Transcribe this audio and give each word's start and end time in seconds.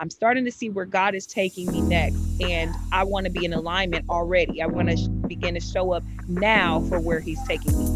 I'm 0.00 0.10
starting 0.10 0.44
to 0.44 0.52
see 0.52 0.70
where 0.70 0.84
God 0.84 1.14
is 1.14 1.26
taking 1.26 1.70
me 1.72 1.80
next. 1.80 2.18
And 2.40 2.74
I 2.92 3.04
want 3.04 3.26
to 3.26 3.32
be 3.32 3.44
in 3.44 3.52
alignment 3.52 4.08
already. 4.08 4.62
I 4.62 4.66
want 4.66 4.90
to 4.90 4.96
sh- 4.96 5.08
begin 5.26 5.54
to 5.54 5.60
show 5.60 5.92
up 5.92 6.04
now 6.28 6.80
for 6.82 7.00
where 7.00 7.20
He's 7.20 7.42
taking 7.46 7.76
me. 7.76 7.86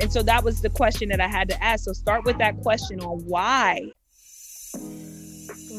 And 0.00 0.12
so 0.12 0.22
that 0.22 0.44
was 0.44 0.60
the 0.60 0.70
question 0.70 1.08
that 1.08 1.20
I 1.20 1.28
had 1.28 1.48
to 1.48 1.64
ask. 1.64 1.84
So 1.84 1.92
start 1.92 2.24
with 2.24 2.36
that 2.38 2.60
question 2.62 3.00
on 3.00 3.20
why. 3.20 3.90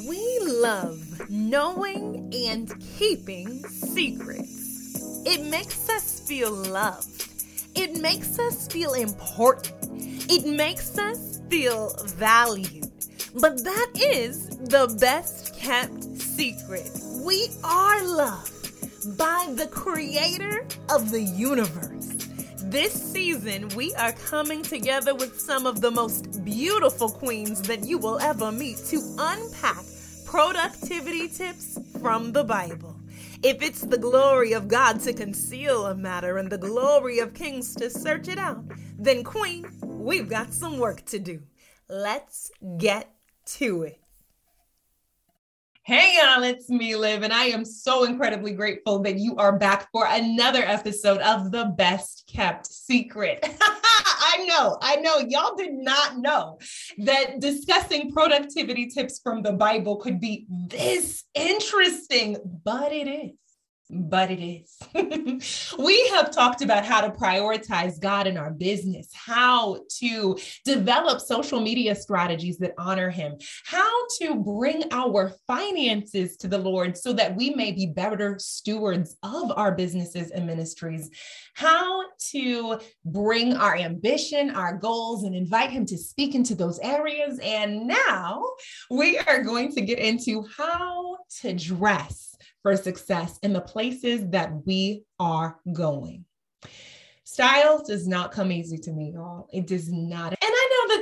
We 0.08 0.40
love 0.44 1.30
knowing 1.30 2.32
and 2.34 2.74
keeping 2.98 3.64
secrets. 3.68 5.24
It 5.26 5.46
makes 5.46 5.90
us 5.90 6.20
feel 6.22 6.52
loved. 6.52 7.30
It 7.76 8.02
makes 8.02 8.40
us 8.40 8.68
feel 8.68 8.94
important. 8.94 9.76
It 10.32 10.48
makes 10.48 10.98
us 10.98 11.42
feel 11.50 11.94
valued. 12.06 12.92
But 13.40 13.64
that 13.64 13.92
is 13.96 14.48
the 14.50 14.96
best 15.00 15.47
kept 15.68 16.02
secret. 16.16 16.90
We 17.26 17.50
are 17.62 18.02
loved 18.02 19.18
by 19.18 19.54
the 19.58 19.68
creator 19.68 20.66
of 20.90 21.12
the 21.12 21.22
universe. 21.22 22.08
This 22.64 22.94
season, 22.94 23.68
we 23.76 23.94
are 23.96 24.14
coming 24.14 24.64
together 24.64 25.14
with 25.14 25.38
some 25.38 25.66
of 25.66 25.82
the 25.82 25.92
most 25.92 26.46
beautiful 26.46 27.10
queens 27.10 27.62
that 27.64 27.84
you 27.86 27.98
will 27.98 28.18
ever 28.20 28.50
meet 28.50 28.78
to 28.92 29.02
unpack 29.20 29.84
productivity 30.26 31.28
tips 31.28 31.78
from 32.00 32.32
the 32.32 32.46
Bible. 32.46 32.96
If 33.44 33.62
it's 33.62 33.82
the 33.82 33.98
glory 33.98 34.54
of 34.54 34.70
God 34.70 35.02
to 35.02 35.12
conceal 35.12 35.88
a 35.88 35.96
matter 35.96 36.38
and 36.38 36.50
the 36.50 36.58
glory 36.58 37.20
of 37.20 37.34
kings 37.34 37.76
to 37.76 37.90
search 37.90 38.30
it 38.30 38.38
out, 38.38 38.64
then, 38.98 39.22
Queen, 39.22 39.68
we've 39.82 40.30
got 40.30 40.54
some 40.54 40.80
work 40.80 41.04
to 41.08 41.20
do. 41.20 41.42
Let's 41.90 42.52
get 42.78 43.12
to 43.58 43.84
it. 43.84 44.07
Hey 45.88 46.18
y'all, 46.22 46.44
it's 46.44 46.68
me, 46.68 46.98
Liv, 46.98 47.24
and 47.24 47.32
I 47.32 47.46
am 47.46 47.64
so 47.64 48.04
incredibly 48.04 48.52
grateful 48.52 49.00
that 49.04 49.20
you 49.20 49.38
are 49.38 49.58
back 49.58 49.90
for 49.94 50.06
another 50.06 50.60
episode 50.60 51.20
of 51.20 51.50
The 51.50 51.74
Best 51.78 52.26
Kept 52.28 52.66
Secret. 52.66 53.40
I 53.62 54.46
know, 54.50 54.78
I 54.82 54.98
know, 54.98 55.20
y'all 55.20 55.56
did 55.56 55.72
not 55.72 56.18
know 56.18 56.60
that 57.06 57.40
discussing 57.40 58.12
productivity 58.12 58.88
tips 58.88 59.22
from 59.24 59.42
the 59.44 59.54
Bible 59.54 59.96
could 59.96 60.20
be 60.20 60.46
this 60.50 61.24
interesting, 61.34 62.36
but 62.66 62.92
it 62.92 63.08
is 63.08 63.47
but 63.90 64.30
it 64.32 64.44
is. 64.44 64.78
we 65.80 66.08
have 66.10 66.32
talked 66.32 66.62
about 66.62 66.86
how 66.86 67.02
to 67.02 67.10
prioritize 67.10 68.00
God 68.00 68.28
in 68.28 68.38
our 68.38 68.52
business, 68.52 69.08
how 69.14 69.80
to 70.00 70.38
develop 70.66 71.22
social 71.22 71.62
media 71.62 71.96
strategies 71.96 72.58
that 72.58 72.74
honor 72.78 73.10
Him, 73.10 73.38
how 73.66 73.92
to 74.20 74.36
bring 74.36 74.84
our 74.92 75.32
finances 75.48 76.36
to 76.38 76.48
the 76.48 76.58
Lord 76.58 76.98
so 76.98 77.14
that 77.14 77.36
we 77.36 77.52
may 77.52 77.72
be 77.72 77.88
better 77.88 78.38
stewards 78.40 79.16
of 79.24 79.52
our 79.56 79.74
businesses 79.74 80.32
and 80.32 80.46
ministries, 80.46 81.10
how 81.54 82.04
to 82.32 82.80
bring 83.06 83.54
our 83.54 83.76
ambition, 83.76 84.52
our 84.52 84.76
goals, 84.76 85.24
and 85.24 85.36
invite 85.36 85.70
Him 85.70 85.86
to 85.86 85.98
speak 85.98 86.36
into 86.36 86.56
those 86.56 86.80
areas. 86.80 87.40
And 87.40 87.88
now 87.88 88.44
we 88.92 89.18
are 89.18 89.44
going 89.44 89.72
to 89.74 89.82
get 89.82 90.00
into 90.00 90.46
how 90.58 91.18
to 91.42 91.54
dress 91.54 92.27
for 92.62 92.76
success 92.76 93.40
in 93.44 93.54
the 93.54 93.62
places 93.62 94.30
that 94.30 94.52
we 94.66 95.04
are 95.20 95.60
going. 95.74 96.26
Style 97.24 97.84
does 97.86 98.08
not 98.08 98.32
come 98.32 98.52
easy 98.52 98.78
to 98.78 98.92
me, 98.92 99.12
y'all. 99.14 99.50
It 99.52 99.68
does 99.68 99.92
not. 99.92 100.34
And 100.42 100.54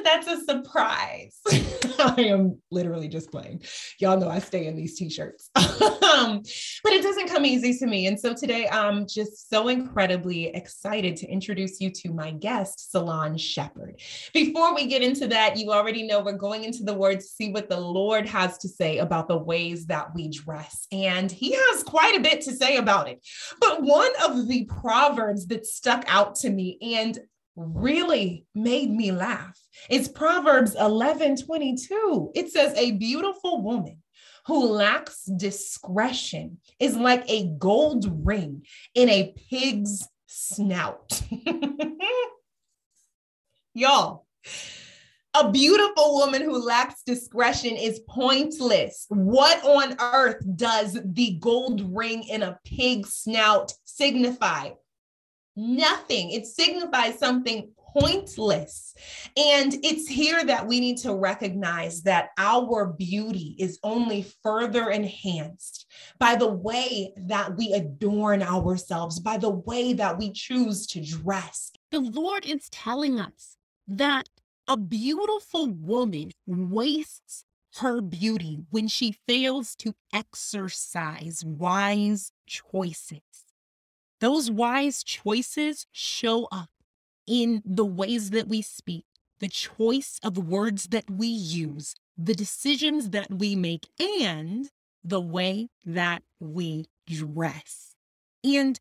that's 0.05 0.27
a 0.27 0.41
surprise. 0.45 1.39
I 1.99 2.15
am 2.19 2.61
literally 2.71 3.07
just 3.07 3.31
playing. 3.31 3.63
Y'all 3.99 4.19
know 4.19 4.29
I 4.29 4.39
stay 4.39 4.67
in 4.67 4.75
these 4.75 4.95
t-shirts. 4.97 5.49
um, 5.55 6.41
but 6.83 6.93
it 6.93 7.03
doesn't 7.03 7.27
come 7.27 7.45
easy 7.45 7.77
to 7.79 7.87
me. 7.87 8.07
And 8.07 8.19
so 8.19 8.33
today 8.33 8.69
I'm 8.69 9.07
just 9.07 9.49
so 9.49 9.67
incredibly 9.67 10.47
excited 10.47 11.17
to 11.17 11.27
introduce 11.27 11.81
you 11.81 11.89
to 11.89 12.13
my 12.13 12.31
guest, 12.31 12.91
Salange 12.93 13.39
Shepard. 13.39 13.99
Before 14.33 14.75
we 14.75 14.85
get 14.85 15.01
into 15.01 15.27
that, 15.27 15.57
you 15.57 15.71
already 15.71 16.03
know 16.03 16.21
we're 16.21 16.33
going 16.33 16.63
into 16.63 16.83
the 16.83 16.93
word 16.93 17.19
to 17.19 17.25
see 17.25 17.51
what 17.51 17.69
the 17.69 17.79
Lord 17.79 18.27
has 18.27 18.57
to 18.59 18.67
say 18.67 18.99
about 18.99 19.27
the 19.27 19.37
ways 19.37 19.87
that 19.87 20.13
we 20.13 20.29
dress. 20.29 20.87
And 20.91 21.31
he 21.31 21.53
has 21.53 21.83
quite 21.83 22.15
a 22.15 22.21
bit 22.21 22.41
to 22.41 22.53
say 22.53 22.77
about 22.77 23.09
it. 23.09 23.25
But 23.59 23.81
one 23.81 24.11
of 24.23 24.47
the 24.47 24.65
proverbs 24.65 25.47
that 25.47 25.65
stuck 25.65 26.05
out 26.07 26.35
to 26.35 26.49
me 26.49 26.77
and 26.81 27.19
really 27.55 28.45
made 28.53 28.91
me 28.91 29.11
laugh 29.11 29.57
It's 29.89 30.07
Proverbs 30.07 30.75
11 30.75 31.37
22. 31.37 32.31
It 32.35 32.51
says, 32.51 32.73
A 32.77 32.91
beautiful 32.91 33.61
woman 33.61 34.01
who 34.45 34.67
lacks 34.67 35.25
discretion 35.25 36.59
is 36.79 36.95
like 36.95 37.29
a 37.29 37.47
gold 37.57 38.05
ring 38.25 38.63
in 38.93 39.09
a 39.09 39.33
pig's 39.49 40.07
snout. 40.27 41.21
Y'all, 43.73 44.25
a 45.33 45.51
beautiful 45.51 46.15
woman 46.15 46.41
who 46.41 46.63
lacks 46.63 47.01
discretion 47.03 47.75
is 47.75 47.99
pointless. 48.07 49.05
What 49.09 49.63
on 49.65 49.97
earth 49.99 50.45
does 50.55 50.97
the 51.03 51.37
gold 51.39 51.93
ring 51.93 52.23
in 52.23 52.43
a 52.43 52.59
pig's 52.63 53.13
snout 53.13 53.73
signify? 53.83 54.69
Nothing. 55.55 56.31
It 56.31 56.45
signifies 56.45 57.17
something 57.17 57.71
pointless. 57.97 58.93
And 59.37 59.73
it's 59.83 60.07
here 60.07 60.43
that 60.43 60.67
we 60.67 60.79
need 60.79 60.97
to 60.99 61.15
recognize 61.15 62.01
that 62.03 62.29
our 62.37 62.87
beauty 62.87 63.55
is 63.57 63.79
only 63.83 64.25
further 64.43 64.89
enhanced 64.89 65.85
by 66.19 66.35
the 66.35 66.51
way 66.51 67.13
that 67.15 67.55
we 67.55 67.73
adorn 67.73 68.43
ourselves, 68.43 69.19
by 69.19 69.37
the 69.37 69.49
way 69.49 69.93
that 69.93 70.17
we 70.17 70.31
choose 70.33 70.87
to 70.87 71.01
dress. 71.01 71.71
The 71.91 72.01
Lord 72.01 72.45
is 72.45 72.69
telling 72.69 73.19
us 73.19 73.55
that 73.87 74.27
a 74.67 74.75
beautiful 74.75 75.69
woman 75.69 76.31
wastes 76.45 77.45
her 77.77 78.01
beauty 78.01 78.59
when 78.71 78.87
she 78.87 79.15
fails 79.27 79.75
to 79.75 79.93
exercise 80.13 81.43
wise 81.45 82.31
choices. 82.47 83.44
Those 84.25 84.49
wise 84.49 85.03
choices 85.03 85.85
show 85.91 86.45
up 86.45 86.71
in 87.27 87.61
the 87.63 87.85
ways 87.85 88.31
that 88.31 88.47
we 88.47 88.63
speak, 88.63 89.05
the 89.37 89.47
choice 89.47 90.19
of 90.23 90.35
words 90.35 90.87
that 90.87 91.11
we 91.11 91.27
use, 91.27 91.93
the 92.17 92.33
decisions 92.33 93.11
that 93.11 93.29
we 93.29 93.55
make, 93.55 93.87
and 93.99 94.67
the 95.03 95.21
way 95.21 95.67
that 95.85 96.23
we 96.39 96.85
dress. 97.05 97.93
And 98.43 98.79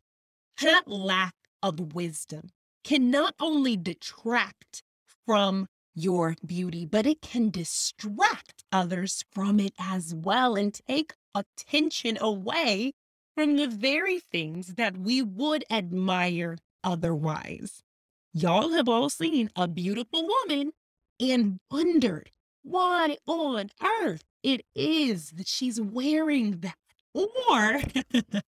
that 0.63 0.87
lack 0.87 1.35
of 1.61 1.93
wisdom 1.93 2.49
can 2.83 3.11
not 3.11 3.35
only 3.39 3.77
detract 3.77 4.81
from 5.27 5.67
your 5.93 6.37
beauty, 6.43 6.87
but 6.87 7.05
it 7.05 7.21
can 7.21 7.51
distract 7.51 8.63
others 8.71 9.23
from 9.31 9.59
it 9.59 9.73
as 9.77 10.11
well 10.11 10.55
and 10.55 10.73
take 10.73 11.13
attention 11.35 12.17
away 12.19 12.93
from 13.35 13.57
the 13.57 13.67
very 13.67 14.19
things 14.19 14.75
that 14.75 14.97
we 14.97 15.21
would 15.21 15.65
admire 15.69 16.57
otherwise. 16.83 17.83
Y'all 18.33 18.71
have 18.73 18.89
all 18.89 19.09
seen 19.09 19.49
a 19.55 19.67
beautiful 19.67 20.27
woman 20.27 20.71
and 21.19 21.59
wondered 21.71 22.29
why 22.63 23.17
on 23.27 23.69
earth 24.01 24.23
it 24.43 24.65
is 24.75 25.31
that 25.31 25.47
she's 25.47 25.79
wearing 25.79 26.59
that. 26.59 26.75
Or 27.13 27.81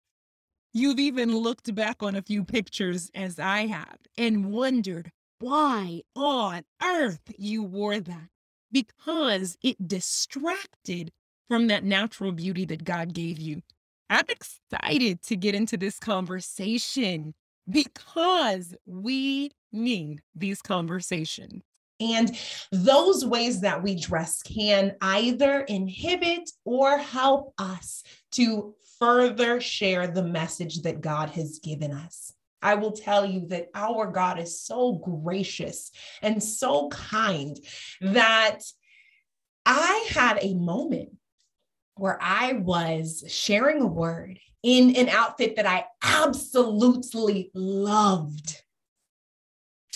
you've 0.72 0.99
even 0.99 1.37
looked 1.37 1.75
back 1.75 2.03
on 2.03 2.15
a 2.15 2.22
few 2.22 2.45
pictures 2.45 3.11
as 3.15 3.39
I 3.39 3.66
have 3.66 3.99
and 4.16 4.53
wondered 4.53 5.12
why 5.39 6.03
on 6.16 6.62
earth 6.83 7.33
you 7.37 7.62
wore 7.62 8.01
that 8.01 8.28
because 8.72 9.56
it 9.62 9.87
distracted 9.87 11.12
from 11.49 11.66
that 11.69 11.84
natural 11.84 12.33
beauty 12.33 12.65
that 12.65 12.84
God 12.84 13.12
gave 13.12 13.39
you. 13.39 13.63
I'm 14.10 14.27
excited 14.28 15.22
to 15.22 15.36
get 15.36 15.54
into 15.54 15.77
this 15.77 15.98
conversation 15.98 17.34
because 17.68 18.74
we 18.86 19.51
need 19.72 20.21
these 20.34 20.60
conversations. 20.62 21.62
And 22.01 22.36
those 22.72 23.24
ways 23.24 23.60
that 23.60 23.83
we 23.83 23.95
dress 23.95 24.42
can 24.42 24.97
either 25.01 25.60
inhibit 25.60 26.51
or 26.65 26.98
help 26.98 27.54
us 27.59 28.03
to 28.33 28.74
further 28.98 29.60
share 29.60 30.07
the 30.07 30.22
message 30.22 30.83
that 30.83 31.00
God 31.00 31.30
has 31.30 31.60
given 31.60 31.92
us. 31.92 32.33
I 32.60 32.74
will 32.74 32.92
tell 32.92 33.24
you 33.24 33.47
that 33.48 33.68
our 33.74 34.10
God 34.10 34.39
is 34.39 34.60
so 34.60 34.95
gracious 34.95 35.91
and 36.22 36.42
so 36.42 36.89
kind 36.89 37.59
that 38.00 38.60
I 39.66 40.09
had 40.10 40.39
a 40.41 40.54
moment 40.54 41.10
where 41.97 42.19
I 42.21 42.55
was 42.55 43.25
sharing 43.29 43.81
a 43.81 43.87
word 43.87 44.39
in 44.63 44.97
an 44.97 45.09
outfit 45.09 45.57
that 45.57 45.67
I 45.67 45.85
absolutely 46.03 47.51
loved. 47.55 48.63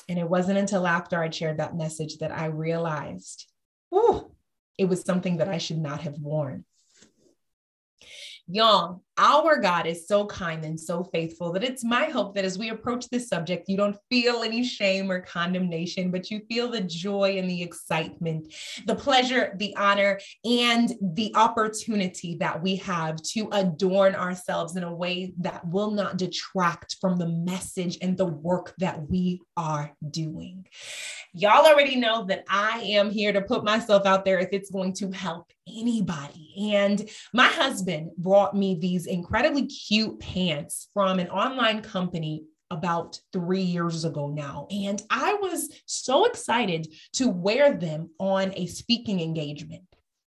And 0.08 0.18
it 0.18 0.28
wasn't 0.28 0.58
until 0.58 0.86
after 0.86 1.22
I 1.22 1.30
shared 1.30 1.58
that 1.58 1.76
message 1.76 2.18
that 2.18 2.32
I 2.32 2.46
realized, 2.46 3.46
whew, 3.90 4.30
it 4.78 4.86
was 4.86 5.02
something 5.02 5.38
that 5.38 5.48
I 5.48 5.58
should 5.58 5.78
not 5.78 6.02
have 6.02 6.18
worn. 6.18 6.64
Y'all, 8.46 9.02
our 9.18 9.60
God 9.60 9.86
is 9.86 10.06
so 10.06 10.26
kind 10.26 10.64
and 10.64 10.78
so 10.78 11.02
faithful 11.02 11.52
that 11.52 11.64
it's 11.64 11.84
my 11.84 12.04
hope 12.04 12.34
that 12.36 12.44
as 12.44 12.58
we 12.58 12.70
approach 12.70 13.08
this 13.08 13.28
subject, 13.28 13.68
you 13.68 13.76
don't 13.76 13.98
feel 14.08 14.42
any 14.42 14.62
shame 14.62 15.10
or 15.10 15.20
condemnation, 15.20 16.10
but 16.10 16.30
you 16.30 16.40
feel 16.48 16.70
the 16.70 16.80
joy 16.80 17.36
and 17.36 17.50
the 17.50 17.62
excitement, 17.62 18.54
the 18.86 18.94
pleasure, 18.94 19.54
the 19.56 19.74
honor, 19.76 20.20
and 20.44 20.94
the 21.02 21.32
opportunity 21.34 22.36
that 22.36 22.62
we 22.62 22.76
have 22.76 23.20
to 23.22 23.48
adorn 23.52 24.14
ourselves 24.14 24.76
in 24.76 24.84
a 24.84 24.94
way 24.94 25.32
that 25.38 25.66
will 25.66 25.90
not 25.90 26.16
detract 26.16 26.96
from 27.00 27.16
the 27.16 27.28
message 27.28 27.98
and 28.00 28.16
the 28.16 28.26
work 28.26 28.74
that 28.78 29.10
we 29.10 29.42
are 29.56 29.92
doing. 30.10 30.64
Y'all 31.34 31.66
already 31.66 31.96
know 31.96 32.24
that 32.24 32.44
I 32.48 32.80
am 32.80 33.10
here 33.10 33.32
to 33.32 33.42
put 33.42 33.64
myself 33.64 34.06
out 34.06 34.24
there 34.24 34.38
if 34.38 34.50
it's 34.52 34.70
going 34.70 34.92
to 34.94 35.10
help 35.10 35.52
anybody. 35.68 36.72
And 36.72 37.08
my 37.34 37.46
husband 37.46 38.12
brought 38.16 38.56
me 38.56 38.78
these 38.80 39.06
incredibly 39.08 39.66
cute 39.66 40.20
pants 40.20 40.88
from 40.94 41.18
an 41.18 41.28
online 41.28 41.82
company 41.82 42.44
about 42.70 43.18
three 43.32 43.62
years 43.62 44.04
ago 44.04 44.28
now. 44.28 44.66
And 44.70 45.02
I 45.10 45.34
was 45.34 45.70
so 45.86 46.26
excited 46.26 46.86
to 47.14 47.28
wear 47.28 47.74
them 47.74 48.10
on 48.18 48.52
a 48.54 48.66
speaking 48.66 49.20
engagement. 49.20 49.82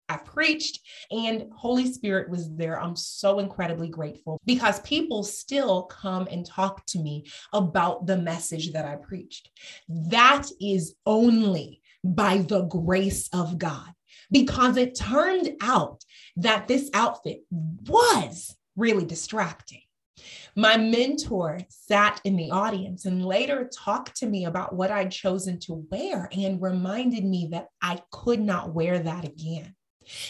I 0.08 0.16
preached 0.16 0.80
and 1.10 1.50
Holy 1.54 1.92
Spirit 1.92 2.30
was 2.30 2.54
there. 2.54 2.80
I'm 2.80 2.96
so 2.96 3.40
incredibly 3.40 3.88
grateful 3.88 4.40
because 4.46 4.80
people 4.80 5.22
still 5.22 5.82
come 5.82 6.26
and 6.30 6.46
talk 6.46 6.86
to 6.86 6.98
me 6.98 7.26
about 7.52 8.06
the 8.06 8.16
message 8.16 8.72
that 8.72 8.86
I 8.86 8.96
preached. 8.96 9.50
That 9.88 10.46
is 10.60 10.94
only 11.04 11.82
by 12.02 12.38
the 12.38 12.62
grace 12.62 13.28
of 13.34 13.58
God 13.58 13.92
because 14.30 14.76
it 14.76 14.94
turned 14.94 15.50
out 15.60 16.04
that 16.36 16.68
this 16.68 16.88
outfit 16.94 17.42
was 17.50 18.56
really 18.78 19.04
distracting. 19.04 19.82
My 20.56 20.76
mentor 20.76 21.60
sat 21.68 22.20
in 22.24 22.36
the 22.36 22.50
audience 22.50 23.04
and 23.04 23.24
later 23.24 23.70
talked 23.72 24.16
to 24.16 24.26
me 24.26 24.44
about 24.46 24.74
what 24.74 24.90
I'd 24.90 25.10
chosen 25.10 25.60
to 25.60 25.86
wear 25.90 26.28
and 26.32 26.60
reminded 26.60 27.24
me 27.24 27.48
that 27.52 27.68
I 27.80 28.02
could 28.10 28.40
not 28.40 28.74
wear 28.74 28.98
that 28.98 29.24
again. 29.24 29.74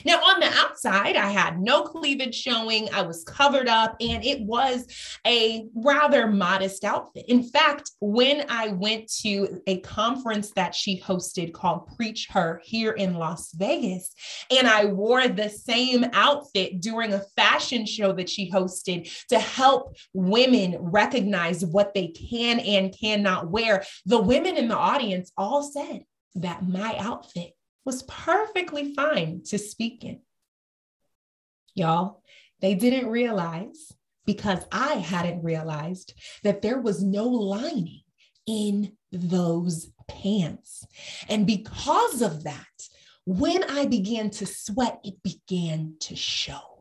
Now, 0.05 0.17
on 0.17 0.41
the 0.41 0.47
outside, 0.47 1.17
I 1.17 1.31
had 1.31 1.61
no 1.61 1.83
cleavage 1.83 2.35
showing. 2.35 2.89
I 2.93 3.03
was 3.03 3.25
covered 3.25 3.69
up, 3.69 3.97
and 4.01 4.25
it 4.25 4.41
was 4.43 4.87
a 5.27 5.67
rather 5.75 6.27
modest 6.27 6.85
outfit. 6.85 7.25
In 7.29 7.43
fact, 7.43 7.91
when 8.01 8.45
I 8.49 8.69
went 8.69 9.13
to 9.23 9.61
a 9.67 9.81
conference 9.81 10.51
that 10.53 10.75
she 10.75 11.01
hosted 11.01 11.53
called 11.53 11.89
Preach 11.97 12.29
Her 12.31 12.61
here 12.65 12.93
in 12.93 13.15
Las 13.15 13.53
Vegas, 13.53 14.13
and 14.51 14.69
I 14.69 14.87
wore 14.87 15.29
the 15.29 15.49
same 15.49 16.05
outfit 16.13 16.81
during 16.81 17.13
a 17.13 17.25
fashion 17.37 17.87
show 17.87 18.13
that 18.15 18.29
she 18.29 18.51
hosted 18.51 19.11
to 19.29 19.39
help 19.39 19.97
women 20.13 20.77
recognize 20.81 21.65
what 21.65 21.95
they 21.95 22.09
can 22.09 22.61
and 22.61 22.97
cannot 22.99 23.51
wear, 23.51 23.85
the 24.07 24.21
women 24.21 24.57
in 24.57 24.69
the 24.69 24.77
audience 24.77 25.33
all 25.37 25.63
said 25.63 26.05
that 26.35 26.67
my 26.67 26.97
outfit 26.99 27.53
was 27.89 28.03
perfectly 28.03 28.93
fine 28.93 29.41
to 29.43 29.57
speak 29.57 30.05
in. 30.05 30.21
Y'all, 31.75 32.23
they 32.61 32.75
didn't 32.75 33.09
realize 33.09 33.95
because 34.27 34.63
I 34.71 34.97
hadn't 34.97 35.43
realized 35.43 36.13
that 36.43 36.61
there 36.61 36.83
was 36.83 37.03
no 37.03 37.25
lining 37.25 38.03
in 38.47 38.93
those 39.11 39.91
pants. 40.07 40.87
And 41.31 41.47
because 41.47 42.21
of 42.21 42.45
that, 42.45 42.67
when 43.25 43.65
I 43.65 43.87
began 43.87 44.29
to 44.33 44.45
sweat, 44.45 45.01
it 45.03 45.23
began 45.23 45.95
to 46.01 46.15
show 46.15 46.78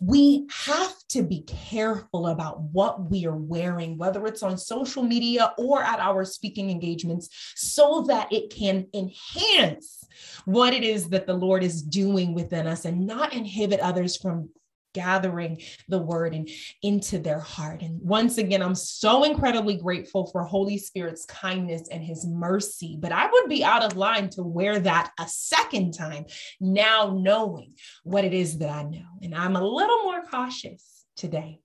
we 0.00 0.46
have 0.66 0.94
to 1.10 1.22
be 1.22 1.42
careful 1.42 2.28
about 2.28 2.60
what 2.60 3.10
we 3.10 3.26
are 3.26 3.36
wearing, 3.36 3.98
whether 3.98 4.26
it's 4.26 4.42
on 4.42 4.58
social 4.58 5.02
media 5.02 5.52
or 5.58 5.82
at 5.82 6.00
our 6.00 6.24
speaking 6.24 6.70
engagements, 6.70 7.28
so 7.54 8.04
that 8.08 8.32
it 8.32 8.50
can 8.50 8.86
enhance 8.94 10.04
what 10.44 10.74
it 10.74 10.82
is 10.82 11.08
that 11.10 11.26
the 11.26 11.34
Lord 11.34 11.62
is 11.62 11.82
doing 11.82 12.34
within 12.34 12.66
us 12.66 12.84
and 12.84 13.06
not 13.06 13.32
inhibit 13.32 13.80
others 13.80 14.16
from 14.16 14.48
gathering 14.92 15.60
the 15.88 15.98
word 15.98 16.34
and 16.34 16.48
into 16.82 17.18
their 17.18 17.40
heart. 17.40 17.82
And 17.82 18.00
once 18.00 18.38
again, 18.38 18.62
I'm 18.62 18.74
so 18.74 19.24
incredibly 19.24 19.76
grateful 19.76 20.26
for 20.26 20.44
Holy 20.44 20.78
Spirit's 20.78 21.24
kindness 21.24 21.88
and 21.90 22.02
his 22.02 22.26
mercy. 22.26 22.96
But 22.98 23.12
I 23.12 23.30
would 23.30 23.48
be 23.48 23.64
out 23.64 23.84
of 23.84 23.96
line 23.96 24.28
to 24.30 24.42
wear 24.42 24.78
that 24.80 25.12
a 25.18 25.26
second 25.28 25.92
time 25.92 26.26
now 26.60 27.18
knowing 27.18 27.74
what 28.04 28.24
it 28.24 28.34
is 28.34 28.58
that 28.58 28.70
I 28.70 28.82
know. 28.84 29.06
And 29.22 29.34
I'm 29.34 29.56
a 29.56 29.64
little 29.64 30.02
more 30.02 30.22
cautious 30.22 31.04
today. 31.16 31.60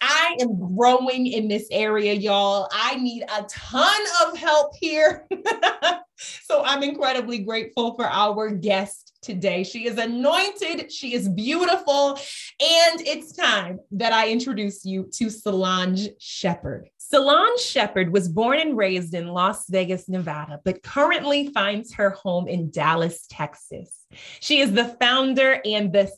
I 0.00 0.36
am 0.40 0.76
growing 0.76 1.26
in 1.26 1.48
this 1.48 1.66
area, 1.70 2.12
y'all. 2.12 2.68
I 2.72 2.96
need 2.96 3.22
a 3.22 3.42
ton 3.44 4.02
of 4.26 4.36
help 4.36 4.72
here. 4.78 5.26
so 6.16 6.62
I'm 6.64 6.82
incredibly 6.82 7.38
grateful 7.38 7.94
for 7.96 8.06
our 8.06 8.50
guest 8.50 9.12
today. 9.26 9.64
She 9.64 9.86
is 9.86 9.98
anointed, 9.98 10.92
she 10.92 11.12
is 11.12 11.28
beautiful, 11.28 12.10
and 12.10 13.00
it's 13.00 13.32
time 13.32 13.80
that 13.90 14.12
I 14.12 14.30
introduce 14.30 14.84
you 14.84 15.10
to 15.14 15.26
Salange 15.26 16.10
Shepard. 16.20 16.88
Salange 17.12 17.58
Shepard 17.58 18.12
was 18.12 18.28
born 18.28 18.60
and 18.60 18.76
raised 18.76 19.14
in 19.14 19.28
Las 19.28 19.68
Vegas, 19.68 20.08
Nevada, 20.08 20.60
but 20.64 20.82
currently 20.82 21.48
finds 21.48 21.94
her 21.94 22.10
home 22.10 22.48
in 22.48 22.70
Dallas, 22.70 23.26
Texas. 23.28 24.06
She 24.40 24.60
is 24.60 24.72
the 24.72 24.96
founder 25.00 25.60
and 25.64 25.92
the 25.92 26.10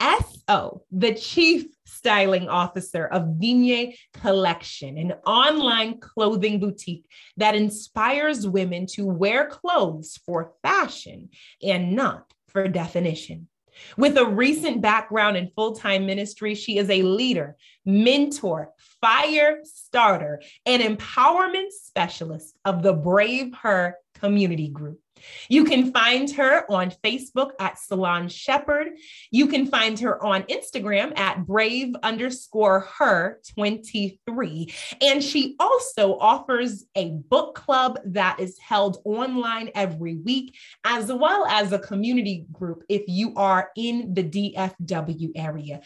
CSO, 0.00 0.80
the 0.90 1.14
Chief 1.14 1.66
Styling 1.84 2.48
Officer 2.48 3.06
of 3.06 3.40
Digne 3.40 3.96
Collection, 4.14 4.98
an 4.98 5.12
online 5.26 5.98
clothing 5.98 6.60
boutique 6.60 7.06
that 7.36 7.54
inspires 7.54 8.46
women 8.46 8.86
to 8.86 9.06
wear 9.06 9.46
clothes 9.46 10.18
for 10.24 10.52
fashion 10.62 11.30
and 11.62 11.96
not 11.96 12.32
for 12.50 12.68
definition. 12.68 13.48
With 13.96 14.16
a 14.18 14.26
recent 14.26 14.80
background 14.82 15.36
in 15.36 15.50
full 15.54 15.74
time 15.74 16.06
ministry, 16.06 16.54
she 16.54 16.78
is 16.78 16.90
a 16.90 17.02
leader, 17.02 17.56
mentor, 17.84 18.72
fire 19.00 19.60
starter, 19.64 20.42
and 20.66 20.82
empowerment 20.82 21.70
specialist 21.70 22.56
of 22.64 22.82
the 22.82 22.92
Brave 22.92 23.54
Her 23.54 23.96
community 24.14 24.68
group. 24.68 25.00
You 25.48 25.64
can 25.64 25.92
find 25.92 26.30
her 26.32 26.70
on 26.70 26.92
Facebook 27.04 27.50
at 27.58 27.76
Salange 27.76 28.32
Shepard. 28.32 28.90
You 29.30 29.46
can 29.46 29.66
find 29.66 29.98
her 30.00 30.22
on 30.24 30.42
Instagram 30.44 31.18
at 31.18 31.46
brave 31.46 31.94
underscore 32.02 32.80
her 32.98 33.40
23. 33.54 34.72
And 35.00 35.22
she 35.22 35.56
also 35.58 36.18
offers 36.18 36.84
a 36.94 37.10
book 37.10 37.54
club 37.54 37.98
that 38.06 38.40
is 38.40 38.58
held 38.58 38.98
online 39.04 39.70
every 39.74 40.16
week, 40.16 40.56
as 40.84 41.12
well 41.12 41.46
as 41.46 41.72
a 41.72 41.78
community 41.78 42.46
group 42.52 42.84
if 42.88 43.02
you 43.06 43.34
are 43.36 43.70
in 43.76 44.14
the 44.14 44.24
DFW 44.24 45.30
area. 45.36 45.80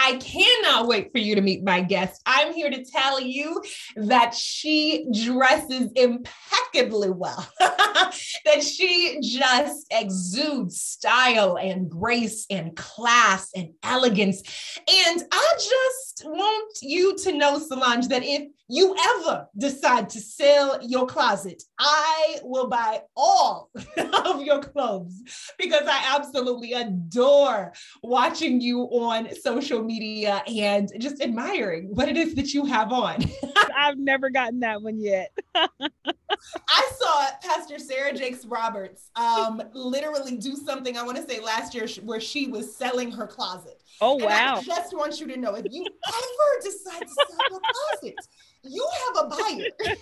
I 0.00 0.16
cannot 0.18 0.86
wait 0.86 1.10
for 1.10 1.18
you 1.18 1.34
to 1.34 1.40
meet 1.40 1.64
my 1.64 1.80
guest. 1.80 2.22
I'm 2.24 2.54
here 2.54 2.70
to 2.70 2.84
tell 2.84 3.20
you 3.20 3.60
that 3.96 4.32
she 4.32 5.08
dresses 5.12 5.90
impeccably 5.96 7.10
well, 7.10 7.48
that 7.58 8.62
she 8.62 9.18
just 9.20 9.86
exudes 9.90 10.80
style 10.80 11.58
and 11.58 11.90
grace 11.90 12.46
and 12.48 12.76
class 12.76 13.50
and 13.56 13.70
elegance. 13.82 14.40
And 14.88 15.24
I 15.32 15.54
just 15.56 16.24
want 16.24 16.78
you 16.80 17.16
to 17.16 17.32
know, 17.32 17.58
Salange, 17.58 18.08
that 18.08 18.22
if 18.22 18.48
you 18.68 18.94
ever 19.16 19.48
decide 19.56 20.10
to 20.10 20.20
sell 20.20 20.78
your 20.82 21.06
closet, 21.06 21.62
I 21.80 22.38
will 22.42 22.68
buy 22.68 23.02
all 23.16 23.70
of 24.26 24.42
your 24.42 24.60
clothes 24.60 25.22
because 25.58 25.88
I 25.88 26.14
absolutely 26.16 26.74
adore 26.74 27.72
watching 28.02 28.60
you 28.60 28.82
on 28.82 29.34
social 29.34 29.82
media 29.82 29.87
and 29.90 30.90
just 30.98 31.22
admiring 31.22 31.94
what 31.94 32.08
it 32.08 32.16
is 32.16 32.34
that 32.34 32.52
you 32.52 32.64
have 32.64 32.92
on. 32.92 33.24
I've 33.76 33.98
never 33.98 34.30
gotten 34.30 34.60
that 34.60 34.82
one 34.82 34.98
yet. 35.00 35.32
I 35.54 36.90
saw 36.98 37.26
Pastor 37.42 37.78
Sarah 37.78 38.12
Jakes 38.12 38.44
Roberts 38.44 39.10
um, 39.16 39.62
literally 39.72 40.36
do 40.36 40.56
something 40.56 40.96
I 40.96 41.02
want 41.02 41.16
to 41.16 41.26
say 41.26 41.40
last 41.40 41.74
year 41.74 41.86
where 42.04 42.20
she 42.20 42.48
was 42.48 42.74
selling 42.74 43.10
her 43.12 43.26
closet. 43.26 43.82
Oh 44.00 44.14
wow! 44.14 44.58
And 44.58 44.58
I 44.58 44.62
just 44.62 44.96
want 44.96 45.18
you 45.20 45.26
to 45.28 45.36
know 45.36 45.54
if 45.54 45.66
you 45.70 45.84
ever 46.08 46.62
decide 46.62 47.00
to 47.00 47.08
sell 47.08 47.50
your 47.50 47.60
closet, 47.60 48.14
you 48.62 48.88
have 49.06 49.24
a 49.24 49.28
buyer. 49.28 49.94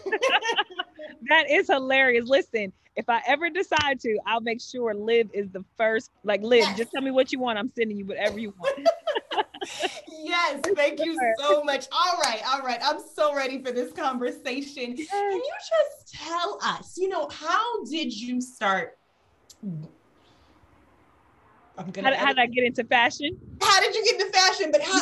that 1.28 1.50
is 1.50 1.68
hilarious. 1.68 2.28
Listen, 2.28 2.72
if 2.96 3.08
I 3.08 3.22
ever 3.26 3.48
decide 3.50 4.00
to, 4.00 4.18
I'll 4.26 4.40
make 4.40 4.60
sure 4.60 4.94
Liv 4.94 5.30
is 5.32 5.50
the 5.50 5.64
first. 5.76 6.10
Like 6.24 6.42
Liv, 6.42 6.60
yes. 6.60 6.78
just 6.78 6.92
tell 6.92 7.02
me 7.02 7.10
what 7.10 7.32
you 7.32 7.38
want. 7.38 7.58
I'm 7.58 7.70
sending 7.76 7.96
you 7.96 8.06
whatever 8.06 8.38
you 8.38 8.52
want. 8.58 8.88
Yes, 10.22 10.60
thank 10.74 11.00
you 11.00 11.18
so 11.38 11.62
much. 11.64 11.86
All 11.92 12.18
right, 12.22 12.40
all 12.46 12.60
right. 12.60 12.80
I'm 12.82 13.00
so 13.14 13.34
ready 13.34 13.62
for 13.62 13.72
this 13.72 13.92
conversation. 13.92 14.96
Can 14.96 14.96
you 14.96 15.52
just 15.58 16.14
tell 16.14 16.58
us, 16.62 16.96
you 16.96 17.08
know, 17.08 17.28
how 17.28 17.84
did 17.84 18.12
you 18.12 18.40
start 18.40 18.98
I'm 21.78 21.90
gonna. 21.90 22.16
How, 22.16 22.26
how 22.26 22.32
did 22.32 22.38
I 22.38 22.46
get 22.46 22.64
into 22.64 22.84
fashion? 22.84 23.36
How 23.60 23.80
did 23.80 23.94
you 23.94 24.04
get 24.04 24.20
into 24.20 24.32
fashion? 24.32 24.70
But 24.70 24.82
how, 24.82 25.00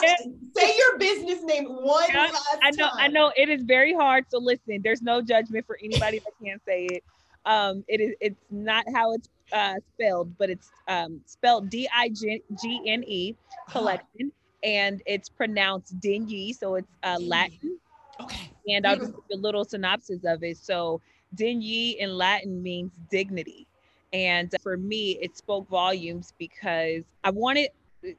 say 0.56 0.76
your 0.76 0.98
business 0.98 1.42
name 1.42 1.66
one 1.66 2.04
Yeah, 2.12 2.30
last 2.30 2.58
I 2.62 2.70
know, 2.70 2.90
I 2.92 3.08
know 3.08 3.32
it 3.36 3.48
is 3.48 3.62
very 3.62 3.94
hard. 3.94 4.24
So 4.28 4.38
listen, 4.38 4.80
there's 4.82 5.02
no 5.02 5.22
judgment 5.22 5.66
for 5.66 5.78
anybody 5.82 6.20
that 6.20 6.32
can't 6.44 6.60
say 6.66 6.86
it. 6.86 7.04
Um, 7.46 7.84
it 7.88 8.00
is 8.00 8.14
it's 8.20 8.40
not 8.50 8.84
how 8.92 9.12
it's 9.12 9.28
uh 9.52 9.74
spelled, 9.94 10.36
but 10.38 10.50
it's 10.50 10.70
um 10.88 11.20
spelled 11.26 11.70
D-I-G-N-E 11.70 13.34
collection, 13.70 14.32
and 14.64 15.02
it's 15.06 15.28
pronounced 15.28 16.00
Dingy, 16.00 16.52
so 16.52 16.76
it's 16.76 16.88
uh 17.02 17.18
Latin. 17.20 17.78
Okay. 18.20 18.50
And 18.68 18.86
I'll 18.86 18.96
just 18.96 19.12
give 19.12 19.38
a 19.38 19.40
little 19.40 19.64
synopsis 19.64 20.24
of 20.24 20.42
it. 20.42 20.56
So 20.56 21.00
Dingy 21.34 21.90
in 22.00 22.16
Latin 22.16 22.62
means 22.62 22.92
dignity. 23.10 23.66
And 24.12 24.54
for 24.62 24.76
me, 24.76 25.18
it 25.20 25.36
spoke 25.36 25.68
volumes 25.68 26.32
because 26.38 27.02
I 27.24 27.30
wanted 27.30 27.70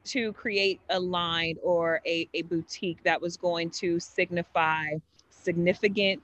to 0.04 0.32
create 0.34 0.80
a 0.90 1.00
line 1.00 1.56
or 1.62 2.00
a, 2.06 2.28
a 2.34 2.42
boutique 2.42 3.02
that 3.04 3.20
was 3.20 3.36
going 3.36 3.70
to 3.70 3.98
signify 3.98 4.90
significance, 5.30 6.22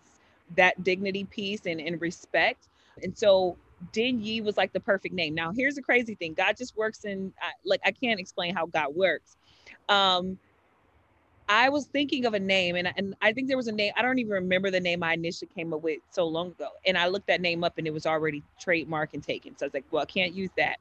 that 0.57 0.83
dignity 0.85 1.25
piece 1.25 1.65
and, 1.67 1.81
and 1.81 2.01
respect. 2.01 2.69
And 3.03 3.17
so 3.17 3.57
Din 3.93 4.23
Yi 4.23 4.43
was 4.43 4.57
like 4.57 4.73
the 4.73 4.81
perfect 4.81 5.15
name. 5.15 5.35
Now, 5.35 5.53
here's 5.57 5.77
the 5.77 5.83
crazy 5.83 6.15
thing 6.15 6.35
God 6.35 6.57
just 6.57 6.77
works 6.77 7.05
in, 7.05 7.33
I- 7.41 7.53
like, 7.65 7.81
I 7.85 7.93
can't 7.93 8.21
explain 8.21 8.55
how 8.55 8.67
God 8.67 8.95
works. 8.95 9.37
Um, 9.89 10.39
I 11.49 11.69
was 11.69 11.87
thinking 11.87 12.25
of 12.25 12.35
a 12.35 12.41
name, 12.41 12.77
and, 12.77 12.93
and 12.97 13.15
I 13.21 13.33
think 13.33 13.49
there 13.49 13.57
was 13.57 13.69
a 13.69 13.73
name. 13.73 13.93
I 13.97 14.03
don't 14.03 14.19
even 14.19 14.33
remember 14.33 14.71
the 14.71 14.81
name 14.81 15.03
I 15.03 15.15
initially 15.15 15.51
came 15.55 15.75
up 15.75 15.83
with 15.83 15.99
so 16.11 16.27
long 16.27 16.49
ago. 16.49 16.69
And 16.87 16.97
I 16.97 17.09
looked 17.09 17.27
that 17.27 17.41
name 17.41 17.63
up, 17.63 17.79
and 17.79 17.87
it 17.87 17.93
was 17.93 18.07
already 18.07 18.43
trademark 18.59 19.15
and 19.15 19.23
taken. 19.23 19.57
So 19.59 19.67
I 19.67 19.69
was 19.69 19.75
like, 19.75 19.85
well, 19.91 20.03
I 20.03 20.07
can't 20.07 20.33
use 20.33 20.51
that. 20.57 20.77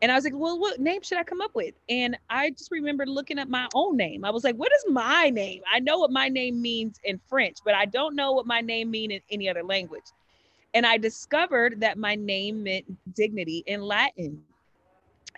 And 0.00 0.12
I 0.12 0.14
was 0.14 0.24
like, 0.24 0.34
well, 0.36 0.58
what 0.58 0.80
name 0.80 1.02
should 1.02 1.18
I 1.18 1.24
come 1.24 1.40
up 1.40 1.54
with? 1.54 1.74
And 1.88 2.16
I 2.30 2.50
just 2.50 2.70
remember 2.70 3.04
looking 3.06 3.38
at 3.38 3.48
my 3.48 3.68
own 3.74 3.96
name. 3.96 4.24
I 4.24 4.30
was 4.30 4.44
like, 4.44 4.56
what 4.56 4.72
is 4.72 4.84
my 4.88 5.30
name? 5.30 5.62
I 5.72 5.80
know 5.80 5.98
what 5.98 6.12
my 6.12 6.28
name 6.28 6.62
means 6.62 7.00
in 7.04 7.20
French, 7.28 7.58
but 7.64 7.74
I 7.74 7.84
don't 7.84 8.14
know 8.14 8.32
what 8.32 8.46
my 8.46 8.60
name 8.60 8.90
means 8.90 9.12
in 9.12 9.20
any 9.30 9.48
other 9.48 9.64
language. 9.64 10.04
And 10.74 10.86
I 10.86 10.98
discovered 10.98 11.80
that 11.80 11.98
my 11.98 12.14
name 12.14 12.62
meant 12.62 12.84
dignity 13.14 13.64
in 13.66 13.82
Latin. 13.82 14.42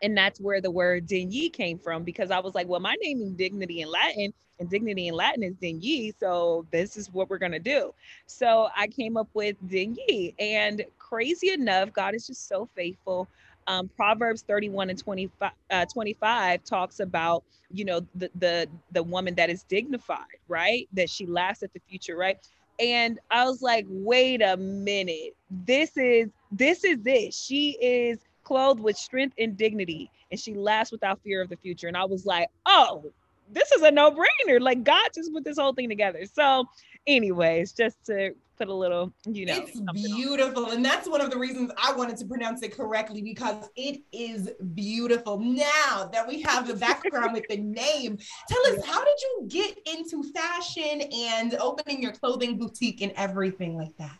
And 0.02 0.16
that's 0.16 0.40
where 0.40 0.60
the 0.60 0.70
word 0.70 1.06
Digny 1.06 1.52
came 1.52 1.78
from 1.78 2.04
because 2.04 2.30
I 2.30 2.40
was 2.40 2.54
like, 2.54 2.68
well, 2.68 2.80
my 2.80 2.96
name 3.02 3.20
means 3.20 3.36
dignity 3.36 3.82
in 3.82 3.90
Latin, 3.90 4.32
and 4.58 4.70
dignity 4.70 5.08
in 5.08 5.14
Latin 5.14 5.42
is 5.42 5.54
Digny. 5.56 6.12
So 6.20 6.66
this 6.70 6.96
is 6.96 7.12
what 7.12 7.30
we're 7.30 7.38
going 7.38 7.52
to 7.52 7.58
do. 7.58 7.92
So 8.26 8.68
I 8.76 8.86
came 8.86 9.16
up 9.16 9.28
with 9.34 9.56
Digny. 9.68 10.34
And 10.38 10.84
crazy 10.98 11.50
enough, 11.50 11.92
God 11.92 12.14
is 12.14 12.26
just 12.26 12.48
so 12.48 12.68
faithful. 12.74 13.28
Um, 13.66 13.88
Proverbs 13.96 14.42
31 14.46 14.90
and 14.90 14.98
25, 14.98 15.52
uh, 15.70 15.86
25 15.86 16.64
talks 16.64 17.00
about, 17.00 17.44
you 17.72 17.84
know, 17.84 18.00
the, 18.14 18.30
the, 18.38 18.68
the 18.92 19.02
woman 19.02 19.34
that 19.36 19.50
is 19.50 19.64
dignified, 19.64 20.38
right? 20.48 20.88
That 20.92 21.10
she 21.10 21.26
laughs 21.26 21.62
at 21.62 21.72
the 21.72 21.80
future, 21.88 22.16
right? 22.16 22.38
And 22.78 23.18
I 23.30 23.44
was 23.44 23.62
like, 23.62 23.86
wait 23.88 24.42
a 24.42 24.56
minute. 24.56 25.36
This 25.50 25.96
is, 25.96 26.28
this 26.50 26.84
is 26.84 27.00
it. 27.06 27.34
She 27.34 27.76
is 27.80 28.18
clothed 28.50 28.80
with 28.80 28.96
strength 28.96 29.36
and 29.38 29.56
dignity, 29.56 30.10
and 30.32 30.40
she 30.40 30.54
laughs 30.54 30.90
without 30.90 31.20
fear 31.22 31.40
of 31.40 31.48
the 31.48 31.56
future. 31.56 31.86
And 31.86 31.96
I 31.96 32.04
was 32.04 32.26
like, 32.26 32.48
oh, 32.66 33.04
this 33.52 33.70
is 33.70 33.82
a 33.82 33.92
no-brainer. 33.92 34.60
Like 34.60 34.82
God 34.82 35.08
just 35.14 35.32
put 35.32 35.44
this 35.44 35.56
whole 35.56 35.72
thing 35.72 35.88
together. 35.88 36.24
So, 36.24 36.64
anyways, 37.06 37.70
just 37.70 38.04
to 38.06 38.34
put 38.58 38.66
a 38.66 38.74
little, 38.74 39.12
you 39.24 39.46
know, 39.46 39.54
it's 39.54 39.74
something 39.74 40.04
on. 40.04 40.16
beautiful. 40.16 40.70
And 40.72 40.84
that's 40.84 41.08
one 41.08 41.20
of 41.20 41.30
the 41.30 41.38
reasons 41.38 41.70
I 41.80 41.92
wanted 41.92 42.16
to 42.16 42.24
pronounce 42.24 42.62
it 42.62 42.76
correctly 42.76 43.22
because 43.22 43.68
it 43.76 44.02
is 44.10 44.50
beautiful. 44.74 45.38
Now 45.38 46.10
that 46.12 46.26
we 46.26 46.42
have 46.42 46.66
the 46.66 46.74
background 46.74 47.32
with 47.32 47.46
the 47.48 47.56
name, 47.56 48.18
tell 48.48 48.74
us 48.74 48.84
how 48.84 49.04
did 49.04 49.16
you 49.22 49.44
get 49.46 49.78
into 49.86 50.24
fashion 50.32 51.02
and 51.12 51.54
opening 51.54 52.02
your 52.02 52.12
clothing 52.12 52.58
boutique 52.58 53.00
and 53.00 53.12
everything 53.12 53.76
like 53.76 53.96
that? 53.98 54.18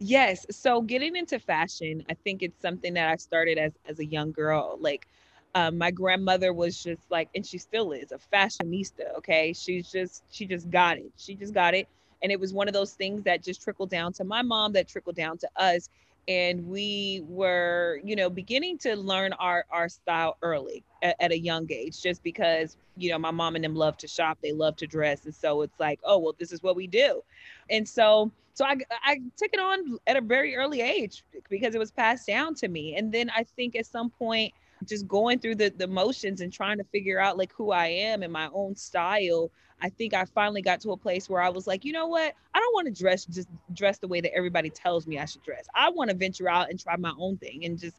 Yes. 0.00 0.46
So 0.50 0.80
getting 0.82 1.16
into 1.16 1.38
fashion, 1.38 2.04
I 2.10 2.14
think 2.14 2.42
it's 2.42 2.60
something 2.60 2.94
that 2.94 3.08
I 3.10 3.16
started 3.16 3.58
as 3.58 3.72
as 3.86 3.98
a 4.00 4.06
young 4.06 4.32
girl. 4.32 4.78
Like 4.80 5.06
um, 5.54 5.78
my 5.78 5.90
grandmother 5.90 6.52
was 6.54 6.82
just 6.82 7.10
like, 7.10 7.28
and 7.34 7.46
she 7.46 7.58
still 7.58 7.92
is 7.92 8.12
a 8.12 8.18
fashionista. 8.34 9.16
Okay, 9.18 9.52
she's 9.52 9.90
just 9.90 10.24
she 10.30 10.46
just 10.46 10.70
got 10.70 10.98
it. 10.98 11.12
She 11.18 11.34
just 11.34 11.52
got 11.54 11.74
it, 11.74 11.88
and 12.22 12.32
it 12.32 12.40
was 12.40 12.52
one 12.54 12.66
of 12.68 12.74
those 12.74 12.94
things 12.94 13.24
that 13.24 13.42
just 13.42 13.62
trickled 13.62 13.90
down 13.90 14.12
to 14.14 14.24
my 14.24 14.42
mom, 14.42 14.72
that 14.72 14.88
trickled 14.88 15.16
down 15.16 15.36
to 15.38 15.48
us, 15.56 15.88
and 16.28 16.66
we 16.66 17.22
were, 17.28 18.00
you 18.04 18.16
know, 18.16 18.30
beginning 18.30 18.78
to 18.78 18.96
learn 18.96 19.34
our 19.34 19.66
our 19.70 19.88
style 19.90 20.38
early 20.42 20.82
at, 21.02 21.16
at 21.20 21.32
a 21.32 21.38
young 21.38 21.70
age, 21.70 22.00
just 22.02 22.22
because 22.22 22.76
you 22.96 23.10
know 23.10 23.18
my 23.18 23.30
mom 23.32 23.54
and 23.54 23.64
them 23.64 23.74
love 23.74 23.98
to 23.98 24.08
shop, 24.08 24.38
they 24.42 24.52
love 24.52 24.76
to 24.76 24.86
dress, 24.86 25.26
and 25.26 25.34
so 25.34 25.60
it's 25.62 25.78
like, 25.78 26.00
oh 26.04 26.18
well, 26.18 26.34
this 26.38 26.52
is 26.52 26.62
what 26.62 26.76
we 26.76 26.86
do, 26.86 27.22
and 27.70 27.88
so 27.88 28.30
so 28.52 28.64
I, 28.66 28.76
I 29.04 29.20
took 29.36 29.50
it 29.52 29.60
on 29.60 29.98
at 30.06 30.16
a 30.16 30.20
very 30.20 30.56
early 30.56 30.82
age 30.82 31.24
because 31.48 31.74
it 31.74 31.78
was 31.78 31.90
passed 31.90 32.26
down 32.26 32.54
to 32.56 32.68
me. 32.68 32.96
And 32.96 33.12
then 33.12 33.30
i 33.30 33.44
think 33.44 33.76
at 33.76 33.86
some 33.86 34.10
point 34.10 34.52
just 34.86 35.06
going 35.06 35.38
through 35.38 35.56
the, 35.56 35.70
the 35.76 35.86
motions 35.86 36.40
and 36.40 36.52
trying 36.52 36.78
to 36.78 36.84
figure 36.84 37.20
out 37.20 37.36
like 37.36 37.52
who 37.52 37.70
i 37.70 37.86
am 37.86 38.22
and 38.22 38.32
my 38.32 38.48
own 38.52 38.74
style 38.74 39.50
i 39.82 39.90
think 39.90 40.14
i 40.14 40.24
finally 40.24 40.62
got 40.62 40.80
to 40.80 40.92
a 40.92 40.96
place 40.96 41.28
where 41.28 41.42
i 41.42 41.48
was 41.50 41.66
like 41.66 41.84
you 41.84 41.92
know 41.92 42.06
what? 42.06 42.34
I 42.54 42.58
don't 42.58 42.74
want 42.74 42.86
to 42.86 43.02
dress 43.02 43.24
just 43.26 43.48
dress 43.74 43.98
the 43.98 44.08
way 44.08 44.20
that 44.20 44.34
everybody 44.34 44.70
tells 44.70 45.06
me 45.06 45.18
i 45.18 45.24
should 45.24 45.42
dress. 45.42 45.66
I 45.74 45.90
want 45.90 46.10
to 46.10 46.16
venture 46.16 46.48
out 46.48 46.70
and 46.70 46.80
try 46.80 46.96
my 46.96 47.12
own 47.18 47.36
thing. 47.38 47.64
And 47.64 47.78
just 47.78 47.96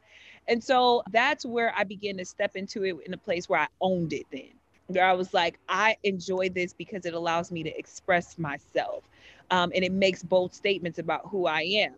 and 0.48 0.62
so 0.62 1.02
that's 1.10 1.44
where 1.44 1.72
i 1.76 1.84
began 1.84 2.16
to 2.18 2.24
step 2.24 2.56
into 2.56 2.84
it 2.84 2.96
in 3.06 3.14
a 3.14 3.18
place 3.18 3.48
where 3.48 3.60
i 3.60 3.68
owned 3.80 4.12
it 4.12 4.26
then 4.30 4.50
where 4.88 5.04
i 5.04 5.12
was 5.12 5.32
like 5.32 5.58
i 5.68 5.96
enjoy 6.02 6.48
this 6.48 6.72
because 6.72 7.06
it 7.06 7.14
allows 7.14 7.50
me 7.52 7.62
to 7.62 7.78
express 7.78 8.38
myself 8.38 9.04
um, 9.52 9.70
and 9.74 9.84
it 9.84 9.92
makes 9.92 10.22
bold 10.22 10.52
statements 10.54 10.98
about 10.98 11.28
who 11.28 11.46
I 11.46 11.60
am. 11.60 11.94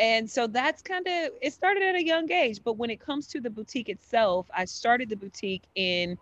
And 0.00 0.28
so 0.28 0.48
that's 0.48 0.82
kind 0.82 1.06
of 1.06 1.30
it 1.40 1.52
started 1.52 1.84
at 1.84 1.94
a 1.94 2.04
young 2.04 2.32
age. 2.32 2.60
But 2.64 2.78
when 2.78 2.90
it 2.90 2.98
comes 2.98 3.28
to 3.28 3.40
the 3.40 3.50
boutique 3.50 3.88
itself, 3.88 4.46
I 4.56 4.64
started 4.64 5.08
the 5.08 5.16
boutique 5.16 5.62
in 5.76 6.18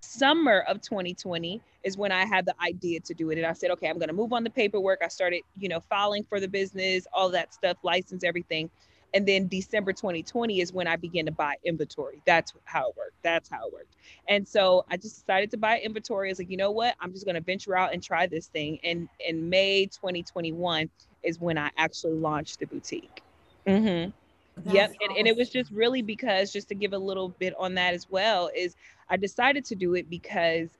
summer 0.00 0.64
of 0.68 0.82
2020 0.82 1.60
is 1.84 1.96
when 1.96 2.12
I 2.12 2.26
had 2.26 2.44
the 2.44 2.54
idea 2.60 3.00
to 3.00 3.14
do 3.14 3.30
it. 3.30 3.38
And 3.38 3.46
I 3.46 3.52
said, 3.52 3.70
okay, 3.70 3.88
I'm 3.88 3.96
going 3.96 4.08
to 4.08 4.14
move 4.14 4.32
on 4.32 4.44
the 4.44 4.50
paperwork. 4.50 5.00
I 5.02 5.08
started, 5.08 5.42
you 5.56 5.68
know, 5.68 5.80
filing 5.80 6.24
for 6.24 6.40
the 6.40 6.48
business, 6.48 7.06
all 7.12 7.30
that 7.30 7.54
stuff, 7.54 7.78
license, 7.82 8.24
everything. 8.24 8.68
And 9.14 9.26
then 9.26 9.48
December 9.48 9.92
2020 9.92 10.60
is 10.60 10.72
when 10.72 10.86
I 10.86 10.96
began 10.96 11.26
to 11.26 11.32
buy 11.32 11.56
inventory. 11.64 12.22
That's 12.26 12.54
how 12.64 12.90
it 12.90 12.96
worked. 12.96 13.16
That's 13.22 13.48
how 13.48 13.66
it 13.66 13.72
worked. 13.72 13.94
And 14.28 14.46
so 14.46 14.84
I 14.90 14.96
just 14.96 15.20
decided 15.20 15.50
to 15.50 15.56
buy 15.56 15.80
inventory. 15.80 16.28
I 16.28 16.32
was 16.32 16.38
like, 16.38 16.50
you 16.50 16.56
know 16.56 16.70
what? 16.70 16.94
I'm 17.00 17.12
just 17.12 17.24
going 17.24 17.34
to 17.34 17.40
venture 17.40 17.76
out 17.76 17.92
and 17.92 18.02
try 18.02 18.26
this 18.26 18.46
thing. 18.46 18.78
And 18.82 19.08
in 19.26 19.50
May 19.50 19.86
2021 19.86 20.88
is 21.22 21.40
when 21.40 21.58
I 21.58 21.70
actually 21.76 22.14
launched 22.14 22.60
the 22.60 22.66
boutique. 22.66 23.22
Mm-hmm. 23.66 24.10
Yep. 24.70 24.90
That's 24.90 24.94
And, 25.00 25.18
and 25.18 25.26
it 25.26 25.36
was 25.36 25.48
just 25.48 25.70
really 25.70 26.02
because, 26.02 26.52
just 26.52 26.68
to 26.68 26.74
give 26.74 26.92
a 26.92 26.98
little 26.98 27.30
bit 27.30 27.54
on 27.58 27.74
that 27.74 27.94
as 27.94 28.06
well, 28.10 28.50
is 28.54 28.76
I 29.08 29.16
decided 29.16 29.64
to 29.66 29.74
do 29.74 29.94
it 29.94 30.10
because 30.10 30.70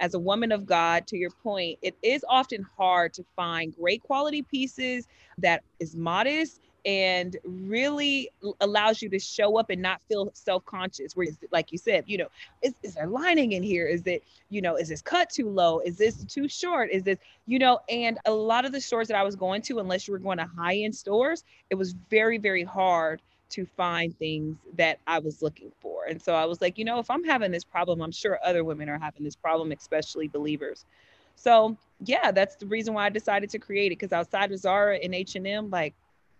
as 0.00 0.14
a 0.14 0.18
woman 0.18 0.52
of 0.52 0.66
God, 0.66 1.06
to 1.08 1.16
your 1.16 1.30
point, 1.30 1.78
it 1.82 1.96
is 2.02 2.24
often 2.28 2.66
hard 2.76 3.12
to 3.14 3.24
find 3.36 3.74
great 3.76 4.02
quality 4.02 4.42
pieces 4.42 5.06
that 5.38 5.62
is 5.78 5.94
modest 5.94 6.60
and 6.84 7.36
really 7.44 8.30
allows 8.60 9.00
you 9.02 9.08
to 9.08 9.18
show 9.18 9.56
up 9.58 9.70
and 9.70 9.80
not 9.80 10.00
feel 10.08 10.30
self-conscious 10.34 11.14
where 11.14 11.28
like 11.52 11.70
you 11.70 11.78
said 11.78 12.02
you 12.06 12.18
know 12.18 12.26
is, 12.62 12.74
is 12.82 12.94
there 12.94 13.06
lining 13.06 13.52
in 13.52 13.62
here? 13.62 13.86
Is 13.86 14.06
it 14.06 14.24
you 14.50 14.60
know 14.62 14.76
is 14.76 14.88
this 14.88 15.02
cut 15.02 15.30
too 15.30 15.48
low? 15.48 15.80
Is 15.80 15.96
this 15.96 16.24
too 16.24 16.48
short? 16.48 16.90
Is 16.90 17.02
this 17.02 17.18
you 17.46 17.58
know 17.58 17.80
and 17.88 18.18
a 18.26 18.32
lot 18.32 18.64
of 18.64 18.72
the 18.72 18.80
stores 18.80 19.08
that 19.08 19.16
i 19.16 19.22
was 19.22 19.36
going 19.36 19.62
to 19.62 19.78
unless 19.78 20.06
you 20.06 20.12
were 20.12 20.18
going 20.18 20.38
to 20.38 20.46
high-end 20.56 20.94
stores 20.94 21.44
it 21.70 21.74
was 21.74 21.94
very 22.10 22.38
very 22.38 22.62
hard 22.64 23.20
to 23.50 23.66
find 23.66 24.16
things 24.18 24.56
that 24.76 24.98
i 25.06 25.18
was 25.18 25.42
looking 25.42 25.70
for. 25.80 26.04
And 26.08 26.20
so 26.20 26.34
i 26.34 26.44
was 26.44 26.60
like 26.60 26.78
you 26.78 26.84
know 26.84 26.98
if 26.98 27.10
i'm 27.10 27.24
having 27.24 27.50
this 27.50 27.64
problem 27.64 28.00
i'm 28.00 28.12
sure 28.12 28.38
other 28.44 28.64
women 28.64 28.88
are 28.88 28.98
having 28.98 29.24
this 29.24 29.36
problem 29.36 29.72
especially 29.72 30.28
believers. 30.28 30.84
So 31.34 31.76
yeah 32.04 32.30
that's 32.30 32.56
the 32.56 32.66
reason 32.66 32.94
why 32.94 33.06
i 33.06 33.08
decided 33.08 33.50
to 33.50 33.58
create 33.58 33.92
it 33.92 33.98
because 33.98 34.12
outside 34.12 34.50
of 34.50 34.58
zara 34.58 34.96
and 34.96 35.14
h&m 35.14 35.70
like 35.70 35.94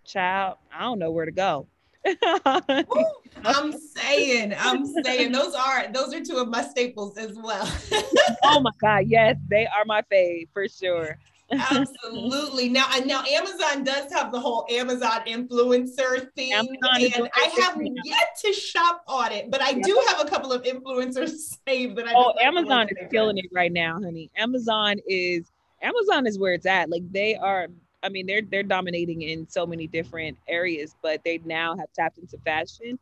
child 0.04 0.56
i 0.74 0.82
don't 0.82 0.98
know 0.98 1.10
where 1.10 1.26
to 1.26 1.32
go 1.32 1.66
Woo! 2.04 3.04
I'm 3.44 3.72
saying, 3.96 4.54
I'm 4.58 4.84
saying 5.04 5.30
those 5.30 5.54
are 5.54 5.86
those 5.92 6.12
are 6.12 6.20
two 6.20 6.38
of 6.38 6.48
my 6.48 6.62
staples 6.62 7.16
as 7.16 7.36
well. 7.36 7.64
oh 8.42 8.60
my 8.60 8.72
god 8.80 9.04
yes 9.06 9.36
they 9.48 9.66
are 9.66 9.84
my 9.84 10.02
fave 10.10 10.48
for 10.52 10.68
sure 10.68 11.16
Absolutely. 11.52 12.68
Now, 12.68 12.86
now 13.04 13.22
Amazon 13.24 13.84
does 13.84 14.10
have 14.12 14.32
the 14.32 14.40
whole 14.40 14.66
Amazon 14.70 15.20
influencer 15.26 16.32
thing, 16.34 16.52
Amazon 16.52 17.12
and 17.14 17.28
I 17.34 17.60
have 17.60 17.76
now. 17.76 17.90
yet 18.04 18.36
to 18.44 18.52
shop 18.52 19.04
on 19.06 19.32
it, 19.32 19.50
but 19.50 19.60
I 19.60 19.74
do 19.74 20.02
have 20.08 20.20
a 20.20 20.28
couple 20.28 20.52
of 20.52 20.62
influencers 20.62 21.30
saved 21.68 21.96
that 21.96 22.08
I. 22.08 22.12
oh 22.14 22.32
just 22.32 22.36
like 22.36 22.36
to 22.36 22.46
amazon 22.46 22.88
is 22.88 23.08
killing 23.10 23.38
it 23.38 23.50
right 23.52 23.72
now 23.72 24.00
honey 24.02 24.30
amazon 24.36 24.96
is 25.06 25.50
amazon 25.82 26.26
is 26.26 26.38
where 26.38 26.54
it's 26.54 26.66
at 26.66 26.88
like 26.88 27.02
they 27.12 27.36
are 27.36 27.68
i 28.02 28.08
mean 28.08 28.26
they're 28.26 28.42
they're 28.50 28.62
dominating 28.62 29.22
in 29.22 29.48
so 29.48 29.66
many 29.66 29.86
different 29.86 30.36
areas 30.48 30.94
but 31.02 31.22
they 31.24 31.38
now 31.44 31.76
have 31.76 31.92
tapped 31.92 32.18
into 32.18 32.38
fashion 32.38 32.98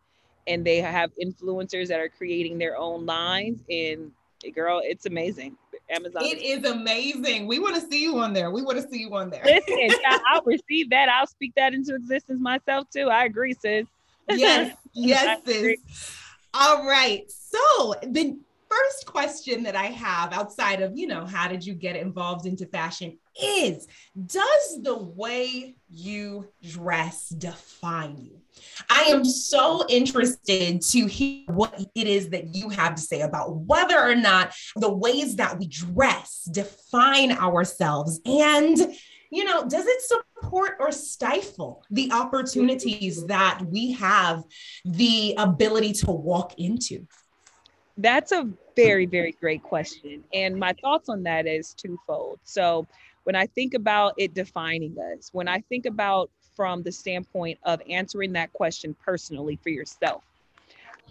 and 0.46 0.64
they 0.64 0.80
have 0.80 1.10
influencers 1.22 1.88
that 1.88 2.00
are 2.00 2.08
creating 2.08 2.58
their 2.58 2.76
own 2.76 3.06
lines. 3.06 3.60
And 3.70 4.12
girl 4.54 4.80
it's 4.82 5.06
amazing. 5.06 5.56
Amazon 5.90 6.22
it 6.24 6.42
is 6.42 6.64
amazing. 6.64 7.46
We 7.46 7.58
want 7.58 7.74
to 7.74 7.80
see 7.82 8.02
you 8.02 8.18
on 8.18 8.32
there. 8.32 8.50
We 8.50 8.62
want 8.62 8.78
to 8.78 8.88
see 8.88 8.98
you 8.98 9.14
on 9.14 9.30
there. 9.30 9.42
Listen 9.44 9.90
i'll 10.32 10.42
receive 10.44 10.90
that. 10.90 11.08
I'll 11.08 11.26
speak 11.26 11.52
that 11.56 11.74
into 11.74 11.94
existence 11.94 12.40
myself 12.40 12.88
too. 12.90 13.08
I 13.08 13.24
agree 13.24 13.54
sis. 13.54 13.86
Yes 14.30 14.76
yes 14.92 15.40
sis. 15.44 15.78
all 16.54 16.86
right. 16.86 17.30
So 17.30 17.94
the 18.02 18.38
first 18.70 19.06
question 19.06 19.62
that 19.64 19.76
I 19.76 19.86
have 19.86 20.32
outside 20.32 20.80
of, 20.80 20.96
you 20.96 21.06
know, 21.06 21.26
how 21.26 21.48
did 21.48 21.66
you 21.66 21.74
get 21.74 21.96
involved 21.96 22.46
into 22.46 22.64
fashion 22.66 23.18
is 23.42 23.86
Does 24.26 24.82
the 24.82 24.96
way 24.96 25.76
you 25.88 26.48
dress 26.62 27.28
define 27.28 28.18
you? 28.18 28.40
I 28.88 29.02
am 29.04 29.24
so 29.24 29.86
interested 29.88 30.82
to 30.82 31.06
hear 31.06 31.44
what 31.46 31.80
it 31.94 32.06
is 32.06 32.30
that 32.30 32.54
you 32.54 32.68
have 32.68 32.94
to 32.96 33.02
say 33.02 33.22
about 33.22 33.56
whether 33.56 33.98
or 33.98 34.14
not 34.14 34.52
the 34.76 34.92
ways 34.92 35.36
that 35.36 35.58
we 35.58 35.66
dress 35.66 36.48
define 36.52 37.32
ourselves 37.32 38.20
and 38.24 38.78
you 39.32 39.44
know, 39.44 39.66
does 39.68 39.86
it 39.86 40.02
support 40.02 40.76
or 40.80 40.90
stifle 40.90 41.84
the 41.90 42.10
opportunities 42.12 43.24
that 43.26 43.60
we 43.68 43.92
have 43.92 44.42
the 44.84 45.34
ability 45.38 45.92
to 45.92 46.10
walk 46.10 46.58
into? 46.58 47.06
That's 47.96 48.32
a 48.32 48.48
very, 48.74 49.06
very 49.06 49.32
great 49.32 49.62
question. 49.62 50.24
And 50.32 50.56
my 50.56 50.74
thoughts 50.80 51.08
on 51.08 51.22
that 51.24 51.46
is 51.46 51.74
twofold. 51.74 52.40
So, 52.44 52.86
when 53.24 53.36
I 53.36 53.46
think 53.46 53.74
about 53.74 54.14
it 54.16 54.34
defining 54.34 54.96
us, 54.98 55.30
when 55.32 55.48
I 55.48 55.60
think 55.60 55.86
about 55.86 56.30
from 56.56 56.82
the 56.82 56.92
standpoint 56.92 57.58
of 57.64 57.80
answering 57.88 58.32
that 58.32 58.52
question 58.52 58.94
personally 59.04 59.58
for 59.62 59.70
yourself, 59.70 60.22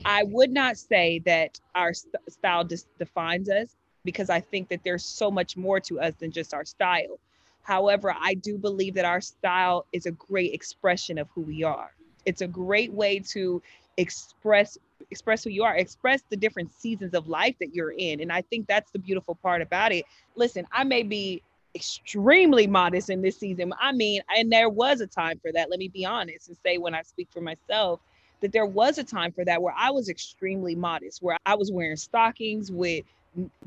I 0.05 0.23
would 0.23 0.51
not 0.51 0.77
say 0.77 1.19
that 1.25 1.59
our 1.75 1.93
st- 1.93 2.15
style 2.29 2.63
just 2.63 2.87
defines 2.97 3.49
us 3.49 3.75
because 4.03 4.29
I 4.29 4.39
think 4.39 4.69
that 4.69 4.81
there's 4.83 5.05
so 5.05 5.29
much 5.29 5.57
more 5.57 5.79
to 5.81 5.99
us 5.99 6.13
than 6.19 6.31
just 6.31 6.53
our 6.53 6.65
style. 6.65 7.19
However, 7.63 8.15
I 8.19 8.33
do 8.33 8.57
believe 8.57 8.95
that 8.95 9.05
our 9.05 9.21
style 9.21 9.85
is 9.91 10.05
a 10.05 10.11
great 10.11 10.53
expression 10.53 11.17
of 11.17 11.27
who 11.35 11.41
we 11.41 11.63
are. 11.63 11.91
It's 12.25 12.41
a 12.41 12.47
great 12.47 12.91
way 12.93 13.19
to 13.31 13.61
express 13.97 14.77
express 15.11 15.43
who 15.43 15.49
you 15.49 15.63
are 15.63 15.75
express 15.75 16.21
the 16.29 16.35
different 16.35 16.71
seasons 16.71 17.13
of 17.13 17.27
life 17.27 17.55
that 17.59 17.73
you're 17.73 17.91
in 17.91 18.19
and 18.19 18.31
i 18.31 18.41
think 18.41 18.67
that's 18.67 18.91
the 18.91 18.99
beautiful 18.99 19.33
part 19.35 19.61
about 19.61 19.91
it 19.91 20.05
listen 20.35 20.67
i 20.71 20.83
may 20.83 21.03
be 21.03 21.41
extremely 21.75 22.67
modest 22.67 23.09
in 23.09 23.21
this 23.21 23.37
season. 23.37 23.73
I 23.79 23.91
mean 23.91 24.21
and 24.35 24.51
there 24.51 24.69
was 24.69 25.01
a 25.01 25.07
time 25.07 25.39
for 25.39 25.51
that 25.51 25.69
let 25.69 25.79
me 25.79 25.87
be 25.87 26.05
honest 26.05 26.49
and 26.49 26.57
say 26.65 26.77
when 26.77 26.95
i 26.95 27.01
speak 27.03 27.27
for 27.31 27.41
myself 27.41 27.99
that 28.41 28.51
there 28.51 28.65
was 28.65 28.97
a 28.97 29.03
time 29.03 29.31
for 29.31 29.45
that 29.45 29.61
where 29.61 29.75
i 29.77 29.91
was 29.91 30.09
extremely 30.09 30.75
modest 30.75 31.21
where 31.21 31.37
i 31.45 31.55
was 31.55 31.71
wearing 31.71 31.95
stockings 31.95 32.71
with 32.71 33.05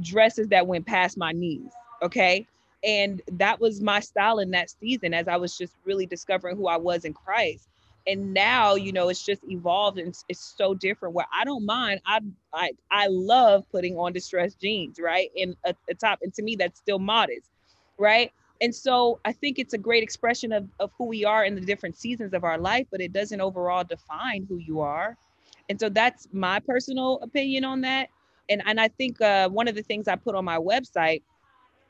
dresses 0.00 0.48
that 0.48 0.66
went 0.66 0.86
past 0.86 1.16
my 1.16 1.32
knees 1.32 1.70
okay? 2.02 2.46
And 2.84 3.22
that 3.32 3.60
was 3.60 3.80
my 3.80 4.00
style 4.00 4.40
in 4.40 4.50
that 4.50 4.70
season 4.70 5.14
as 5.14 5.28
i 5.28 5.36
was 5.36 5.56
just 5.56 5.74
really 5.84 6.06
discovering 6.06 6.56
who 6.56 6.66
i 6.66 6.76
was 6.76 7.04
in 7.04 7.14
christ. 7.14 7.68
And 8.08 8.34
now 8.34 8.74
you 8.74 8.92
know 8.92 9.08
it's 9.08 9.24
just 9.24 9.42
evolved 9.48 9.98
and 9.98 10.16
it's, 10.28 10.54
so 10.56 10.74
different 10.74 11.14
where 11.14 11.28
i 11.32 11.44
don't 11.44 11.64
mind 11.64 12.00
i 12.04 12.20
i, 12.52 12.72
I 12.90 13.06
love 13.06 13.64
putting 13.70 13.96
on 13.96 14.12
distressed 14.12 14.60
jeans 14.60 14.98
right 14.98 15.30
and 15.36 15.56
a, 15.64 15.74
a 15.88 15.94
top 15.94 16.18
and 16.22 16.34
to 16.34 16.42
me 16.42 16.56
that's 16.56 16.80
still 16.80 16.98
modest 16.98 17.48
right? 18.02 18.32
And 18.60 18.74
so 18.74 19.18
i 19.24 19.32
think 19.32 19.58
it's 19.58 19.74
a 19.74 19.78
great 19.78 20.02
expression 20.02 20.52
of, 20.52 20.68
of 20.78 20.90
who 20.98 21.06
we 21.06 21.24
are 21.24 21.44
in 21.44 21.54
the 21.54 21.60
different 21.60 21.96
seasons 21.96 22.32
of 22.34 22.44
our 22.44 22.58
life 22.58 22.86
but 22.92 23.00
it 23.00 23.12
doesn't 23.12 23.40
overall 23.40 23.84
define 23.84 24.46
who 24.48 24.58
you 24.58 24.80
are. 24.80 25.16
And 25.68 25.80
so 25.80 25.88
that's 25.88 26.28
my 26.32 26.60
personal 26.60 27.20
opinion 27.22 27.64
on 27.64 27.80
that. 27.82 28.08
And 28.50 28.62
and 28.66 28.80
i 28.80 28.88
think 28.88 29.20
uh, 29.20 29.48
one 29.48 29.68
of 29.68 29.74
the 29.74 29.82
things 29.82 30.08
i 30.08 30.16
put 30.16 30.34
on 30.34 30.44
my 30.44 30.58
website 30.58 31.22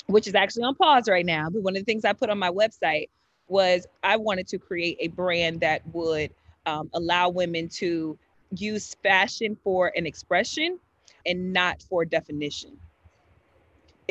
which 0.06 0.26
is 0.26 0.34
actually 0.34 0.64
on 0.64 0.74
pause 0.74 1.08
right 1.08 1.26
now 1.26 1.48
but 1.50 1.62
one 1.62 1.74
of 1.76 1.80
the 1.80 1.90
things 1.90 2.04
i 2.04 2.12
put 2.12 2.28
on 2.30 2.38
my 2.38 2.50
website 2.50 3.08
was 3.48 3.86
I 4.02 4.16
wanted 4.16 4.48
to 4.48 4.58
create 4.58 4.96
a 5.00 5.08
brand 5.08 5.60
that 5.60 5.82
would 5.92 6.32
um, 6.66 6.90
allow 6.94 7.28
women 7.28 7.68
to 7.80 8.18
use 8.56 8.96
fashion 9.02 9.56
for 9.62 9.92
an 9.96 10.06
expression 10.06 10.78
and 11.26 11.52
not 11.52 11.82
for 11.82 12.04
definition. 12.04 12.78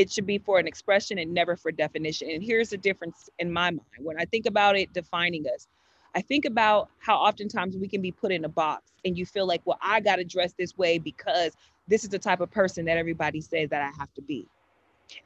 It 0.01 0.11
should 0.11 0.25
be 0.25 0.39
for 0.39 0.57
an 0.57 0.67
expression 0.67 1.19
and 1.19 1.31
never 1.31 1.55
for 1.55 1.71
definition. 1.71 2.31
And 2.31 2.43
here's 2.43 2.69
the 2.69 2.77
difference 2.77 3.29
in 3.37 3.53
my 3.53 3.69
mind. 3.69 3.81
When 3.99 4.19
I 4.19 4.25
think 4.25 4.47
about 4.47 4.75
it 4.75 4.91
defining 4.93 5.45
us, 5.45 5.67
I 6.15 6.21
think 6.21 6.45
about 6.45 6.89
how 6.97 7.17
oftentimes 7.17 7.77
we 7.77 7.87
can 7.87 8.01
be 8.01 8.11
put 8.11 8.31
in 8.31 8.43
a 8.43 8.49
box 8.49 8.91
and 9.05 9.15
you 9.15 9.27
feel 9.27 9.45
like, 9.45 9.61
well, 9.63 9.77
I 9.79 9.99
got 9.99 10.15
to 10.15 10.23
dress 10.23 10.53
this 10.57 10.75
way 10.75 10.97
because 10.97 11.55
this 11.87 12.03
is 12.03 12.09
the 12.09 12.17
type 12.17 12.41
of 12.41 12.49
person 12.49 12.85
that 12.85 12.97
everybody 12.97 13.41
says 13.41 13.69
that 13.69 13.83
I 13.83 13.91
have 13.99 14.11
to 14.15 14.23
be. 14.23 14.47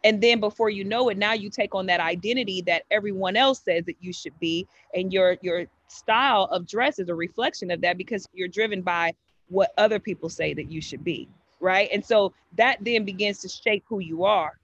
And 0.03 0.21
then 0.21 0.41
before 0.41 0.69
you 0.69 0.83
know 0.83 1.07
it, 1.07 1.17
now 1.17 1.31
you 1.31 1.49
take 1.49 1.73
on 1.73 1.85
that 1.85 2.01
identity 2.01 2.61
that 2.63 2.83
everyone 2.91 3.37
else 3.37 3.61
says 3.63 3.85
that 3.85 3.95
you 4.01 4.11
should 4.11 4.37
be. 4.39 4.67
And 4.93 5.13
your 5.13 5.37
your 5.41 5.67
style 5.87 6.49
of 6.51 6.67
dress 6.67 6.99
is 6.99 7.07
a 7.07 7.15
reflection 7.15 7.71
of 7.71 7.79
that 7.81 7.97
because 7.97 8.27
you're 8.33 8.49
driven 8.49 8.81
by 8.81 9.13
what 9.47 9.71
other 9.77 9.99
people 9.99 10.27
say 10.27 10.53
that 10.53 10.69
you 10.69 10.81
should 10.81 11.03
be. 11.03 11.29
Right. 11.61 11.87
And 11.93 12.03
so 12.03 12.33
that 12.57 12.79
then 12.81 13.05
begins 13.05 13.39
to 13.39 13.49
shape 13.49 13.83
who 13.87 13.99
you 13.99 14.25
are. 14.25 14.57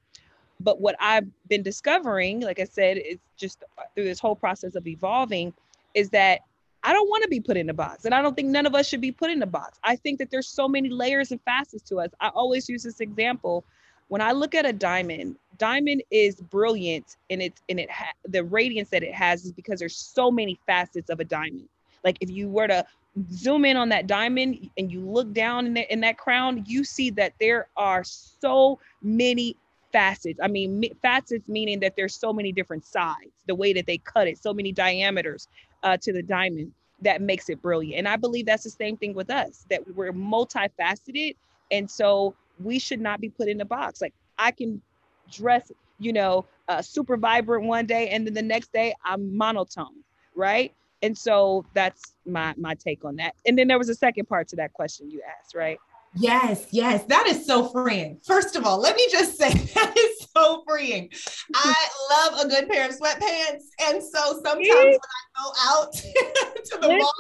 But 0.64 0.82
what 0.82 0.96
I've 1.00 1.28
been 1.48 1.64
discovering, 1.64 2.42
like 2.42 2.60
I 2.60 2.66
said, 2.66 2.98
it's 2.98 3.22
just 3.38 3.64
through 3.96 4.06
this 4.06 4.20
whole 4.20 4.36
process 4.36 4.76
of 4.76 4.88
evolving, 4.88 5.54
is 5.94 6.10
that 6.10 6.42
I 6.84 6.94
don't 6.94 7.10
want 7.10 7.24
to 7.24 7.30
be 7.30 7.40
put 7.40 7.58
in 7.58 7.70
a 7.70 7.74
box. 7.74 8.06
And 8.06 8.14
I 8.14 8.22
don't 8.22 8.36
think 8.36 8.50
none 8.50 8.66
of 8.66 8.74
us 8.74 8.88
should 8.88 9.02
be 9.02 9.12
put 9.12 9.30
in 9.30 9.42
a 9.44 9.48
box. 9.48 9.80
I 9.84 9.96
think 9.96 10.20
that 10.20 10.32
there's 10.32 10.48
so 10.48 10.68
many 10.68 10.90
layers 10.90 11.32
and 11.32 11.40
facets 11.44 11.84
to 11.90 12.00
us. 12.00 12.10
I 12.20 12.30
always 12.30 12.68
use 12.68 12.84
this 12.84 13.00
example 13.00 13.64
when 14.12 14.20
I 14.20 14.34
look 14.34 14.56
at 14.56 14.66
a 14.66 14.74
diamond, 14.74 15.38
diamond 15.58 16.04
is 16.12 16.36
brilliant 16.36 17.16
and 17.30 17.42
it's 17.42 17.62
and 17.70 17.80
it 17.80 17.90
ha- 17.90 18.12
the 18.28 18.44
radiance 18.44 18.90
that 18.90 19.04
it 19.04 19.14
has 19.14 19.46
is 19.46 19.54
because 19.54 19.80
there's 19.80 19.96
so 19.96 20.30
many 20.30 20.60
facets 20.68 21.10
of 21.10 21.22
a 21.22 21.24
diamond. 21.24 21.70
Like 22.04 22.18
if 22.20 22.30
you 22.30 22.50
were 22.50 22.68
to 22.68 22.86
zoom 23.32 23.64
in 23.64 23.78
on 23.78 23.88
that 23.88 24.08
diamond 24.08 24.70
and 24.78 24.92
you 24.92 25.00
look 25.00 25.32
down 25.32 25.66
in, 25.66 25.74
the, 25.76 25.94
in 25.94 26.02
that 26.02 26.18
crown, 26.18 26.66
you 26.68 26.84
see 26.84 27.10
that 27.12 27.32
there 27.40 27.70
are 27.78 28.04
so 28.04 28.80
many 29.02 29.56
facets. 29.92 30.40
I 30.42 30.48
mean, 30.48 30.84
facets 31.02 31.48
meaning 31.48 31.80
that 31.82 31.96
there's 31.96 32.16
so 32.16 32.34
many 32.34 32.52
different 32.52 32.86
sides, 32.86 33.32
the 33.48 33.56
way 33.56 33.74
that 33.74 33.86
they 33.86 33.98
cut 33.98 34.28
it, 34.28 34.38
so 34.38 34.54
many 34.54 34.72
diameters 34.72 35.48
uh, 35.84 35.98
to 35.98 36.14
the 36.14 36.24
diamond 36.24 36.74
that 37.02 37.22
makes 37.22 37.50
it 37.50 37.62
brilliant. 37.62 37.98
And 37.98 38.08
I 38.08 38.16
believe 38.16 38.46
that's 38.46 38.64
the 38.64 38.70
same 38.70 38.98
thing 38.98 39.14
with 39.14 39.30
us, 39.30 39.66
that 39.70 39.82
we're 39.96 40.14
multifaceted. 40.14 41.36
And 41.72 41.90
so 41.90 42.36
we 42.64 42.80
should 42.80 43.02
not 43.02 43.20
be 43.20 43.30
put 43.30 43.48
in 43.48 43.60
a 43.62 43.66
box. 43.66 44.02
Like 44.02 44.14
I 44.38 44.52
can 44.52 44.82
dress, 45.32 45.72
you 46.00 46.14
know, 46.14 46.46
uh, 46.68 46.82
super 46.82 47.18
vibrant 47.18 47.66
one 47.66 47.86
day, 47.86 48.10
and 48.10 48.26
then 48.26 48.34
the 48.34 48.42
next 48.42 48.72
day 48.72 48.94
I'm 49.04 49.36
monotone, 49.36 50.04
right? 50.36 50.74
And 51.02 51.18
so 51.18 51.66
that's 51.74 52.14
my 52.26 52.54
my 52.58 52.76
take 52.76 53.04
on 53.04 53.16
that. 53.16 53.34
And 53.46 53.58
then 53.58 53.68
there 53.68 53.78
was 53.78 53.90
a 53.90 53.96
second 53.96 54.28
part 54.28 54.48
to 54.50 54.56
that 54.58 54.74
question 54.74 55.10
you 55.10 55.22
asked, 55.40 55.56
right? 55.56 55.80
Yes, 56.16 56.68
yes, 56.72 57.04
that 57.06 57.28
is 57.28 57.46
so 57.46 57.70
freeing. 57.70 58.20
First 58.26 58.56
of 58.56 58.66
all, 58.66 58.80
let 58.80 58.96
me 58.96 59.08
just 59.12 59.38
say 59.38 59.54
that 59.76 59.94
is 59.98 60.28
so 60.36 60.64
freeing. 60.68 61.10
I 61.56 61.88
love 62.12 62.46
a 62.46 62.50
good 62.50 62.70
pair 62.70 62.88
of 62.90 62.96
sweatpants, 62.96 63.64
and 63.82 64.04
so 64.04 64.42
sometimes 64.44 64.66
when 64.66 65.00
I 65.00 65.24
go 65.42 65.52
out 65.70 65.94
to 66.66 66.78
the 66.82 66.88
mall, 66.88 67.14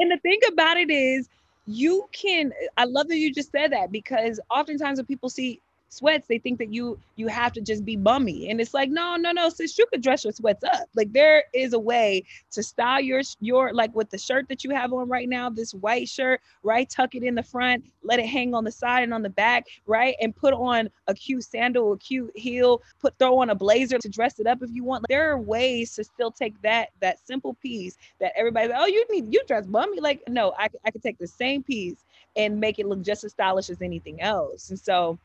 and 0.00 0.10
the 0.10 0.18
thing 0.18 0.40
about 0.48 0.76
it 0.76 0.90
is, 0.90 1.28
you 1.70 2.08
can 2.12 2.50
i 2.78 2.84
love 2.86 3.08
that 3.08 3.18
you 3.18 3.30
just 3.30 3.52
said 3.52 3.72
that 3.72 3.92
because 3.92 4.40
oftentimes 4.50 4.98
when 4.98 5.04
people 5.04 5.28
see 5.28 5.60
sweats, 5.88 6.26
they 6.28 6.38
think 6.38 6.58
that 6.58 6.72
you 6.72 6.98
you 7.16 7.26
have 7.28 7.52
to 7.52 7.60
just 7.60 7.84
be 7.84 7.96
bummy. 7.96 8.50
And 8.50 8.60
it's 8.60 8.74
like, 8.74 8.90
no, 8.90 9.16
no, 9.16 9.32
no, 9.32 9.48
sis, 9.48 9.76
you 9.78 9.86
could 9.86 10.02
dress 10.02 10.24
your 10.24 10.32
sweats 10.32 10.62
up. 10.64 10.88
Like 10.94 11.12
there 11.12 11.44
is 11.52 11.72
a 11.72 11.78
way 11.78 12.24
to 12.52 12.62
style 12.62 13.00
your 13.00 13.22
your 13.40 13.72
like 13.72 13.94
with 13.94 14.10
the 14.10 14.18
shirt 14.18 14.48
that 14.48 14.64
you 14.64 14.70
have 14.70 14.92
on 14.92 15.08
right 15.08 15.28
now, 15.28 15.50
this 15.50 15.72
white 15.74 16.08
shirt, 16.08 16.40
right? 16.62 16.88
Tuck 16.88 17.14
it 17.14 17.22
in 17.22 17.34
the 17.34 17.42
front, 17.42 17.84
let 18.02 18.18
it 18.18 18.26
hang 18.26 18.54
on 18.54 18.64
the 18.64 18.72
side 18.72 19.02
and 19.02 19.14
on 19.14 19.22
the 19.22 19.30
back, 19.30 19.66
right? 19.86 20.14
And 20.20 20.34
put 20.34 20.54
on 20.54 20.90
a 21.06 21.14
cute 21.14 21.44
sandal, 21.44 21.92
a 21.92 21.98
cute 21.98 22.32
heel, 22.36 22.82
put 23.00 23.18
throw 23.18 23.38
on 23.38 23.50
a 23.50 23.54
blazer 23.54 23.98
to 23.98 24.08
dress 24.08 24.38
it 24.38 24.46
up 24.46 24.62
if 24.62 24.70
you 24.72 24.84
want. 24.84 25.04
There 25.08 25.30
are 25.30 25.38
ways 25.38 25.94
to 25.96 26.04
still 26.04 26.30
take 26.30 26.60
that 26.62 26.90
that 27.00 27.18
simple 27.26 27.54
piece 27.54 27.96
that 28.20 28.32
everybody, 28.36 28.72
oh, 28.74 28.86
you 28.86 29.04
need 29.10 29.32
you 29.32 29.42
dress 29.46 29.66
bummy. 29.66 30.00
Like, 30.00 30.22
no, 30.28 30.52
I, 30.58 30.68
I 30.84 30.90
could 30.90 31.02
take 31.02 31.18
the 31.18 31.26
same 31.26 31.62
piece 31.62 32.04
and 32.36 32.60
make 32.60 32.78
it 32.78 32.86
look 32.86 33.02
just 33.02 33.24
as 33.24 33.32
stylish 33.32 33.70
as 33.70 33.82
anything 33.82 34.20
else. 34.20 34.70
And 34.70 34.78
so 34.78 35.18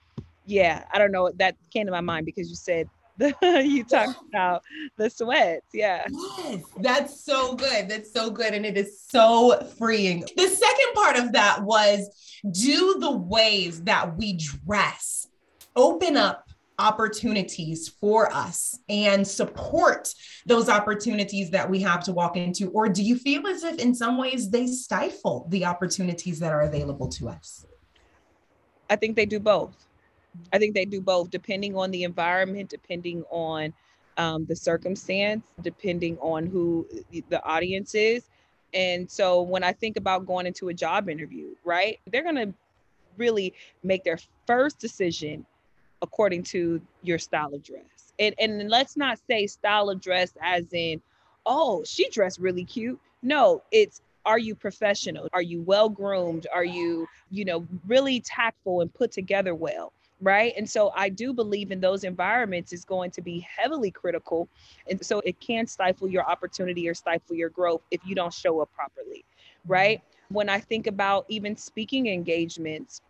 yeah, 0.45 0.86
I 0.91 0.97
don't 0.97 1.12
know. 1.12 1.32
That 1.38 1.56
came 1.71 1.86
to 1.86 1.91
my 1.91 2.01
mind 2.01 2.25
because 2.25 2.49
you 2.49 2.56
said 2.56 2.89
the, 3.17 3.34
you 3.65 3.84
talked 3.89 4.19
about 4.27 4.63
the 4.97 5.10
sweats. 5.10 5.67
Yeah. 5.73 6.06
Yes, 6.10 6.63
that's 6.79 7.23
so 7.23 7.56
good. 7.56 7.89
That's 7.89 8.12
so 8.12 8.29
good. 8.29 8.53
And 8.53 8.65
it 8.65 8.77
is 8.77 9.01
so 9.01 9.63
freeing. 9.77 10.25
The 10.36 10.47
second 10.47 10.93
part 10.95 11.17
of 11.17 11.34
that 11.34 11.63
was 11.63 12.10
do 12.51 12.97
the 12.99 13.12
ways 13.12 13.84
that 13.84 14.17
we 14.17 14.34
dress 14.34 15.27
open 15.75 16.17
up 16.17 16.49
opportunities 16.79 17.88
for 17.88 18.34
us 18.34 18.79
and 18.89 19.27
support 19.27 20.13
those 20.45 20.69
opportunities 20.69 21.51
that 21.51 21.69
we 21.69 21.79
have 21.82 22.03
to 22.03 22.12
walk 22.12 22.36
into? 22.36 22.69
Or 22.71 22.89
do 22.89 23.03
you 23.03 23.15
feel 23.15 23.47
as 23.47 23.63
if, 23.63 23.77
in 23.77 23.93
some 23.93 24.17
ways, 24.17 24.49
they 24.49 24.67
stifle 24.67 25.45
the 25.49 25.65
opportunities 25.65 26.39
that 26.39 26.51
are 26.51 26.62
available 26.62 27.08
to 27.10 27.29
us? 27.29 27.65
I 28.89 28.95
think 28.95 29.15
they 29.15 29.25
do 29.25 29.39
both. 29.39 29.88
I 30.52 30.58
think 30.58 30.74
they 30.74 30.86
do 30.86 31.02
both, 31.02 31.30
depending 31.30 31.76
on 31.76 31.91
the 31.91 32.04
environment, 32.04 32.69
depending 32.69 33.24
on 33.30 33.74
um, 34.17 34.46
the 34.46 34.56
circumstance, 34.56 35.46
depending 35.62 36.17
on 36.19 36.46
who 36.48 36.88
the 37.30 37.43
audience 37.43 37.96
is. 37.96 38.30
And 38.74 39.10
so 39.10 39.41
when 39.41 39.63
I 39.63 39.72
think 39.72 39.98
about 39.98 40.26
going 40.26 40.48
into 40.48 40.69
a 40.69 40.74
job 40.74 41.10
interview, 41.10 41.50
right, 41.63 42.00
they're 42.12 42.24
going 42.24 42.36
to 42.36 42.54
really 43.17 43.54
make 43.84 44.04
their 44.04 44.19
first 44.48 44.80
decision 44.80 45.46
according 46.02 46.43
to 46.43 46.82
your 47.04 47.19
style 47.19 47.54
of 47.54 47.63
dress. 47.63 48.13
And, 48.19 48.36
and 48.39 48.69
let's 48.69 48.98
not 48.98 49.19
say 49.30 49.48
style 49.48 49.89
of 49.89 50.02
dress 50.02 50.34
as 50.41 50.65
in, 50.74 51.02
oh, 51.46 51.84
she 51.84 52.10
dressed 52.10 52.39
really 52.39 52.65
cute. 52.65 53.00
No, 53.22 53.62
it's 53.72 54.02
are 54.26 54.39
you 54.39 54.56
professional? 54.56 55.28
Are 55.34 55.41
you 55.41 55.62
well 55.62 55.89
groomed? 55.89 56.48
Are 56.54 56.63
you, 56.63 57.08
you 57.30 57.46
know, 57.46 57.67
really 57.88 58.22
tactful 58.22 58.82
and 58.82 58.93
put 58.93 59.12
together 59.12 59.54
well? 59.54 59.91
Right? 60.24 60.54
And 60.58 60.68
so 60.68 60.92
i 60.96 61.10
do 61.10 61.34
believe 61.34 61.72
in 61.72 61.80
those 61.80 62.04
environments 62.04 62.74
is 62.74 62.86
going 62.86 63.12
to 63.12 63.22
be 63.22 63.40
heavily 63.40 63.92
critical 63.92 64.48
and 64.90 65.04
so 65.06 65.20
it 65.20 65.40
can 65.40 65.68
stifle 65.68 66.08
your 66.08 66.24
opportunity 66.24 66.88
or 66.90 66.94
stifle 66.94 67.36
your 67.36 67.50
growth 67.50 67.82
if 67.92 68.02
you 68.06 68.16
don't 68.16 68.34
show 68.34 68.62
up 68.62 68.74
properly 68.74 69.26
mm-hmm. 69.26 69.72
right? 69.72 70.02
When 70.30 70.50
i 70.50 70.60
think 70.60 70.88
about 70.88 71.26
even 71.28 71.56
speaking 71.56 72.08
engagements 72.08 73.02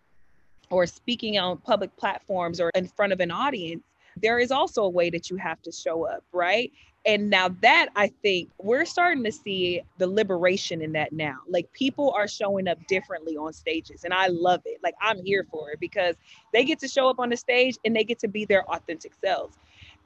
or 0.69 0.86
speaking 0.88 1.38
on 1.38 1.58
public 1.58 1.95
platforms 1.95 2.60
or 2.60 2.69
in 2.76 2.88
front 2.88 3.13
of 3.13 3.19
an 3.19 3.32
audience 3.32 3.84
there 4.21 4.39
is 4.39 4.52
also 4.52 4.84
a 4.84 4.89
way 4.89 5.10
that 5.10 5.30
you 5.30 5.38
have 5.38 5.62
to 5.62 5.71
show 5.71 6.06
up 6.06 6.23
right 6.32 6.71
and 7.05 7.29
now 7.29 7.49
that 7.61 7.89
I 7.95 8.07
think 8.21 8.49
we're 8.59 8.85
starting 8.85 9.23
to 9.25 9.31
see 9.31 9.81
the 9.97 10.07
liberation 10.07 10.81
in 10.81 10.93
that 10.93 11.11
now. 11.11 11.39
Like 11.47 11.71
people 11.73 12.11
are 12.11 12.27
showing 12.27 12.67
up 12.67 12.77
differently 12.87 13.35
on 13.35 13.51
stages, 13.51 14.05
and 14.05 14.13
I 14.13 14.27
love 14.27 14.61
it. 14.65 14.79
Like 14.83 14.95
I'm 15.01 15.23
here 15.23 15.45
for 15.51 15.71
it 15.71 15.79
because 15.79 16.15
they 16.53 16.63
get 16.63 16.79
to 16.79 16.87
show 16.87 17.09
up 17.09 17.19
on 17.19 17.29
the 17.29 17.37
stage 17.37 17.77
and 17.83 17.95
they 17.95 18.03
get 18.03 18.19
to 18.19 18.27
be 18.27 18.45
their 18.45 18.63
authentic 18.71 19.13
selves. 19.23 19.57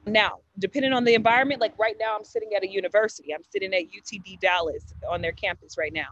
Now, 0.06 0.38
depending 0.58 0.92
on 0.92 1.04
the 1.04 1.14
environment, 1.14 1.60
like 1.60 1.78
right 1.78 1.96
now, 2.00 2.16
I'm 2.16 2.24
sitting 2.24 2.54
at 2.56 2.64
a 2.64 2.68
university, 2.68 3.32
I'm 3.32 3.44
sitting 3.48 3.72
at 3.74 3.82
UTD 3.84 4.40
Dallas 4.40 4.94
on 5.08 5.20
their 5.20 5.32
campus 5.32 5.76
right 5.78 5.92
now. 5.92 6.08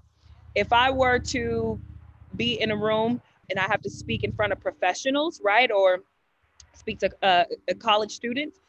If 0.55 0.73
I 0.73 0.91
were 0.91 1.19
to 1.19 1.81
be 2.37 2.61
in 2.61 2.71
a 2.71 2.77
room 2.77 3.21
and 3.51 3.59
I 3.59 3.67
have 3.67 3.83
to 3.83 3.91
speak 3.91 4.23
in 4.23 4.33
front 4.33 4.53
of 4.53 4.61
professionals, 4.61 5.41
right, 5.45 5.71
or 5.71 6.01
speak 6.75 7.01
to 7.01 7.11
uh, 7.23 7.45
college 7.79 8.13
students, 8.13 8.61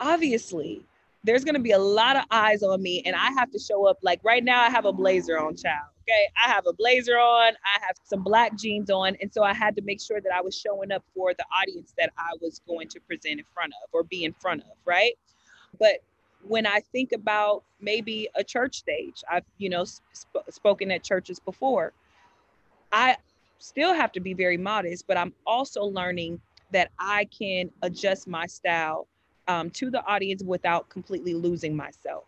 obviously 0.00 0.84
there's 1.24 1.44
going 1.44 1.54
to 1.54 1.60
be 1.60 1.72
a 1.72 1.78
lot 1.78 2.16
of 2.16 2.24
eyes 2.30 2.62
on 2.62 2.82
me 2.82 3.02
and 3.06 3.14
I 3.14 3.30
have 3.32 3.50
to 3.52 3.58
show 3.58 3.86
up. 3.86 3.98
Like 4.02 4.20
right 4.24 4.42
now, 4.42 4.62
I 4.62 4.70
have 4.70 4.84
a 4.84 4.92
blazer 4.92 5.38
on, 5.38 5.56
child. 5.56 5.86
Okay. 6.02 6.28
I 6.44 6.48
have 6.48 6.66
a 6.66 6.72
blazer 6.72 7.16
on, 7.18 7.52
I 7.64 7.78
have 7.80 7.96
some 8.02 8.24
black 8.24 8.58
jeans 8.58 8.90
on. 8.90 9.16
And 9.20 9.32
so 9.32 9.42
I 9.42 9.54
had 9.54 9.76
to 9.76 9.82
make 9.82 10.00
sure 10.00 10.20
that 10.20 10.32
I 10.34 10.40
was 10.40 10.56
showing 10.56 10.90
up 10.90 11.04
for 11.14 11.32
the 11.34 11.44
audience 11.56 11.94
that 11.96 12.10
I 12.18 12.32
was 12.40 12.60
going 12.66 12.88
to 12.88 13.00
present 13.00 13.38
in 13.38 13.46
front 13.54 13.72
of 13.84 13.90
or 13.92 14.02
be 14.02 14.24
in 14.24 14.32
front 14.32 14.62
of. 14.62 14.76
Right. 14.84 15.16
But 15.78 16.02
when 16.42 16.66
I 16.66 16.80
think 16.80 17.12
about 17.12 17.62
maybe 17.80 18.28
a 18.34 18.42
church 18.42 18.76
stage, 18.76 19.22
I've, 19.30 19.44
you 19.58 19.68
know, 19.68 19.84
sp- 19.84 20.50
spoken 20.50 20.90
at 20.90 21.04
churches 21.04 21.38
before. 21.38 21.92
I 22.90 23.16
still 23.58 23.94
have 23.94 24.10
to 24.12 24.20
be 24.20 24.34
very 24.34 24.56
modest, 24.56 25.06
but 25.06 25.16
I'm 25.16 25.32
also 25.46 25.84
learning 25.84 26.40
that 26.72 26.90
I 26.98 27.26
can 27.26 27.70
adjust 27.82 28.26
my 28.26 28.46
style 28.46 29.06
um, 29.48 29.70
to 29.70 29.90
the 29.90 30.04
audience 30.04 30.42
without 30.42 30.88
completely 30.88 31.34
losing 31.34 31.76
myself. 31.76 32.24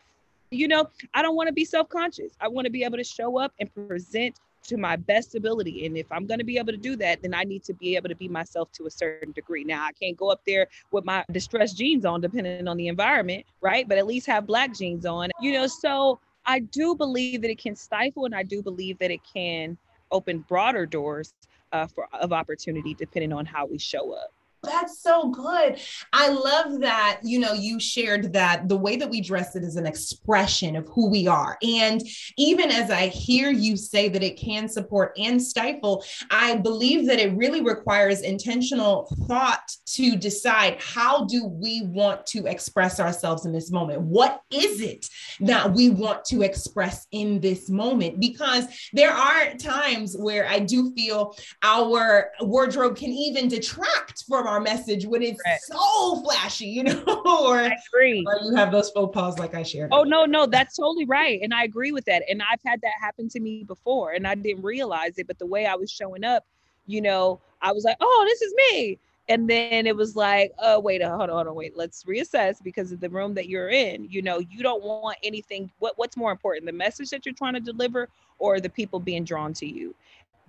You 0.51 0.69
know, 0.69 0.89
I 1.15 1.23
don't 1.23 1.37
want 1.37 1.49
to 1.49 1.53
be 1.53 1.65
self 1.65 1.89
conscious. 1.89 2.33
I 2.41 2.49
want 2.49 2.67
to 2.67 2.71
be 2.71 2.85
able 2.85 2.99
to 2.99 3.05
show 3.05 3.39
up 3.39 3.53
and 3.59 3.73
present 3.75 4.39
to 4.65 4.77
my 4.77 4.97
best 4.97 5.35
ability. 5.35 5.87
And 5.87 5.97
if 5.97 6.11
I'm 6.11 6.27
going 6.27 6.39
to 6.39 6.45
be 6.45 6.59
able 6.59 6.73
to 6.73 6.79
do 6.79 6.97
that, 6.97 7.23
then 7.23 7.35
I 7.35 7.45
need 7.45 7.65
to 7.65 7.75
be 7.75 7.97
able 7.97 8.09
to 8.09 8.15
be 8.15 8.29
myself 8.29 8.73
to 8.73 8.87
a 8.87 8.91
certain 8.91 9.33
degree. 9.33 9.65
Now, 9.65 9.85
I 9.85 9.93
can't 9.93 10.17
go 10.17 10.31
up 10.31 10.41
there 10.47 10.69
with 10.91 11.05
my 11.05 11.25
distressed 11.31 11.77
jeans 11.77 12.05
on, 12.05 12.21
depending 12.21 12.67
on 12.67 12.77
the 12.77 12.89
environment, 12.89 13.45
right? 13.61 13.87
But 13.89 13.99
at 13.99 14.07
least 14.07 14.27
have 14.27 14.47
black 14.47 14.75
jeans 14.75 15.07
on, 15.07 15.31
you 15.41 15.53
know. 15.53 15.67
So 15.67 16.19
I 16.47 16.61
do 16.61 16.95
believe 16.95 17.43
that 17.43 17.51
it 17.51 17.59
can 17.59 17.77
stifle, 17.77 18.25
and 18.25 18.35
I 18.35 18.43
do 18.43 18.63
believe 18.63 18.99
that 18.99 19.11
it 19.11 19.21
can 19.31 19.77
open 20.11 20.39
broader 20.49 20.87
doors 20.87 21.35
uh, 21.73 21.87
for 21.87 22.09
of 22.13 22.33
opportunity, 22.33 22.95
depending 22.95 23.33
on 23.33 23.47
how 23.47 23.67
we 23.67 23.79
show 23.79 24.13
up. 24.13 24.33
That's 24.65 25.01
so 25.01 25.31
good. 25.31 25.81
I 26.13 26.29
love 26.29 26.81
that, 26.81 27.21
you 27.23 27.39
know, 27.39 27.53
you 27.53 27.79
shared 27.79 28.33
that 28.33 28.69
the 28.69 28.77
way 28.77 28.97
that 28.97 29.11
we 29.11 29.21
dress 29.21 29.57
it 29.57 29.63
is 29.63 29.77
an 29.77 29.87
expression 29.87 30.77
of 30.77 30.89
who 30.89 31.09
we 31.11 31.27
are. 31.27 31.57
And 31.63 32.03
even 32.37 32.71
as 32.71 32.91
I 32.91 33.09
hear 33.09 33.51
you 33.51 33.77
say 33.77 34.09
that 34.09 34.23
it 34.23 34.37
can 34.37 34.69
support 34.69 35.17
and 35.19 35.41
stifle, 35.41 36.05
I 36.31 36.57
believe 36.57 37.07
that 37.07 37.19
it 37.19 37.37
really 37.37 37.61
requires 37.61 38.23
intentional 38.23 39.15
thought 39.27 39.77
to 39.87 40.17
decide 40.17 40.81
how 40.81 41.25
do 41.25 41.47
we 41.47 41.83
want 41.83 42.27
to 42.27 42.47
express 42.47 43.01
ourselves 43.01 43.47
in 43.47 43.53
this 43.53 43.71
moment? 43.71 44.01
What 44.01 44.43
is 44.51 44.81
it 44.81 45.09
that 45.41 45.73
we 45.73 45.91
want 45.91 46.25
to 46.27 46.43
express 46.43 47.07
in 47.13 47.41
this 47.41 47.69
moment? 47.69 48.21
Because 48.21 48.67
there 48.93 49.13
are 49.13 49.55
times 49.55 50.17
where 50.19 50.47
I 50.47 50.59
do 50.59 50.93
feel 50.95 51.37
our 51.63 52.31
wardrobe 52.41 52.97
can 52.97 53.11
even 53.11 53.49
detract 53.49 54.25
from 54.29 54.47
our 54.47 54.54
our 54.55 54.61
message 54.61 55.05
when 55.05 55.23
it's 55.23 55.41
right. 55.45 55.61
so 55.61 56.23
flashy, 56.23 56.67
you 56.67 56.83
know, 56.85 57.03
or, 57.07 57.59
I 57.59 57.77
agree. 57.89 58.25
or 58.27 58.39
you 58.45 58.55
have 58.55 58.71
those 58.71 58.91
faux 58.91 59.13
pas 59.13 59.39
like 59.39 59.55
I 59.55 59.63
shared. 59.63 59.91
Oh, 59.93 60.05
no, 60.05 60.25
no, 60.25 60.47
that's 60.47 60.77
totally 60.77 61.05
right. 61.05 61.41
And 61.43 61.53
I 61.53 61.65
agree 61.65 61.93
with 61.93 62.05
that. 62.07 62.23
And 62.29 62.41
I've 62.43 62.61
had 62.65 62.81
that 62.83 62.93
happen 63.01 63.29
to 63.31 63.41
me 63.41 63.65
before 63.65 64.13
and 64.13 64.27
I 64.27 64.35
didn't 64.35 64.63
realize 64.63 65.19
it, 65.19 65.27
but 65.27 65.39
the 65.39 65.47
way 65.47 65.67
I 65.67 65.75
was 65.75 65.91
showing 65.91 66.25
up, 66.25 66.45
you 66.87 67.01
know, 67.01 67.41
I 67.61 67.73
was 67.73 67.85
like, 67.85 67.97
oh, 68.01 68.25
this 68.29 68.43
is 68.43 68.55
me. 68.71 68.99
And 69.29 69.49
then 69.49 69.87
it 69.87 69.97
was 69.97 70.17
like, 70.17 70.53
oh, 70.59 70.79
wait, 70.79 71.01
uh, 71.01 71.09
hold 71.09 71.31
on, 71.31 71.37
hold 71.37 71.47
on, 71.49 71.55
wait, 71.55 71.77
let's 71.77 72.05
reassess 72.05 72.63
because 72.63 72.93
of 72.93 73.01
the 73.01 73.09
room 73.09 73.33
that 73.35 73.49
you're 73.49 73.71
in. 73.71 74.07
You 74.11 74.21
know, 74.21 74.39
you 74.39 74.63
don't 74.63 74.83
want 74.83 75.17
anything. 75.23 75.71
What, 75.79 75.97
what's 75.97 76.17
more 76.17 76.31
important, 76.31 76.67
the 76.67 76.73
message 76.73 77.09
that 77.11 77.25
you're 77.25 77.35
trying 77.35 77.55
to 77.55 77.61
deliver 77.61 78.09
or 78.39 78.61
the 78.61 78.69
people 78.69 79.01
being 79.01 79.25
drawn 79.25 79.55
to 79.55 79.67
you? 79.67 79.95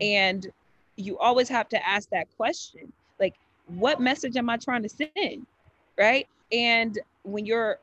And 0.01 0.51
you 0.97 1.17
always 1.17 1.47
have 1.47 1.69
to 1.69 1.87
ask 1.87 2.09
that 2.09 2.27
question 2.35 2.91
like 3.19 3.35
what 3.67 3.99
message 3.99 4.35
am 4.37 4.49
I 4.49 4.57
trying 4.57 4.83
to 4.83 4.89
send? 4.89 5.45
Right. 5.97 6.27
And 6.51 6.99
when 7.23 7.45
you're, 7.45 7.79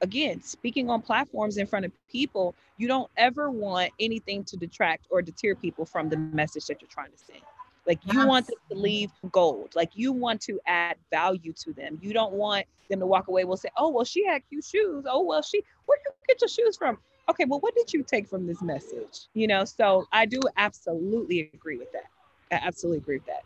again, 0.00 0.42
speaking 0.42 0.90
on 0.90 1.02
platforms 1.02 1.56
in 1.56 1.66
front 1.66 1.84
of 1.84 1.92
people, 2.10 2.54
you 2.76 2.88
don't 2.88 3.10
ever 3.16 3.50
want 3.50 3.92
anything 3.98 4.44
to 4.44 4.56
detract 4.56 5.06
or 5.10 5.22
deter 5.22 5.54
people 5.54 5.84
from 5.84 6.08
the 6.08 6.16
message 6.16 6.66
that 6.66 6.80
you're 6.80 6.90
trying 6.90 7.10
to 7.10 7.18
send. 7.18 7.40
Like 7.86 8.00
you 8.04 8.18
yes. 8.18 8.26
want 8.26 8.46
them 8.46 8.56
to 8.70 8.76
leave 8.76 9.10
gold. 9.30 9.70
Like 9.74 9.92
you 9.94 10.12
want 10.12 10.40
to 10.42 10.60
add 10.66 10.96
value 11.10 11.52
to 11.64 11.72
them. 11.72 11.98
You 12.02 12.12
don't 12.12 12.32
want 12.32 12.66
them 12.90 12.98
to 13.00 13.06
walk 13.06 13.28
away. 13.28 13.44
We'll 13.44 13.56
say, 13.56 13.68
"Oh, 13.76 13.90
well, 13.90 14.04
she 14.04 14.26
had 14.26 14.42
cute 14.48 14.64
shoes. 14.64 15.04
Oh, 15.08 15.22
well, 15.22 15.42
she. 15.42 15.62
Where 15.86 15.98
you 16.04 16.12
get 16.26 16.40
your 16.40 16.48
shoes 16.48 16.76
from?" 16.76 16.98
Okay, 17.28 17.44
well, 17.44 17.60
what 17.60 17.74
did 17.74 17.92
you 17.92 18.02
take 18.02 18.28
from 18.28 18.46
this 18.46 18.60
message? 18.60 19.28
You 19.34 19.46
know. 19.46 19.64
So 19.64 20.06
I 20.12 20.26
do 20.26 20.40
absolutely 20.56 21.50
agree 21.54 21.76
with 21.76 21.92
that. 21.92 22.06
I 22.52 22.60
absolutely 22.62 22.98
agree 22.98 23.16
with 23.16 23.26
that. 23.26 23.42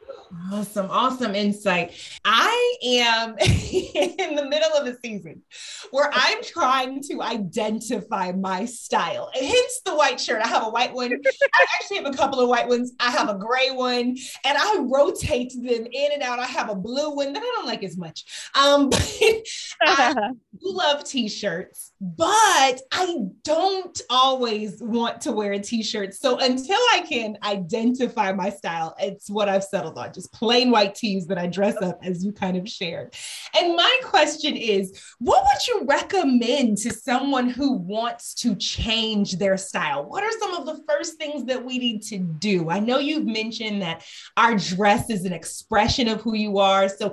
Awesome, 0.52 0.88
awesome 0.90 1.34
insight. 1.34 1.92
I 2.24 2.76
am 2.84 3.30
in 3.40 4.36
the 4.36 4.46
middle 4.46 4.72
of 4.74 4.86
a 4.86 4.96
season 4.98 5.42
where 5.90 6.10
I'm 6.12 6.42
trying 6.42 7.02
to 7.04 7.22
identify 7.22 8.32
my 8.32 8.66
style. 8.66 9.30
Hence 9.34 9.80
the 9.84 9.94
white 9.96 10.20
shirt. 10.20 10.42
I 10.44 10.48
have 10.48 10.66
a 10.66 10.70
white 10.70 10.92
one. 10.92 11.12
I 11.12 11.66
actually 11.80 11.96
have 11.96 12.06
a 12.06 12.16
couple 12.16 12.40
of 12.40 12.48
white 12.48 12.68
ones. 12.68 12.92
I 13.00 13.10
have 13.10 13.28
a 13.28 13.38
gray 13.38 13.70
one, 13.70 14.16
and 14.44 14.58
I 14.58 14.76
rotate 14.80 15.52
them 15.54 15.86
in 15.90 16.12
and 16.12 16.22
out. 16.22 16.38
I 16.38 16.46
have 16.46 16.68
a 16.68 16.74
blue 16.74 17.14
one 17.16 17.32
that 17.32 17.42
I 17.42 17.52
don't 17.56 17.66
like 17.66 17.82
as 17.82 17.96
much. 17.96 18.24
Um, 18.54 18.88
but 18.90 19.34
I 19.82 20.30
love 20.62 21.04
t-shirts, 21.04 21.92
but 22.00 22.80
I 22.92 23.16
don't 23.44 24.00
always 24.10 24.80
want 24.82 25.22
to 25.22 25.32
wear 25.32 25.52
a 25.52 25.58
t-shirt. 25.58 26.14
So 26.14 26.38
until 26.38 26.80
I 26.92 27.00
can 27.08 27.38
identify 27.42 28.32
my 28.32 28.50
style 28.50 28.89
it's 28.98 29.30
what 29.30 29.48
I've 29.48 29.64
settled 29.64 29.98
on, 29.98 30.12
just 30.12 30.32
plain 30.32 30.70
white 30.70 30.94
tees 30.94 31.26
that 31.28 31.38
I 31.38 31.46
dress 31.46 31.76
up 31.82 32.00
as 32.02 32.24
you 32.24 32.32
kind 32.32 32.56
of 32.56 32.68
shared. 32.68 33.14
And 33.58 33.76
my 33.76 34.00
question 34.04 34.56
is, 34.56 35.00
what 35.18 35.44
would 35.44 35.66
you 35.66 35.86
recommend 35.86 36.78
to 36.78 36.92
someone 36.92 37.48
who 37.48 37.72
wants 37.72 38.34
to 38.36 38.54
change 38.56 39.38
their 39.38 39.56
style? 39.56 40.04
What 40.04 40.24
are 40.24 40.38
some 40.38 40.54
of 40.54 40.66
the 40.66 40.82
first 40.88 41.16
things 41.16 41.44
that 41.44 41.64
we 41.64 41.78
need 41.78 42.02
to 42.04 42.18
do? 42.18 42.70
I 42.70 42.80
know 42.80 42.98
you've 42.98 43.26
mentioned 43.26 43.82
that 43.82 44.04
our 44.36 44.56
dress 44.56 45.10
is 45.10 45.24
an 45.24 45.32
expression 45.32 46.08
of 46.08 46.20
who 46.20 46.34
you 46.34 46.58
are. 46.58 46.88
So 46.88 47.12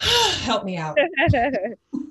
help 0.00 0.64
me 0.64 0.76
out. 0.76 0.96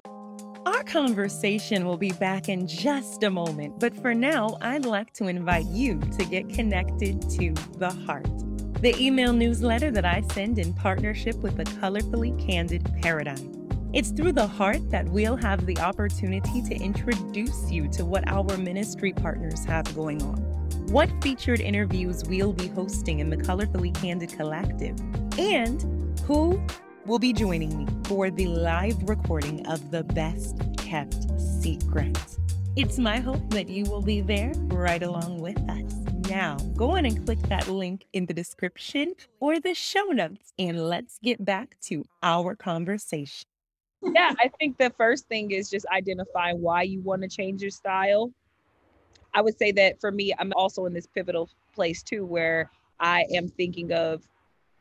Our 0.66 0.84
conversation 0.84 1.86
will 1.86 1.98
be 1.98 2.12
back 2.12 2.48
in 2.48 2.68
just 2.68 3.24
a 3.24 3.32
moment, 3.32 3.80
but 3.80 3.96
for 3.96 4.14
now, 4.14 4.58
I'd 4.62 4.86
like 4.86 5.12
to 5.14 5.28
invite 5.28 5.66
you 5.66 6.00
to 6.00 6.26
get 6.26 6.50
connected 6.50 7.22
to 7.32 7.54
the 7.78 7.90
heart. 8.06 8.28
the 8.82 9.00
email 9.00 9.32
newsletter 9.32 9.92
that 9.92 10.06
I 10.06 10.24
send 10.34 10.58
in 10.58 10.74
partnership 10.74 11.36
with 11.38 11.56
the 11.56 11.66
Colorfully 11.66 12.38
Candid 12.44 12.84
Paradigm. 13.04 13.70
It's 13.94 14.10
through 14.10 14.32
the 14.32 14.48
heart 14.48 14.90
that 14.90 15.08
we'll 15.10 15.36
have 15.36 15.68
the 15.68 15.78
opportunity 15.78 16.64
to 16.64 16.76
introduce 16.76 17.70
you 17.70 17.88
to 17.90 18.04
what 18.06 18.28
our 18.28 18.58
ministry 18.58 19.14
partners 19.14 19.64
have 19.66 19.94
going 19.94 20.24
on, 20.24 20.38
what 20.88 21.12
featured 21.22 21.60
interviews 21.60 22.24
we'll 22.28 22.54
be 22.54 22.70
hosting 22.70 23.20
in 23.20 23.30
the 23.30 23.38
Colorfully 23.38 23.94
Candid 23.94 24.34
Collective, 24.34 24.98
and 25.38 26.20
who 26.22 26.60
will 27.06 27.20
be 27.20 27.34
joining 27.34 27.78
me 27.78 27.88
for 28.06 28.30
the 28.30 28.48
live 28.48 28.98
recording 29.10 29.66
of 29.68 29.92
the 29.92 30.04
best 30.04 30.58
kept 30.78 31.18
secrets. 31.40 32.40
It's 32.76 32.98
my 32.98 33.20
hope 33.20 33.50
that 33.50 33.70
you 33.70 33.86
will 33.86 34.02
be 34.02 34.22
there 34.22 34.54
right 34.68 35.04
along 35.04 35.40
with 35.40 35.58
us. 35.70 35.94
Now, 36.30 36.56
go 36.76 36.92
on 36.92 37.06
and 37.06 37.26
click 37.26 37.40
that 37.50 37.68
link 37.68 38.06
in 38.14 38.26
the 38.26 38.34
description 38.34 39.14
or 39.40 39.60
the 39.60 39.74
show 39.74 40.06
notes, 40.06 40.54
and 40.58 40.88
let's 40.88 41.20
get 41.22 41.44
back 41.44 41.78
to 41.82 42.06
our 42.24 42.56
conversation 42.56 43.48
yeah, 44.04 44.34
I 44.40 44.50
think 44.60 44.78
the 44.78 44.92
first 44.98 45.28
thing 45.28 45.52
is 45.52 45.70
just 45.70 45.86
identifying 45.88 46.62
why 46.62 46.84
you 46.84 47.02
want 47.02 47.22
to 47.22 47.28
change 47.28 47.62
your 47.62 47.72
style. 47.72 48.32
I 49.34 49.42
would 49.42 49.58
say 49.58 49.72
that 49.74 50.02
for 50.02 50.12
me, 50.12 50.34
I'm 50.38 50.52
also 50.56 50.86
in 50.86 50.94
this 50.94 51.08
pivotal 51.08 51.50
place 51.74 52.02
too, 52.02 52.26
where 52.26 52.70
I 53.00 53.26
am 53.34 53.48
thinking 53.48 53.94
of 53.94 54.24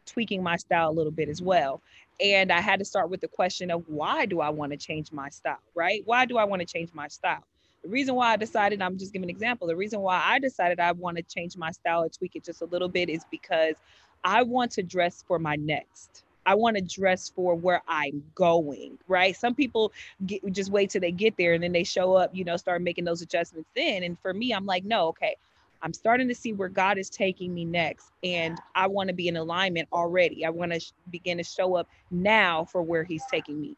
tweaking 0.07 0.43
my 0.43 0.57
style 0.57 0.91
a 0.91 0.93
little 0.93 1.13
bit 1.13 1.29
as 1.29 1.43
well. 1.43 1.83
And 2.23 2.53
I 2.53 2.61
had 2.61 2.79
to 2.81 2.85
start 2.85 3.11
with 3.11 3.21
the 3.21 3.29
question 3.29 3.71
of 3.71 3.85
why 3.89 4.27
do 4.27 4.41
I 4.41 4.51
want 4.51 4.73
to 4.73 4.79
change 4.79 5.11
my 5.13 5.31
style, 5.31 5.61
right? 5.75 6.03
Why 6.05 6.27
do 6.27 6.37
I 6.37 6.45
want 6.45 6.61
to 6.61 6.67
change 6.67 6.93
my 6.93 7.09
style? 7.09 7.43
The 7.83 7.89
reason 7.89 8.15
why 8.15 8.33
I 8.33 8.37
decided, 8.37 8.83
I'm 8.83 8.99
just 8.99 9.13
giving 9.13 9.25
an 9.27 9.31
example. 9.31 9.67
The 9.67 9.77
reason 9.77 10.01
why 10.01 10.23
I 10.23 10.39
decided 10.39 10.81
I 10.81 10.93
want 10.93 11.17
to 11.17 11.23
change 11.23 11.57
my 11.57 11.71
style 11.71 12.03
or 12.05 12.09
tweak 12.11 12.37
it 12.37 12.45
just 12.45 12.61
a 12.61 12.67
little 12.67 12.89
bit 12.89 13.09
is 13.09 13.25
because 13.31 13.75
I 14.23 14.43
want 14.43 14.73
to 14.73 14.83
dress 14.83 15.25
for 15.27 15.39
my 15.39 15.57
next. 15.57 16.25
I 16.45 16.55
want 16.55 16.77
to 16.77 16.83
dress 16.83 17.31
for 17.31 17.55
where 17.55 17.83
I'm 17.89 18.23
going, 18.35 18.99
right? 19.09 19.37
Some 19.37 19.55
people 19.55 19.93
get, 20.27 20.41
just 20.53 20.71
wait 20.71 20.91
till 20.91 21.01
they 21.01 21.13
get 21.13 21.37
there 21.39 21.55
and 21.55 21.63
then 21.63 21.73
they 21.73 21.85
show 21.85 22.15
up, 22.15 22.35
you 22.35 22.45
know, 22.45 22.57
start 22.57 22.83
making 22.83 23.05
those 23.05 23.23
adjustments 23.23 23.71
then. 23.75 24.03
And 24.03 24.19
for 24.21 24.35
me, 24.35 24.53
I'm 24.53 24.67
like, 24.67 24.85
no, 24.85 25.09
okay, 25.09 25.37
I'm 25.83 25.93
starting 25.93 26.29
to 26.29 26.35
see 26.35 26.53
where 26.53 26.69
God 26.69 26.99
is 26.99 27.09
taking 27.09 27.55
me 27.55 27.65
next. 27.65 28.11
And 28.23 28.59
I 28.75 28.87
want 28.87 29.09
to 29.09 29.15
be 29.15 29.29
in 29.29 29.37
alignment 29.37 29.89
already. 29.93 30.45
I 30.45 30.51
want 30.51 30.73
to 30.73 30.81
sh- 30.81 30.93
begin 31.11 31.39
to 31.39 31.45
show 31.45 31.77
up 31.77 31.89
now 32.11 32.65
for 32.65 32.83
where 32.83 33.05
He's 33.05 33.25
taking 33.31 33.61
me. 33.61 33.77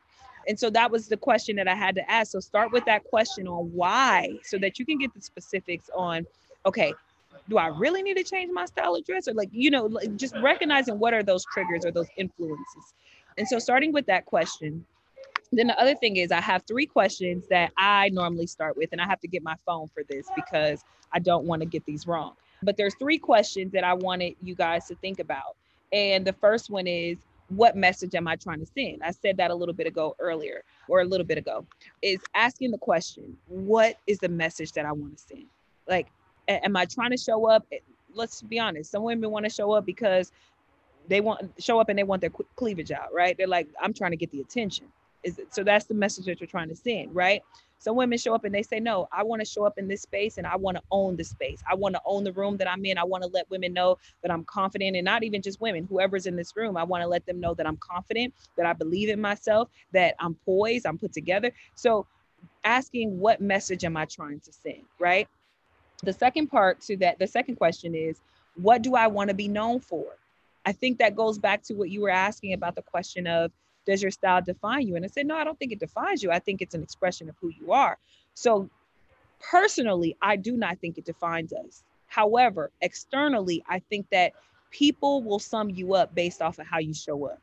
And 0.48 0.58
so 0.58 0.70
that 0.70 0.90
was 0.90 1.08
the 1.08 1.16
question 1.16 1.56
that 1.56 1.68
I 1.68 1.74
had 1.74 1.94
to 1.94 2.10
ask. 2.10 2.32
So 2.32 2.40
start 2.40 2.72
with 2.72 2.84
that 2.86 3.04
question 3.04 3.46
on 3.46 3.70
why 3.72 4.30
so 4.42 4.58
that 4.58 4.78
you 4.78 4.84
can 4.86 4.98
get 4.98 5.14
the 5.14 5.20
specifics 5.20 5.88
on, 5.94 6.26
okay, 6.66 6.92
do 7.48 7.58
I 7.58 7.68
really 7.68 8.02
need 8.02 8.16
to 8.16 8.24
change 8.24 8.50
my 8.52 8.64
style 8.64 8.94
of 8.96 9.04
dress? 9.04 9.28
Or 9.28 9.34
like, 9.34 9.50
you 9.52 9.70
know, 9.70 9.86
like 9.86 10.16
just 10.16 10.34
recognizing 10.42 10.98
what 10.98 11.14
are 11.14 11.22
those 11.22 11.44
triggers 11.52 11.84
or 11.84 11.92
those 11.92 12.08
influences. 12.16 12.94
And 13.38 13.46
so 13.46 13.58
starting 13.58 13.92
with 13.92 14.06
that 14.06 14.26
question, 14.26 14.84
then 15.58 15.66
the 15.66 15.78
other 15.78 15.94
thing 15.94 16.16
is 16.16 16.32
I 16.32 16.40
have 16.40 16.62
three 16.66 16.86
questions 16.86 17.46
that 17.50 17.72
I 17.76 18.08
normally 18.10 18.46
start 18.46 18.76
with, 18.76 18.90
and 18.92 19.00
I 19.00 19.06
have 19.06 19.20
to 19.20 19.28
get 19.28 19.42
my 19.42 19.56
phone 19.66 19.88
for 19.88 20.02
this 20.08 20.26
because 20.34 20.82
I 21.12 21.18
don't 21.18 21.44
want 21.44 21.60
to 21.60 21.66
get 21.66 21.84
these 21.84 22.06
wrong. 22.06 22.34
But 22.62 22.76
there's 22.76 22.94
three 22.94 23.18
questions 23.18 23.72
that 23.72 23.84
I 23.84 23.94
wanted 23.94 24.36
you 24.42 24.54
guys 24.54 24.86
to 24.86 24.94
think 24.96 25.18
about. 25.18 25.56
And 25.92 26.24
the 26.26 26.32
first 26.32 26.70
one 26.70 26.86
is, 26.86 27.18
what 27.48 27.76
message 27.76 28.14
am 28.14 28.26
I 28.26 28.36
trying 28.36 28.60
to 28.60 28.66
send? 28.66 29.02
I 29.02 29.10
said 29.10 29.36
that 29.36 29.50
a 29.50 29.54
little 29.54 29.74
bit 29.74 29.86
ago 29.86 30.16
earlier, 30.18 30.62
or 30.88 31.00
a 31.00 31.04
little 31.04 31.26
bit 31.26 31.36
ago, 31.36 31.66
is 32.00 32.18
asking 32.34 32.70
the 32.70 32.78
question, 32.78 33.36
what 33.46 33.96
is 34.06 34.18
the 34.18 34.28
message 34.28 34.72
that 34.72 34.86
I 34.86 34.92
want 34.92 35.18
to 35.18 35.22
send? 35.22 35.46
Like, 35.86 36.06
am 36.48 36.76
I 36.76 36.86
trying 36.86 37.10
to 37.10 37.18
show 37.18 37.46
up? 37.46 37.66
Eh, 37.72 37.78
let's 38.14 38.40
be 38.40 38.58
honest. 38.58 38.90
Some 38.90 39.02
women 39.02 39.30
want 39.30 39.44
to 39.44 39.50
show 39.50 39.72
up 39.72 39.84
because 39.84 40.32
they 41.08 41.20
want 41.20 41.52
show 41.58 41.78
up 41.78 41.88
and 41.88 41.98
they 41.98 42.04
want 42.04 42.20
their 42.20 42.30
cleavage 42.56 42.90
out, 42.90 43.12
right? 43.12 43.36
They're 43.36 43.46
like, 43.46 43.68
I'm 43.82 43.92
trying 43.92 44.12
to 44.12 44.16
get 44.16 44.30
the 44.30 44.40
attention. 44.40 44.86
Is 45.22 45.38
it, 45.38 45.54
so 45.54 45.62
that's 45.62 45.84
the 45.84 45.94
message 45.94 46.26
that 46.26 46.40
you're 46.40 46.48
trying 46.48 46.68
to 46.68 46.76
send, 46.76 47.14
right? 47.14 47.42
Some 47.78 47.96
women 47.96 48.16
show 48.16 48.32
up 48.32 48.44
and 48.44 48.54
they 48.54 48.62
say, 48.62 48.78
No, 48.78 49.08
I 49.12 49.24
want 49.24 49.40
to 49.40 49.44
show 49.44 49.64
up 49.64 49.76
in 49.76 49.88
this 49.88 50.02
space 50.02 50.38
and 50.38 50.46
I 50.46 50.54
want 50.54 50.76
to 50.76 50.82
own 50.92 51.16
the 51.16 51.24
space. 51.24 51.62
I 51.68 51.74
want 51.74 51.96
to 51.96 52.00
own 52.04 52.22
the 52.22 52.32
room 52.32 52.56
that 52.58 52.70
I'm 52.70 52.84
in. 52.84 52.96
I 52.96 53.02
want 53.02 53.24
to 53.24 53.30
let 53.30 53.50
women 53.50 53.72
know 53.72 53.98
that 54.22 54.30
I'm 54.30 54.44
confident 54.44 54.96
and 54.96 55.04
not 55.04 55.24
even 55.24 55.42
just 55.42 55.60
women, 55.60 55.86
whoever's 55.88 56.26
in 56.26 56.36
this 56.36 56.54
room. 56.54 56.76
I 56.76 56.84
want 56.84 57.02
to 57.02 57.08
let 57.08 57.26
them 57.26 57.40
know 57.40 57.54
that 57.54 57.66
I'm 57.66 57.76
confident, 57.78 58.34
that 58.56 58.66
I 58.66 58.72
believe 58.72 59.08
in 59.08 59.20
myself, 59.20 59.68
that 59.92 60.14
I'm 60.20 60.34
poised, 60.44 60.86
I'm 60.86 60.96
put 60.96 61.12
together. 61.12 61.52
So 61.74 62.06
asking 62.62 63.18
what 63.18 63.40
message 63.40 63.84
am 63.84 63.96
I 63.96 64.04
trying 64.04 64.40
to 64.40 64.52
send, 64.52 64.82
right? 65.00 65.28
The 66.04 66.12
second 66.12 66.48
part 66.48 66.80
to 66.82 66.96
that, 66.98 67.18
the 67.18 67.26
second 67.26 67.56
question 67.56 67.94
is, 67.94 68.20
what 68.56 68.82
do 68.82 68.94
I 68.94 69.06
want 69.06 69.28
to 69.28 69.34
be 69.34 69.48
known 69.48 69.80
for? 69.80 70.04
I 70.64 70.72
think 70.72 70.98
that 70.98 71.16
goes 71.16 71.38
back 71.38 71.62
to 71.64 71.74
what 71.74 71.90
you 71.90 72.02
were 72.02 72.10
asking 72.10 72.52
about 72.52 72.76
the 72.76 72.82
question 72.82 73.26
of, 73.26 73.50
does 73.86 74.02
your 74.02 74.10
style 74.10 74.42
define 74.42 74.86
you? 74.86 74.96
And 74.96 75.04
I 75.04 75.08
said, 75.08 75.26
no, 75.26 75.36
I 75.36 75.44
don't 75.44 75.58
think 75.58 75.72
it 75.72 75.80
defines 75.80 76.22
you. 76.22 76.30
I 76.30 76.38
think 76.38 76.62
it's 76.62 76.74
an 76.74 76.82
expression 76.82 77.28
of 77.28 77.36
who 77.40 77.48
you 77.48 77.72
are. 77.72 77.98
So 78.34 78.68
personally, 79.40 80.16
I 80.22 80.36
do 80.36 80.56
not 80.56 80.78
think 80.78 80.98
it 80.98 81.04
defines 81.04 81.52
us. 81.52 81.82
However, 82.06 82.70
externally, 82.80 83.64
I 83.68 83.78
think 83.78 84.06
that 84.10 84.32
people 84.70 85.22
will 85.22 85.38
sum 85.38 85.70
you 85.70 85.94
up 85.94 86.14
based 86.14 86.42
off 86.42 86.58
of 86.58 86.66
how 86.66 86.78
you 86.78 86.94
show 86.94 87.26
up. 87.26 87.40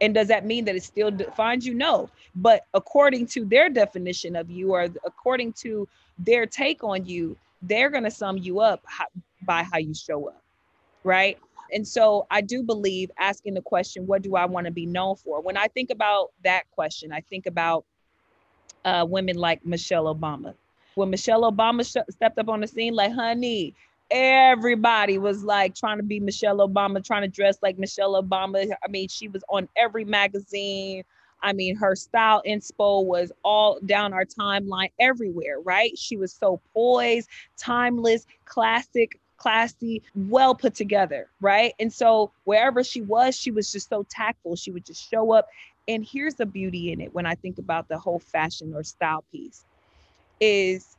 And 0.00 0.14
does 0.14 0.28
that 0.28 0.44
mean 0.44 0.64
that 0.66 0.76
it 0.76 0.84
still 0.84 1.10
defines 1.10 1.66
you? 1.66 1.74
No. 1.74 2.10
But 2.34 2.66
according 2.74 3.26
to 3.28 3.44
their 3.44 3.68
definition 3.68 4.36
of 4.36 4.50
you 4.50 4.72
or 4.72 4.88
according 5.04 5.54
to 5.54 5.88
their 6.18 6.46
take 6.46 6.84
on 6.84 7.06
you, 7.06 7.36
they're 7.62 7.90
going 7.90 8.04
to 8.04 8.10
sum 8.10 8.36
you 8.36 8.60
up 8.60 8.84
by 9.46 9.62
how 9.62 9.78
you 9.78 9.94
show 9.94 10.28
up. 10.28 10.42
Right. 11.02 11.38
And 11.72 11.86
so 11.86 12.26
I 12.30 12.40
do 12.40 12.62
believe 12.62 13.10
asking 13.18 13.54
the 13.54 13.62
question, 13.62 14.06
what 14.06 14.22
do 14.22 14.36
I 14.36 14.46
want 14.46 14.66
to 14.66 14.72
be 14.72 14.86
known 14.86 15.16
for? 15.16 15.40
When 15.40 15.56
I 15.56 15.68
think 15.68 15.90
about 15.90 16.32
that 16.44 16.70
question, 16.70 17.12
I 17.12 17.20
think 17.20 17.46
about 17.46 17.84
uh, 18.84 19.04
women 19.08 19.36
like 19.36 19.64
Michelle 19.64 20.14
Obama. 20.14 20.54
When 20.94 21.10
Michelle 21.10 21.50
Obama 21.50 21.84
sh- 21.84 22.12
stepped 22.14 22.38
up 22.38 22.48
on 22.48 22.60
the 22.60 22.66
scene, 22.66 22.94
like, 22.94 23.12
honey, 23.12 23.74
everybody 24.10 25.18
was 25.18 25.42
like 25.42 25.74
trying 25.74 25.98
to 25.98 26.02
be 26.02 26.20
Michelle 26.20 26.58
Obama, 26.58 27.04
trying 27.04 27.22
to 27.22 27.28
dress 27.28 27.58
like 27.62 27.78
Michelle 27.78 28.20
Obama. 28.22 28.70
I 28.84 28.88
mean, 28.88 29.08
she 29.08 29.28
was 29.28 29.42
on 29.48 29.68
every 29.76 30.04
magazine. 30.04 31.02
I 31.42 31.52
mean, 31.52 31.76
her 31.76 31.94
style 31.94 32.42
inspo 32.46 33.04
was 33.04 33.30
all 33.44 33.78
down 33.84 34.12
our 34.12 34.24
timeline 34.24 34.90
everywhere, 34.98 35.60
right? 35.60 35.96
She 35.98 36.16
was 36.16 36.32
so 36.32 36.60
poised, 36.72 37.28
timeless, 37.56 38.26
classic, 38.46 39.20
classy, 39.36 40.02
well 40.14 40.54
put 40.54 40.74
together, 40.74 41.28
right? 41.40 41.74
And 41.78 41.92
so 41.92 42.32
wherever 42.44 42.82
she 42.82 43.02
was, 43.02 43.36
she 43.36 43.50
was 43.50 43.70
just 43.70 43.88
so 43.88 44.04
tactful. 44.08 44.56
She 44.56 44.70
would 44.70 44.84
just 44.84 45.10
show 45.10 45.32
up. 45.32 45.48
And 45.88 46.04
here's 46.04 46.34
the 46.34 46.46
beauty 46.46 46.92
in 46.92 47.00
it 47.00 47.14
when 47.14 47.26
I 47.26 47.34
think 47.34 47.58
about 47.58 47.88
the 47.88 47.98
whole 47.98 48.18
fashion 48.18 48.74
or 48.74 48.82
style 48.82 49.24
piece 49.30 49.64
is 50.40 50.96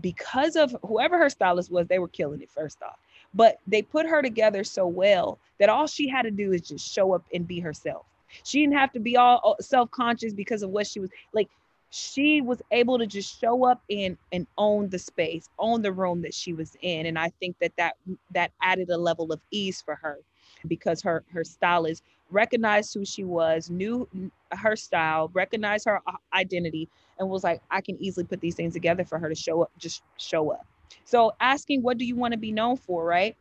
because 0.00 0.56
of 0.56 0.76
whoever 0.86 1.18
her 1.18 1.30
stylist 1.30 1.70
was, 1.70 1.86
they 1.86 1.98
were 1.98 2.08
killing 2.08 2.40
it 2.40 2.50
first 2.50 2.82
off. 2.82 2.98
But 3.34 3.58
they 3.66 3.82
put 3.82 4.06
her 4.06 4.22
together 4.22 4.64
so 4.64 4.86
well 4.86 5.38
that 5.58 5.68
all 5.68 5.86
she 5.86 6.08
had 6.08 6.22
to 6.22 6.30
do 6.30 6.52
is 6.52 6.62
just 6.62 6.92
show 6.92 7.12
up 7.12 7.24
and 7.32 7.46
be 7.46 7.60
herself. 7.60 8.06
She 8.44 8.60
didn't 8.60 8.76
have 8.76 8.92
to 8.92 9.00
be 9.00 9.16
all 9.16 9.56
self-conscious 9.60 10.32
because 10.32 10.62
of 10.62 10.70
what 10.70 10.86
she 10.86 11.00
was 11.00 11.10
like. 11.32 11.48
She 11.90 12.40
was 12.42 12.60
able 12.70 12.98
to 12.98 13.06
just 13.06 13.40
show 13.40 13.64
up 13.64 13.82
and 13.90 14.18
and 14.32 14.46
own 14.58 14.90
the 14.90 14.98
space, 14.98 15.48
own 15.58 15.82
the 15.82 15.92
room 15.92 16.22
that 16.22 16.34
she 16.34 16.52
was 16.52 16.76
in, 16.82 17.06
and 17.06 17.18
I 17.18 17.30
think 17.40 17.56
that 17.60 17.72
that 17.78 17.96
that 18.32 18.52
added 18.60 18.90
a 18.90 18.98
level 18.98 19.32
of 19.32 19.40
ease 19.50 19.80
for 19.80 19.94
her 19.94 20.18
because 20.66 21.00
her 21.02 21.24
her 21.32 21.44
stylist 21.44 22.02
recognized 22.30 22.92
who 22.94 23.04
she 23.04 23.24
was, 23.24 23.70
knew 23.70 24.08
her 24.52 24.76
style, 24.76 25.30
recognized 25.32 25.86
her 25.86 26.00
identity, 26.34 26.88
and 27.18 27.28
was 27.28 27.44
like, 27.44 27.62
I 27.70 27.80
can 27.80 27.96
easily 28.02 28.24
put 28.24 28.40
these 28.40 28.54
things 28.54 28.74
together 28.74 29.04
for 29.04 29.18
her 29.18 29.28
to 29.28 29.34
show 29.34 29.62
up, 29.62 29.70
just 29.78 30.02
show 30.18 30.52
up. 30.52 30.66
So 31.04 31.32
asking, 31.40 31.82
what 31.82 31.98
do 31.98 32.04
you 32.04 32.16
want 32.16 32.32
to 32.32 32.38
be 32.38 32.52
known 32.52 32.76
for, 32.76 33.04
right? 33.04 33.36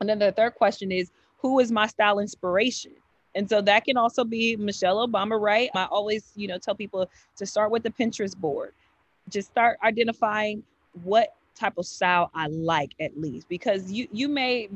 And 0.00 0.08
then 0.08 0.18
the 0.18 0.32
third 0.32 0.54
question 0.54 0.92
is, 0.92 1.10
who 1.38 1.60
is 1.60 1.70
my 1.70 1.86
style 1.86 2.18
inspiration? 2.18 2.92
And 3.34 3.48
so 3.48 3.60
that 3.62 3.84
can 3.84 3.96
also 3.96 4.24
be 4.24 4.56
Michelle 4.56 5.06
Obama, 5.06 5.40
right? 5.40 5.70
I 5.74 5.84
always, 5.84 6.32
you 6.34 6.48
know, 6.48 6.58
tell 6.58 6.74
people 6.74 7.08
to 7.36 7.46
start 7.46 7.70
with 7.70 7.82
the 7.82 7.90
Pinterest 7.90 8.36
board. 8.36 8.72
Just 9.28 9.48
start 9.50 9.78
identifying 9.82 10.62
what 11.04 11.34
type 11.54 11.74
of 11.76 11.86
style 11.86 12.30
I 12.34 12.46
like 12.46 12.92
at 13.00 13.18
least 13.18 13.48
because 13.48 13.90
you 13.90 14.06
you 14.12 14.28
may 14.28 14.68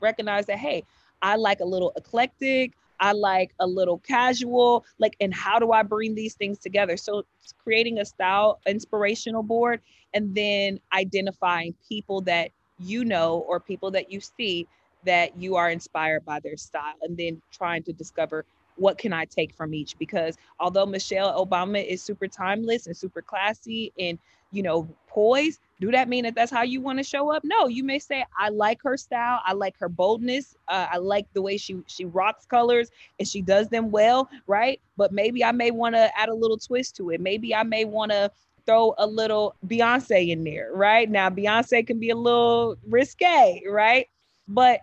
recognize 0.00 0.46
that 0.46 0.58
hey, 0.58 0.84
I 1.22 1.36
like 1.36 1.60
a 1.60 1.64
little 1.64 1.92
eclectic, 1.96 2.72
I 3.00 3.12
like 3.12 3.52
a 3.58 3.66
little 3.66 3.98
casual, 3.98 4.84
like 4.98 5.16
and 5.20 5.34
how 5.34 5.58
do 5.58 5.72
I 5.72 5.82
bring 5.82 6.14
these 6.14 6.34
things 6.34 6.58
together? 6.58 6.96
So 6.96 7.24
creating 7.62 7.98
a 7.98 8.04
style 8.04 8.60
inspirational 8.66 9.42
board 9.42 9.80
and 10.14 10.34
then 10.34 10.80
identifying 10.92 11.74
people 11.88 12.20
that 12.22 12.50
you 12.78 13.04
know 13.04 13.44
or 13.48 13.60
people 13.60 13.90
that 13.90 14.12
you 14.12 14.20
see 14.20 14.66
that 15.04 15.36
you 15.36 15.56
are 15.56 15.70
inspired 15.70 16.24
by 16.24 16.40
their 16.40 16.56
style 16.56 16.94
and 17.02 17.16
then 17.16 17.40
trying 17.52 17.82
to 17.84 17.92
discover 17.92 18.44
what 18.76 18.98
can 18.98 19.12
I 19.12 19.26
take 19.26 19.54
from 19.54 19.74
each 19.74 19.98
because 19.98 20.36
although 20.58 20.86
Michelle 20.86 21.44
Obama 21.44 21.86
is 21.86 22.02
super 22.02 22.26
timeless 22.26 22.86
and 22.86 22.96
super 22.96 23.20
classy 23.20 23.92
and 23.98 24.18
you 24.52 24.62
know 24.62 24.88
poised 25.06 25.60
do 25.80 25.90
that 25.92 26.08
mean 26.08 26.24
that 26.24 26.34
that's 26.34 26.50
how 26.50 26.62
you 26.62 26.80
want 26.80 26.98
to 26.98 27.04
show 27.04 27.30
up? 27.30 27.42
No 27.44 27.66
you 27.66 27.84
may 27.84 27.98
say 27.98 28.24
i 28.38 28.48
like 28.48 28.82
her 28.82 28.96
style. 28.96 29.40
I 29.44 29.52
like 29.52 29.76
her 29.78 29.88
boldness. 29.88 30.56
Uh, 30.66 30.86
i 30.90 30.96
like 30.96 31.26
the 31.34 31.42
way 31.42 31.56
she 31.56 31.76
she 31.86 32.04
rocks 32.06 32.46
colors 32.46 32.90
and 33.18 33.28
she 33.28 33.42
does 33.42 33.68
them 33.68 33.90
well 33.90 34.28
right? 34.46 34.80
But 34.96 35.12
maybe 35.12 35.44
i 35.44 35.52
may 35.52 35.70
want 35.70 35.94
to 35.94 36.10
add 36.18 36.30
a 36.30 36.34
little 36.34 36.58
twist 36.58 36.96
to 36.96 37.10
it. 37.10 37.20
Maybe 37.20 37.54
i 37.54 37.62
may 37.62 37.84
want 37.84 38.12
to 38.12 38.30
throw 38.66 38.94
a 38.98 39.06
little 39.06 39.56
beyonce 39.66 40.30
in 40.30 40.42
there 40.42 40.70
right? 40.72 41.08
Now 41.08 41.28
beyonce 41.28 41.86
can 41.86 41.98
be 42.00 42.10
a 42.10 42.16
little 42.16 42.76
risque 42.88 43.62
right? 43.68 44.06
But 44.48 44.80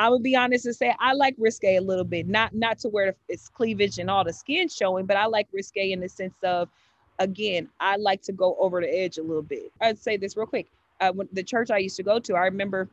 I 0.00 0.08
would 0.08 0.22
be 0.22 0.34
honest 0.34 0.64
and 0.64 0.74
say 0.74 0.94
I 0.98 1.12
like 1.12 1.34
risque 1.36 1.76
a 1.76 1.82
little 1.82 2.04
bit, 2.04 2.26
not 2.26 2.54
not 2.54 2.78
to 2.78 2.88
where 2.88 3.14
it's 3.28 3.50
cleavage 3.50 3.98
and 3.98 4.10
all 4.10 4.24
the 4.24 4.32
skin 4.32 4.66
showing, 4.66 5.04
but 5.04 5.18
I 5.18 5.26
like 5.26 5.46
risque 5.52 5.92
in 5.92 6.00
the 6.00 6.08
sense 6.08 6.36
of 6.42 6.70
again, 7.18 7.68
I 7.80 7.96
like 7.96 8.22
to 8.22 8.32
go 8.32 8.56
over 8.58 8.80
the 8.80 8.88
edge 8.88 9.18
a 9.18 9.22
little 9.22 9.42
bit. 9.42 9.70
I'd 9.78 9.98
say 9.98 10.16
this 10.16 10.38
real 10.38 10.46
quick. 10.46 10.68
Uh, 11.02 11.12
when 11.12 11.28
the 11.34 11.42
church 11.42 11.70
I 11.70 11.76
used 11.76 11.96
to 11.96 12.02
go 12.02 12.18
to, 12.18 12.34
I 12.34 12.46
remember 12.46 12.88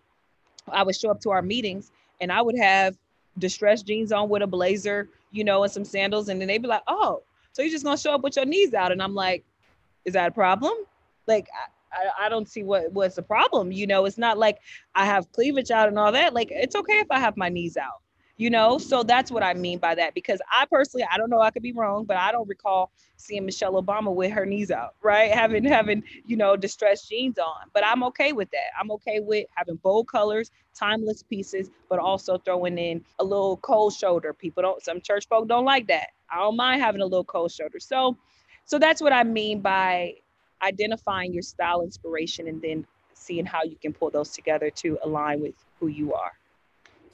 I 0.67 0.83
would 0.83 0.97
show 0.97 1.09
up 1.09 1.21
to 1.21 1.29
our 1.29 1.41
meetings 1.41 1.91
and 2.19 2.29
I 2.29 2.41
would 2.41 2.57
have 2.57 2.97
distressed 3.37 3.87
jeans 3.87 4.11
on 4.11 4.27
with 4.27 4.41
a 4.41 4.47
blazer, 4.47 5.07
you 5.31 5.45
know, 5.45 5.63
and 5.63 5.71
some 5.71 5.85
sandals. 5.85 6.27
And 6.27 6.41
then 6.41 6.49
they'd 6.49 6.61
be 6.61 6.67
like, 6.67 6.83
oh, 6.87 7.23
so 7.53 7.61
you're 7.61 7.71
just 7.71 7.85
to 7.85 7.95
show 7.95 8.15
up 8.15 8.21
with 8.21 8.35
your 8.35 8.45
knees 8.45 8.73
out. 8.73 8.91
And 8.91 9.01
I'm 9.01 9.15
like, 9.15 9.45
is 10.03 10.13
that 10.13 10.27
a 10.27 10.31
problem? 10.31 10.73
Like, 11.25 11.47
I, 11.91 12.25
I 12.25 12.29
don't 12.29 12.47
see 12.47 12.63
what 12.63 12.91
what's 12.91 13.15
the 13.15 13.23
problem. 13.23 13.71
You 13.71 13.87
know, 13.87 14.05
it's 14.05 14.17
not 14.17 14.37
like 14.37 14.59
I 14.95 15.05
have 15.05 15.31
cleavage 15.31 15.71
out 15.71 15.87
and 15.87 15.97
all 15.97 16.11
that. 16.11 16.33
Like, 16.33 16.49
it's 16.51 16.75
okay 16.75 16.99
if 16.99 17.07
I 17.11 17.19
have 17.19 17.37
my 17.37 17.49
knees 17.49 17.77
out 17.77 18.01
you 18.37 18.51
know? 18.51 18.77
So 18.77 19.03
that's 19.03 19.31
what 19.31 19.43
i 19.43 19.53
mean 19.53 19.79
by 19.79 19.95
that 19.95 20.13
because 20.13 20.39
i 20.51 20.65
personally 20.65 21.05
i 21.11 21.17
don't 21.17 21.29
know 21.29 21.41
i 21.41 21.51
could 21.51 21.63
be 21.63 21.73
wrong 21.73 22.05
but 22.05 22.17
i 22.17 22.31
don't 22.31 22.47
recall 22.47 22.91
seeing 23.17 23.45
michelle 23.45 23.81
obama 23.81 24.13
with 24.13 24.31
her 24.31 24.45
knees 24.45 24.71
out 24.71 24.95
right? 25.01 25.31
Having 25.31 25.65
having 25.65 26.03
you 26.25 26.37
know 26.37 26.55
distressed 26.55 27.09
jeans 27.09 27.37
on 27.39 27.69
but 27.73 27.83
i'm 27.85 28.03
okay 28.03 28.31
with 28.33 28.49
that. 28.51 28.69
I'm 28.79 28.91
okay 28.91 29.19
with 29.19 29.47
having 29.55 29.75
bold 29.77 30.07
colors 30.07 30.51
timeless 30.75 31.23
pieces 31.23 31.69
but 31.89 31.99
also 31.99 32.37
throwing 32.37 32.77
in 32.77 33.03
a 33.19 33.23
little 33.23 33.57
cold 33.57 33.93
shoulder. 33.93 34.33
People 34.33 34.63
don't 34.63 34.83
some 34.83 35.01
church 35.01 35.27
folk 35.27 35.47
don't 35.47 35.65
like 35.65 35.87
that. 35.87 36.09
I 36.29 36.37
don't 36.37 36.55
mind 36.55 36.81
having 36.81 37.01
a 37.01 37.05
little 37.05 37.23
cold 37.23 37.51
shoulder. 37.51 37.79
So 37.79 38.17
so 38.65 38.77
that's 38.77 39.01
what 39.01 39.13
i 39.13 39.23
mean 39.23 39.61
by 39.61 40.13
identifying 40.61 41.33
your 41.33 41.43
style 41.43 41.81
inspiration 41.81 42.47
and 42.47 42.61
then 42.61 42.85
seeing 43.13 43.45
how 43.45 43.63
you 43.63 43.75
can 43.81 43.93
pull 43.93 44.09
those 44.09 44.31
together 44.31 44.69
to 44.69 44.97
align 45.03 45.41
with 45.41 45.55
who 45.79 45.87
you 45.87 46.13
are 46.13 46.31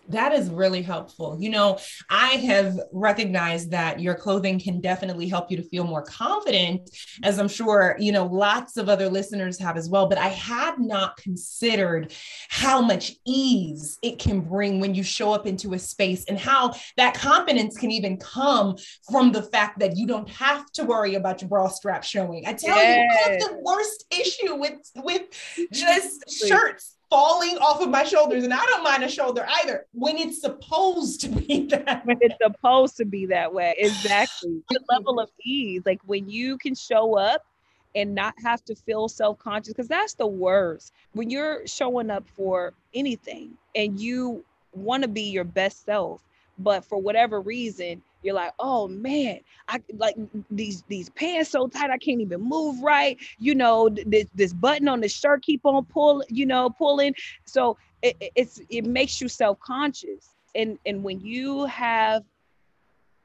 that 0.10 0.34
is 0.34 0.50
really 0.50 0.82
helpful. 0.82 1.38
You 1.40 1.50
know, 1.50 1.80
I 2.10 2.30
have 2.30 2.80
recognized 2.92 3.72
that 3.72 4.00
your 4.00 4.16
clothing 4.16 4.60
can 4.60 4.82
definitely 4.82 5.28
help 5.28 5.50
you 5.50 5.58
to 5.58 5.64
feel 5.64 5.84
more 5.86 6.04
confident, 6.04 6.90
as 7.24 7.40
I'm 7.40 7.48
sure, 7.48 7.96
you 8.00 8.12
know, 8.12 8.26
lots 8.26 8.78
of 8.78 8.90
other 8.90 9.10
listeners 9.10 9.60
have 9.60 9.78
as 9.78 9.90
well. 9.90 10.08
But 10.08 10.18
I 10.18 10.28
had 10.28 10.80
not 10.80 11.18
considered 11.18 12.14
how 12.50 12.82
much 12.82 13.14
ease 13.26 13.98
it 14.02 14.20
can 14.20 14.42
bring 14.42 14.80
when 14.80 14.94
you 14.94 15.04
show 15.04 15.34
up 15.34 15.48
into 15.48 15.74
a 15.74 15.80
space 15.80 16.26
and 16.26 16.38
how 16.38 16.74
that 16.98 17.14
confidence 17.14 17.78
can 17.78 17.92
even 17.92 18.18
come 18.18 18.76
from 19.10 19.32
the 19.32 19.44
fact 19.44 19.80
that 19.80 19.96
you 19.98 20.06
don't 20.06 20.30
have 20.30 20.70
to 20.74 20.84
worry 20.84 21.16
about 21.16 21.42
your 21.42 21.50
bra 21.50 21.68
strap 21.68 22.04
showing. 22.04 22.46
I 22.46 22.54
tell 22.54 22.76
yes. 22.76 22.98
you, 22.98 23.32
I 23.32 23.32
have 23.32 23.40
the 23.40 23.60
worst 23.64 24.06
issue 24.12 24.56
with, 24.56 24.80
with 24.96 25.24
just 25.72 26.46
shirts 26.46 26.98
falling 27.14 27.60
off 27.60 27.80
of 27.80 27.90
my 27.90 28.04
shoulders. 28.04 28.44
And 28.44 28.52
I 28.52 28.66
don't 28.66 28.84
mind 28.84 29.04
a 29.04 29.10
shoulder 29.10 29.46
either 29.62 29.86
when 29.94 30.18
it's 30.18 30.42
supposed 30.42 31.22
to 31.22 31.30
be 31.30 31.68
that 31.70 32.04
When 32.08 32.18
it's 32.22 32.36
supposed 32.42 32.98
to 32.98 33.06
be 33.06 33.28
that 33.28 33.54
way. 33.54 33.76
Exactly. 33.78 34.64
the 34.70 34.80
level 34.90 35.20
of 35.20 35.30
ease. 35.46 35.84
Like 35.86 36.02
when 36.08 36.28
you 36.28 36.58
can 36.58 36.74
show 36.74 37.16
up 37.16 37.46
and 37.94 38.16
not 38.16 38.34
have 38.44 38.66
to 38.66 38.74
feel 38.74 39.08
self-conscious, 39.08 39.74
because 39.74 39.88
that's 39.88 40.16
the 40.16 40.26
worst. 40.26 40.92
When 41.12 41.30
you're 41.30 41.68
showing 41.68 42.10
up 42.10 42.28
for 42.36 42.74
anything 42.96 43.52
and 43.76 44.00
you 44.00 44.44
want 44.74 45.04
to 45.04 45.08
be 45.08 45.30
your 45.30 45.44
best 45.44 45.86
self, 45.86 46.24
but 46.58 46.86
for 46.86 47.00
whatever 47.00 47.42
reason, 47.42 48.02
you're 48.22 48.36
like, 48.36 48.54
oh 48.60 48.88
man, 48.88 49.40
I 49.68 49.82
like 49.96 50.16
these 50.50 50.84
these 50.88 51.10
pants 51.10 51.50
so 51.50 51.68
tight 51.68 51.90
I 51.90 51.98
can't 51.98 52.22
even 52.22 52.42
move 52.42 52.82
right. 52.82 53.18
You 53.40 53.56
know, 53.56 53.90
this 53.90 54.28
this 54.34 54.54
button 54.54 54.88
on 54.88 55.02
the 55.02 55.10
shirt 55.10 55.44
keep 55.44 55.66
on 55.66 55.86
pull, 55.86 56.24
you 56.30 56.46
know, 56.46 56.70
pulling. 56.70 57.14
So 57.46 57.78
it, 58.02 58.32
it's 58.36 58.62
it 58.70 58.86
makes 58.86 59.20
you 59.20 59.28
self 59.28 59.60
conscious, 59.60 60.30
and 60.56 60.78
and 60.86 61.04
when 61.04 61.20
you 61.20 61.66
have 61.66 62.24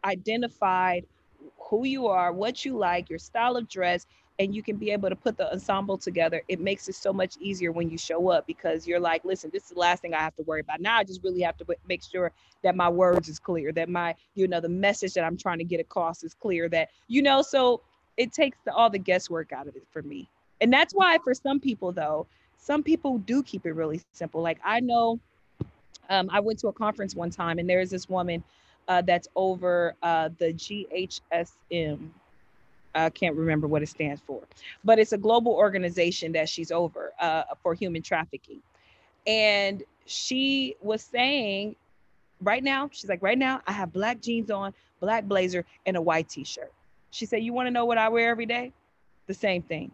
identified 0.04 1.04
who 1.58 1.84
you 1.84 2.06
are, 2.06 2.32
what 2.32 2.64
you 2.64 2.76
like, 2.76 3.10
your 3.10 3.18
style 3.18 3.56
of 3.56 3.68
dress, 3.68 4.06
and 4.38 4.54
you 4.54 4.62
can 4.62 4.76
be 4.76 4.90
able 4.92 5.08
to 5.08 5.16
put 5.16 5.36
the 5.36 5.50
ensemble 5.52 5.98
together, 5.98 6.42
it 6.48 6.60
makes 6.60 6.88
it 6.88 6.94
so 6.94 7.12
much 7.12 7.36
easier 7.40 7.72
when 7.72 7.90
you 7.90 7.98
show 7.98 8.30
up 8.30 8.46
because 8.46 8.86
you're 8.86 9.00
like, 9.00 9.24
listen, 9.24 9.50
this 9.52 9.64
is 9.64 9.70
the 9.70 9.78
last 9.78 10.00
thing 10.00 10.14
I 10.14 10.20
have 10.20 10.36
to 10.36 10.42
worry 10.42 10.60
about. 10.60 10.80
Now 10.80 10.98
I 10.98 11.04
just 11.04 11.22
really 11.24 11.40
have 11.40 11.56
to 11.58 11.66
make 11.88 12.02
sure 12.04 12.30
that 12.62 12.76
my 12.76 12.88
words 12.88 13.28
is 13.28 13.40
clear, 13.40 13.72
that 13.72 13.88
my, 13.88 14.14
you 14.34 14.46
know, 14.46 14.60
the 14.60 14.68
message 14.68 15.14
that 15.14 15.24
I'm 15.24 15.36
trying 15.36 15.58
to 15.58 15.64
get 15.64 15.80
across 15.80 16.22
is 16.22 16.34
clear, 16.34 16.68
that, 16.68 16.90
you 17.08 17.20
know, 17.20 17.42
so 17.42 17.80
it 18.16 18.32
takes 18.32 18.58
the, 18.64 18.72
all 18.72 18.90
the 18.90 18.98
guesswork 18.98 19.52
out 19.52 19.66
of 19.66 19.74
it 19.74 19.86
for 19.90 20.02
me. 20.02 20.28
And 20.60 20.72
that's 20.72 20.94
why 20.94 21.18
for 21.18 21.34
some 21.34 21.58
people 21.58 21.90
though, 21.90 22.26
some 22.58 22.82
people 22.82 23.18
do 23.18 23.42
keep 23.42 23.66
it 23.66 23.72
really 23.72 24.02
simple. 24.12 24.40
Like 24.40 24.58
I 24.64 24.80
know 24.80 25.18
um, 26.10 26.28
I 26.32 26.38
went 26.40 26.60
to 26.60 26.68
a 26.68 26.72
conference 26.72 27.14
one 27.14 27.30
time 27.30 27.58
and 27.58 27.68
there's 27.68 27.90
this 27.90 28.08
woman 28.08 28.44
uh, 28.86 29.02
that's 29.02 29.28
over 29.34 29.94
uh, 30.02 30.30
the 30.38 30.52
GHSM 30.52 32.10
I 32.94 33.10
can't 33.10 33.36
remember 33.36 33.66
what 33.66 33.82
it 33.82 33.88
stands 33.88 34.20
for, 34.26 34.42
but 34.84 34.98
it's 34.98 35.12
a 35.12 35.18
global 35.18 35.52
organization 35.52 36.32
that 36.32 36.48
she's 36.48 36.70
over 36.70 37.12
uh, 37.20 37.44
for 37.62 37.74
human 37.74 38.02
trafficking. 38.02 38.60
And 39.26 39.82
she 40.06 40.76
was 40.80 41.02
saying, 41.02 41.76
right 42.40 42.64
now, 42.64 42.88
she's 42.92 43.08
like, 43.08 43.22
right 43.22 43.38
now, 43.38 43.60
I 43.66 43.72
have 43.72 43.92
black 43.92 44.20
jeans 44.20 44.50
on, 44.50 44.72
black 45.00 45.24
blazer, 45.24 45.64
and 45.86 45.96
a 45.96 46.02
white 46.02 46.28
t 46.28 46.44
shirt. 46.44 46.72
She 47.10 47.26
said, 47.26 47.42
You 47.42 47.52
want 47.52 47.66
to 47.66 47.70
know 47.70 47.84
what 47.84 47.98
I 47.98 48.08
wear 48.08 48.30
every 48.30 48.46
day? 48.46 48.72
The 49.26 49.34
same 49.34 49.62
thing. 49.62 49.90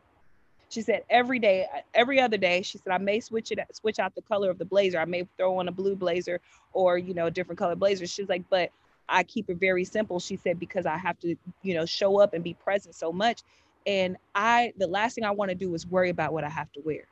She 0.68 0.82
said, 0.82 1.02
Every 1.10 1.38
day, 1.38 1.66
every 1.94 2.20
other 2.20 2.36
day, 2.36 2.62
she 2.62 2.78
said, 2.78 2.92
I 2.92 2.98
may 2.98 3.20
switch 3.20 3.50
it, 3.52 3.58
switch 3.72 3.98
out 3.98 4.14
the 4.14 4.22
color 4.22 4.50
of 4.50 4.58
the 4.58 4.64
blazer. 4.64 4.98
I 4.98 5.04
may 5.04 5.26
throw 5.36 5.58
on 5.58 5.68
a 5.68 5.72
blue 5.72 5.96
blazer 5.96 6.40
or, 6.72 6.98
you 6.98 7.14
know, 7.14 7.26
a 7.26 7.30
different 7.30 7.58
color 7.58 7.76
blazer. 7.76 8.06
She's 8.06 8.28
like, 8.28 8.44
But 8.50 8.70
I 9.08 9.22
keep 9.22 9.50
it 9.50 9.58
very 9.58 9.84
simple. 9.84 10.20
She 10.20 10.36
said, 10.36 10.58
because 10.58 10.86
I 10.86 10.96
have 10.96 11.18
to, 11.20 11.36
you 11.62 11.74
know, 11.74 11.86
show 11.86 12.20
up 12.20 12.34
and 12.34 12.42
be 12.42 12.54
present 12.54 12.94
so 12.94 13.12
much. 13.12 13.42
And 13.86 14.16
I, 14.34 14.72
the 14.78 14.86
last 14.86 15.14
thing 15.14 15.24
I 15.24 15.30
want 15.30 15.50
to 15.50 15.54
do 15.54 15.74
is 15.74 15.86
worry 15.86 16.10
about 16.10 16.32
what 16.32 16.44
I 16.44 16.48
have 16.48 16.72
to 16.72 16.80
wear. 16.80 17.04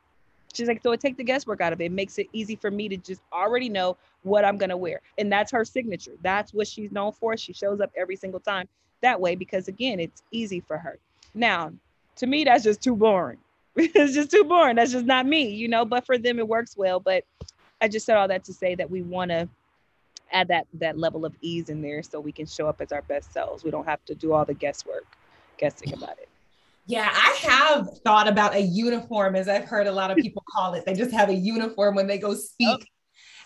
She's 0.53 0.67
like, 0.67 0.81
so 0.83 0.91
it 0.91 0.99
take 0.99 1.17
the 1.17 1.23
guesswork 1.23 1.61
out 1.61 1.73
of 1.73 1.81
it. 1.81 1.85
it. 1.85 1.91
makes 1.91 2.19
it 2.19 2.27
easy 2.31 2.55
for 2.55 2.69
me 2.69 2.87
to 2.89 2.97
just 2.97 3.21
already 3.31 3.69
know 3.69 3.97
what 4.21 4.45
I'm 4.45 4.57
gonna 4.57 4.77
wear. 4.77 5.01
And 5.17 5.31
that's 5.31 5.51
her 5.51 5.65
signature. 5.65 6.13
That's 6.21 6.53
what 6.53 6.67
she's 6.67 6.91
known 6.91 7.11
for. 7.11 7.35
She 7.35 7.53
shows 7.53 7.81
up 7.81 7.91
every 7.97 8.15
single 8.15 8.39
time 8.39 8.67
that 9.01 9.19
way 9.19 9.35
because 9.35 9.67
again, 9.67 9.99
it's 9.99 10.21
easy 10.31 10.59
for 10.59 10.77
her. 10.77 10.99
Now, 11.33 11.73
to 12.17 12.27
me, 12.27 12.43
that's 12.43 12.63
just 12.63 12.81
too 12.81 12.95
boring. 12.95 13.39
it's 13.75 14.13
just 14.13 14.29
too 14.29 14.43
boring. 14.43 14.75
That's 14.75 14.91
just 14.91 15.05
not 15.05 15.25
me, 15.25 15.49
you 15.49 15.67
know. 15.67 15.85
But 15.85 16.05
for 16.05 16.19
them, 16.19 16.37
it 16.37 16.47
works 16.47 16.77
well. 16.77 16.99
But 16.99 17.25
I 17.81 17.87
just 17.87 18.05
said 18.05 18.17
all 18.17 18.27
that 18.27 18.43
to 18.45 18.53
say 18.53 18.75
that 18.75 18.89
we 18.89 19.01
want 19.01 19.31
to 19.31 19.49
add 20.33 20.47
that 20.49 20.67
that 20.73 20.97
level 20.97 21.25
of 21.25 21.35
ease 21.41 21.69
in 21.69 21.81
there 21.81 22.03
so 22.03 22.19
we 22.19 22.31
can 22.31 22.45
show 22.45 22.67
up 22.67 22.81
as 22.81 22.91
our 22.91 23.01
best 23.03 23.31
selves. 23.31 23.63
We 23.63 23.71
don't 23.71 23.85
have 23.85 24.03
to 24.05 24.15
do 24.15 24.33
all 24.33 24.45
the 24.45 24.53
guesswork, 24.53 25.05
guessing 25.57 25.93
about 25.93 26.17
it. 26.19 26.29
Yeah, 26.85 27.09
I 27.11 27.37
have 27.47 27.99
thought 27.99 28.27
about 28.27 28.53
a 28.55 28.59
uniform, 28.59 29.35
as 29.35 29.47
I've 29.47 29.63
heard 29.63 29.87
a 29.87 29.91
lot 29.91 30.11
of 30.11 30.17
people 30.17 30.43
call 30.53 30.73
it. 30.73 30.85
They 30.85 30.93
just 30.93 31.11
have 31.11 31.29
a 31.29 31.33
uniform 31.33 31.95
when 31.95 32.07
they 32.07 32.17
go 32.17 32.33
speak. 32.33 32.67
Oh. 32.69 32.85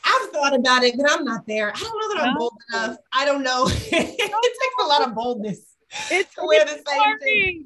I've 0.03 0.29
thought 0.31 0.55
about 0.55 0.83
it, 0.83 0.95
but 0.97 1.09
I'm 1.11 1.23
not 1.23 1.45
there. 1.45 1.69
I 1.75 1.79
don't 1.79 1.99
know 1.99 2.15
that 2.15 2.23
I'm 2.23 2.33
no. 2.33 2.39
bold 2.39 2.53
enough. 2.73 2.97
I 3.13 3.25
don't 3.25 3.43
know. 3.43 3.67
it 3.69 4.17
takes 4.17 4.75
a 4.83 4.87
lot 4.87 5.07
of 5.07 5.13
boldness 5.13 5.75
it's, 6.11 6.33
to 6.35 6.45
wear 6.45 6.65
the 6.65 6.71
same 6.71 6.83
boring. 6.85 7.19
thing. 7.19 7.65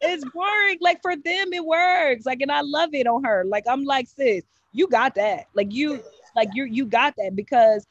It's 0.00 0.24
boring. 0.32 0.78
Like 0.80 1.00
for 1.02 1.16
them, 1.16 1.52
it 1.52 1.64
works. 1.64 2.26
Like, 2.26 2.40
and 2.40 2.50
I 2.50 2.60
love 2.62 2.90
it 2.94 3.06
on 3.06 3.24
her. 3.24 3.44
Like, 3.44 3.64
I'm 3.68 3.84
like, 3.84 4.08
sis, 4.08 4.44
you 4.72 4.88
got 4.88 5.14
that. 5.16 5.46
Like 5.54 5.72
you, 5.72 6.02
like 6.36 6.50
you, 6.54 6.64
you 6.64 6.86
got 6.86 7.14
that 7.16 7.36
because 7.36 7.86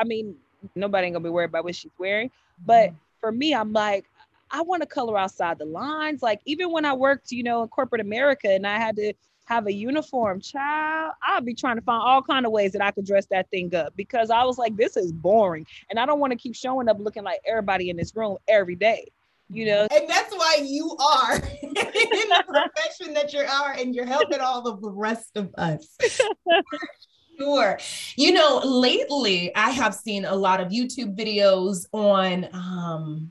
I 0.00 0.04
mean, 0.04 0.34
nobody 0.74 1.06
ain't 1.06 1.14
gonna 1.14 1.24
be 1.24 1.30
worried 1.30 1.50
about 1.50 1.64
what 1.64 1.76
she's 1.76 1.92
wearing. 1.98 2.30
But 2.64 2.88
mm-hmm. 2.88 2.96
for 3.20 3.32
me, 3.32 3.54
I'm 3.54 3.72
like, 3.72 4.06
I 4.50 4.62
want 4.62 4.82
to 4.82 4.86
color 4.86 5.18
outside 5.18 5.58
the 5.58 5.66
lines. 5.66 6.22
Like 6.22 6.40
even 6.46 6.72
when 6.72 6.84
I 6.84 6.94
worked, 6.94 7.30
you 7.30 7.42
know, 7.42 7.62
in 7.62 7.68
corporate 7.68 8.00
America 8.00 8.50
and 8.50 8.66
I 8.66 8.78
had 8.78 8.96
to 8.96 9.12
have 9.44 9.66
a 9.66 9.72
uniform, 9.72 10.40
child, 10.40 11.12
I'd 11.26 11.44
be 11.44 11.54
trying 11.54 11.76
to 11.76 11.82
find 11.82 12.02
all 12.02 12.22
kind 12.22 12.46
of 12.46 12.52
ways 12.52 12.72
that 12.72 12.82
I 12.82 12.90
could 12.90 13.04
dress 13.04 13.26
that 13.26 13.50
thing 13.50 13.74
up 13.74 13.94
because 13.96 14.30
I 14.30 14.44
was 14.44 14.58
like, 14.58 14.76
this 14.76 14.96
is 14.96 15.12
boring. 15.12 15.66
And 15.90 15.98
I 15.98 16.06
don't 16.06 16.20
want 16.20 16.32
to 16.32 16.38
keep 16.38 16.54
showing 16.54 16.88
up 16.88 16.98
looking 16.98 17.24
like 17.24 17.40
everybody 17.44 17.90
in 17.90 17.96
this 17.96 18.14
room 18.16 18.38
every 18.48 18.76
day. 18.76 19.08
You 19.52 19.66
know, 19.66 19.88
and 19.92 20.08
that's 20.08 20.32
why 20.32 20.60
you 20.62 20.96
are 21.00 21.34
in 21.62 21.74
the 21.74 22.44
profession 22.46 23.14
that 23.14 23.32
you 23.32 23.40
are, 23.40 23.72
and 23.72 23.92
you're 23.96 24.06
helping 24.06 24.38
all 24.38 24.68
of 24.68 24.80
the 24.80 24.88
rest 24.88 25.36
of 25.36 25.52
us. 25.58 25.98
Sure. 27.40 27.78
You 28.16 28.32
know, 28.32 28.58
lately 28.58 29.54
I 29.56 29.70
have 29.70 29.94
seen 29.94 30.26
a 30.26 30.34
lot 30.34 30.60
of 30.60 30.68
YouTube 30.68 31.16
videos 31.16 31.86
on, 31.92 32.48
um, 32.52 33.30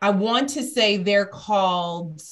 I 0.00 0.08
want 0.10 0.48
to 0.50 0.62
say 0.62 0.96
they're 0.96 1.26
called 1.26 2.22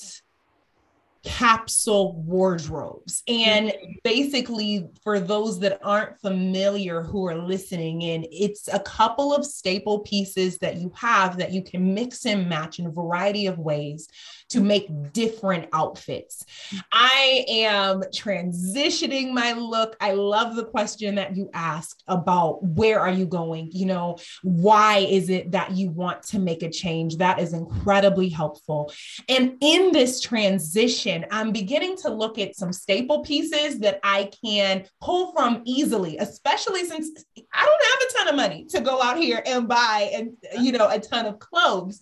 capsule 1.23 2.15
wardrobes. 2.15 3.23
And 3.29 3.75
basically, 4.05 4.89
for 5.05 5.21
those 5.21 5.61
that 5.61 5.79
aren't 5.83 6.19
familiar 6.21 7.03
who 7.03 7.27
are 7.27 7.37
listening 7.37 8.01
in, 8.01 8.25
it's 8.31 8.69
a 8.73 8.81
couple 8.81 9.35
of 9.35 9.45
staple 9.45 9.99
pieces 9.99 10.57
that 10.59 10.77
you 10.77 10.91
have 10.95 11.37
that 11.37 11.53
you 11.53 11.63
can 11.63 11.93
mix 11.93 12.25
and 12.25 12.49
match 12.49 12.79
in 12.79 12.87
a 12.87 12.91
variety 12.91 13.47
of 13.47 13.59
ways 13.59 14.09
to 14.51 14.61
make 14.61 14.89
different 15.13 15.69
outfits. 15.73 16.45
I 16.93 17.45
am 17.49 18.01
transitioning 18.03 19.33
my 19.33 19.53
look. 19.53 19.97
I 20.01 20.13
love 20.13 20.57
the 20.57 20.65
question 20.65 21.17
that 21.17 21.37
you 21.37 21.51
asked 21.53 22.03
about 22.07 22.63
where 22.63 23.01
are 23.01 23.11
you 23.11 23.27
going? 23.27 23.71
You 23.73 23.87
know, 23.87 24.19
why 24.43 24.99
is 24.99 25.31
it 25.31 25.53
that 25.53 25.73
you 25.73 25.91
want 25.91 26.23
to 26.25 26.39
make 26.39 26.63
a 26.63 26.71
change? 26.71 27.17
That 27.17 27.39
is 27.39 27.53
incredibly 27.53 28.29
helpful. 28.29 28.93
And 29.29 29.57
in 29.61 29.93
this 29.93 30.21
transition, 30.21 31.27
I'm 31.31 31.53
beginning 31.53 31.97
to 31.99 32.11
look 32.11 32.39
at 32.39 32.57
some 32.57 32.73
staple 32.73 33.21
pieces 33.21 33.79
that 33.81 34.01
I 34.03 34.31
can 34.45 34.85
pull 35.01 35.33
from 35.33 35.63
easily, 35.65 36.17
especially 36.19 36.85
since 36.85 37.25
I 37.53 37.65
don't 37.65 37.85
have 37.85 38.01
a 38.01 38.13
ton 38.15 38.29
of 38.29 38.35
money 38.37 38.65
to 38.71 38.81
go 38.81 39.03
out 39.03 39.19
here 39.19 39.43
and 39.47 39.69
buy 39.69 40.11
and 40.15 40.33
you 40.61 40.73
know 40.73 40.89
a 40.89 40.99
ton 40.99 41.27
of 41.27 41.39
clothes. 41.39 42.01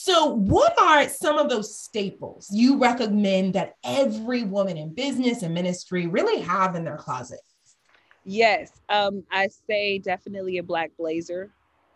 So, 0.00 0.26
what 0.26 0.80
are 0.80 1.08
some 1.08 1.38
of 1.38 1.48
those 1.48 1.76
staples 1.76 2.46
you 2.52 2.78
recommend 2.78 3.54
that 3.54 3.74
every 3.82 4.44
woman 4.44 4.76
in 4.76 4.94
business 4.94 5.42
and 5.42 5.52
ministry 5.52 6.06
really 6.06 6.40
have 6.40 6.76
in 6.76 6.84
their 6.84 6.98
closet? 6.98 7.40
Yes, 8.24 8.70
um, 8.90 9.24
I 9.32 9.48
say 9.68 9.98
definitely 9.98 10.58
a 10.58 10.62
black 10.62 10.92
blazer. 10.96 11.50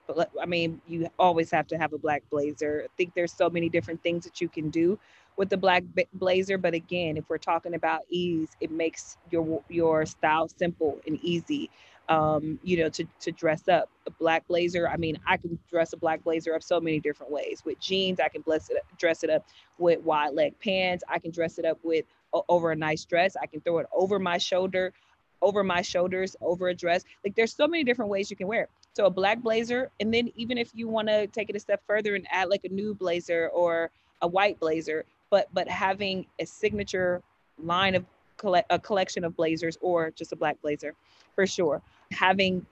But 0.08 0.32
I 0.42 0.46
mean, 0.46 0.80
you 0.88 1.08
always 1.16 1.48
have 1.52 1.68
to 1.68 1.78
have 1.78 1.92
a 1.92 1.98
black 1.98 2.24
blazer. 2.28 2.86
I 2.86 2.88
think 2.96 3.14
there's 3.14 3.32
so 3.32 3.48
many 3.48 3.68
different 3.68 4.02
things 4.02 4.24
that 4.24 4.40
you 4.40 4.48
can 4.48 4.68
do 4.68 4.98
with 5.36 5.48
the 5.48 5.56
black 5.56 5.84
blazer. 6.12 6.58
But 6.58 6.74
again, 6.74 7.16
if 7.16 7.30
we're 7.30 7.38
talking 7.38 7.74
about 7.74 8.00
ease, 8.08 8.48
it 8.60 8.72
makes 8.72 9.16
your 9.30 9.62
your 9.68 10.06
style 10.06 10.48
simple 10.48 11.00
and 11.06 11.20
easy 11.22 11.70
um, 12.08 12.58
you 12.62 12.76
know, 12.78 12.88
to, 12.90 13.04
to 13.20 13.32
dress 13.32 13.68
up 13.68 13.88
a 14.06 14.10
black 14.10 14.46
blazer. 14.48 14.88
I 14.88 14.96
mean, 14.96 15.18
I 15.26 15.36
can 15.36 15.58
dress 15.70 15.92
a 15.92 15.96
black 15.96 16.22
blazer 16.24 16.54
up 16.54 16.62
so 16.62 16.80
many 16.80 17.00
different 17.00 17.32
ways. 17.32 17.62
With 17.64 17.78
jeans, 17.80 18.20
I 18.20 18.28
can 18.28 18.42
bless 18.42 18.70
it, 18.70 18.78
dress 18.98 19.22
it 19.24 19.30
up 19.30 19.46
with 19.78 20.00
wide 20.00 20.34
leg 20.34 20.58
pants. 20.60 21.04
I 21.08 21.18
can 21.18 21.30
dress 21.30 21.58
it 21.58 21.64
up 21.64 21.78
with 21.82 22.04
over 22.48 22.72
a 22.72 22.76
nice 22.76 23.04
dress. 23.04 23.36
I 23.40 23.46
can 23.46 23.60
throw 23.60 23.78
it 23.78 23.86
over 23.94 24.18
my 24.18 24.38
shoulder, 24.38 24.92
over 25.40 25.62
my 25.62 25.82
shoulders, 25.82 26.36
over 26.40 26.68
a 26.68 26.74
dress. 26.74 27.04
Like 27.24 27.34
there's 27.34 27.54
so 27.54 27.66
many 27.66 27.84
different 27.84 28.10
ways 28.10 28.30
you 28.30 28.36
can 28.36 28.46
wear 28.46 28.62
it. 28.62 28.70
So 28.94 29.06
a 29.06 29.10
black 29.10 29.42
blazer, 29.42 29.90
and 30.00 30.12
then 30.12 30.30
even 30.36 30.58
if 30.58 30.70
you 30.74 30.88
want 30.88 31.08
to 31.08 31.26
take 31.28 31.48
it 31.48 31.56
a 31.56 31.60
step 31.60 31.82
further 31.86 32.14
and 32.14 32.26
add 32.30 32.50
like 32.50 32.64
a 32.64 32.68
new 32.68 32.94
blazer 32.94 33.48
or 33.48 33.90
a 34.20 34.28
white 34.28 34.60
blazer, 34.60 35.04
but 35.30 35.48
but 35.54 35.68
having 35.68 36.26
a 36.38 36.44
signature 36.44 37.22
line 37.58 37.94
of 37.94 38.04
collect 38.36 38.66
a 38.70 38.78
collection 38.78 39.24
of 39.24 39.36
blazers 39.36 39.78
or 39.80 40.10
just 40.10 40.32
a 40.32 40.36
black 40.36 40.60
blazer 40.62 40.94
for 41.34 41.46
sure. 41.46 41.82
Having, 42.10 42.66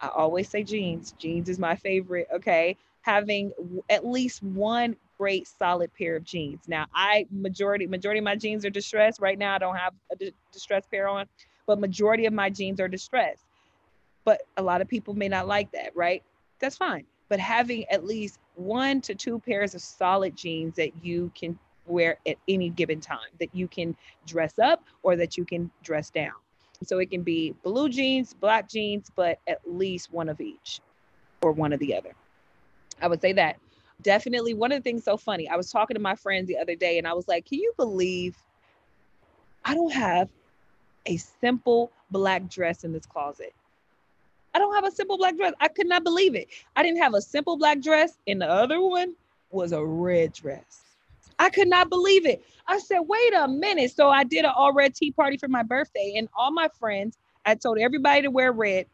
I 0.00 0.08
always 0.08 0.48
say 0.48 0.62
jeans, 0.62 1.12
jeans 1.18 1.48
is 1.48 1.58
my 1.58 1.76
favorite. 1.76 2.28
Okay. 2.32 2.76
Having 3.02 3.52
at 3.88 4.06
least 4.06 4.42
one 4.42 4.96
great 5.20 5.46
solid 5.46 5.90
pair 5.94 6.16
of 6.16 6.24
jeans. 6.24 6.60
Now, 6.66 6.86
I 6.94 7.26
majority 7.30 7.86
majority 7.86 8.18
of 8.18 8.24
my 8.24 8.36
jeans 8.36 8.64
are 8.64 8.70
distressed. 8.70 9.20
Right 9.20 9.38
now, 9.38 9.54
I 9.54 9.58
don't 9.58 9.76
have 9.76 9.92
a 10.12 10.32
distressed 10.52 10.90
pair 10.90 11.08
on, 11.08 11.26
but 11.66 11.78
majority 11.78 12.26
of 12.26 12.32
my 12.32 12.50
jeans 12.50 12.80
are 12.80 12.88
distressed. 12.88 13.44
But 14.24 14.42
a 14.56 14.62
lot 14.62 14.80
of 14.80 14.88
people 14.88 15.14
may 15.14 15.28
not 15.28 15.46
like 15.46 15.72
that, 15.72 15.94
right? 15.94 16.22
That's 16.58 16.76
fine. 16.76 17.04
But 17.28 17.38
having 17.38 17.84
at 17.90 18.04
least 18.04 18.38
one 18.54 19.00
to 19.02 19.14
two 19.14 19.38
pairs 19.38 19.74
of 19.74 19.82
solid 19.82 20.36
jeans 20.36 20.76
that 20.76 21.04
you 21.04 21.30
can 21.34 21.58
wear 21.90 22.18
at 22.26 22.36
any 22.48 22.70
given 22.70 23.00
time, 23.00 23.30
that 23.38 23.54
you 23.54 23.68
can 23.68 23.96
dress 24.26 24.58
up 24.58 24.84
or 25.02 25.16
that 25.16 25.36
you 25.36 25.44
can 25.44 25.70
dress 25.82 26.10
down. 26.10 26.32
So 26.82 26.98
it 26.98 27.10
can 27.10 27.22
be 27.22 27.54
blue 27.62 27.88
jeans, 27.88 28.32
black 28.34 28.68
jeans, 28.68 29.10
but 29.14 29.38
at 29.46 29.60
least 29.66 30.12
one 30.12 30.28
of 30.28 30.40
each 30.40 30.80
or 31.42 31.52
one 31.52 31.72
of 31.72 31.80
the 31.80 31.94
other. 31.94 32.14
I 33.02 33.08
would 33.08 33.20
say 33.20 33.32
that. 33.34 33.56
Definitely 34.02 34.54
one 34.54 34.72
of 34.72 34.78
the 34.78 34.82
things 34.82 35.04
so 35.04 35.18
funny. 35.18 35.46
I 35.48 35.56
was 35.56 35.70
talking 35.70 35.94
to 35.94 36.00
my 36.00 36.14
friends 36.14 36.48
the 36.48 36.56
other 36.56 36.74
day 36.74 36.96
and 36.96 37.06
I 37.06 37.12
was 37.12 37.28
like, 37.28 37.44
can 37.44 37.58
you 37.58 37.72
believe 37.76 38.34
I 39.64 39.74
don't 39.74 39.92
have 39.92 40.30
a 41.04 41.18
simple 41.18 41.92
black 42.10 42.48
dress 42.48 42.84
in 42.84 42.92
this 42.92 43.04
closet? 43.04 43.54
I 44.54 44.58
don't 44.58 44.74
have 44.74 44.84
a 44.84 44.90
simple 44.90 45.18
black 45.18 45.36
dress. 45.36 45.52
I 45.60 45.68
could 45.68 45.86
not 45.86 46.02
believe 46.02 46.34
it. 46.34 46.48
I 46.76 46.82
didn't 46.82 47.00
have 47.02 47.14
a 47.14 47.20
simple 47.20 47.56
black 47.56 47.80
dress, 47.80 48.18
and 48.26 48.40
the 48.40 48.48
other 48.48 48.80
one 48.80 49.14
was 49.50 49.72
a 49.72 49.84
red 49.84 50.32
dress. 50.32 50.80
I 51.40 51.48
could 51.48 51.68
not 51.68 51.88
believe 51.88 52.26
it. 52.26 52.44
I 52.68 52.78
said, 52.78 53.00
wait 53.00 53.34
a 53.34 53.48
minute. 53.48 53.90
So 53.92 54.10
I 54.10 54.24
did 54.24 54.44
an 54.44 54.52
all 54.54 54.74
red 54.74 54.94
tea 54.94 55.10
party 55.10 55.38
for 55.38 55.48
my 55.48 55.62
birthday, 55.62 56.14
and 56.16 56.28
all 56.36 56.52
my 56.52 56.68
friends, 56.78 57.16
I 57.46 57.54
told 57.54 57.78
everybody 57.78 58.22
to 58.22 58.30
wear 58.30 58.52
red. 58.52 58.86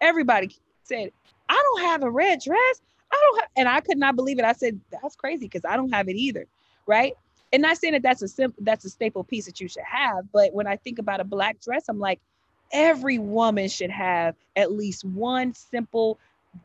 Everybody 0.00 0.54
said, 0.82 1.12
I 1.48 1.54
don't 1.54 1.82
have 1.86 2.02
a 2.02 2.10
red 2.10 2.40
dress. 2.44 2.82
I 3.12 3.20
don't 3.22 3.40
have, 3.40 3.48
and 3.56 3.68
I 3.68 3.80
could 3.80 3.96
not 3.96 4.16
believe 4.16 4.40
it. 4.40 4.44
I 4.44 4.54
said, 4.54 4.80
that's 4.90 5.14
crazy 5.14 5.46
because 5.46 5.64
I 5.64 5.76
don't 5.76 5.94
have 5.94 6.08
it 6.08 6.16
either. 6.16 6.46
Right. 6.86 7.14
And 7.52 7.62
not 7.62 7.78
saying 7.78 7.92
that 7.92 8.02
that's 8.02 8.22
a 8.22 8.28
simple, 8.28 8.60
that's 8.64 8.84
a 8.84 8.90
staple 8.90 9.22
piece 9.22 9.46
that 9.46 9.60
you 9.60 9.68
should 9.68 9.84
have. 9.84 10.32
But 10.32 10.52
when 10.52 10.66
I 10.66 10.76
think 10.76 10.98
about 10.98 11.20
a 11.20 11.24
black 11.24 11.60
dress, 11.60 11.84
I'm 11.88 12.00
like, 12.00 12.18
every 12.72 13.18
woman 13.18 13.68
should 13.68 13.90
have 13.90 14.34
at 14.56 14.72
least 14.72 15.04
one 15.04 15.54
simple 15.54 16.18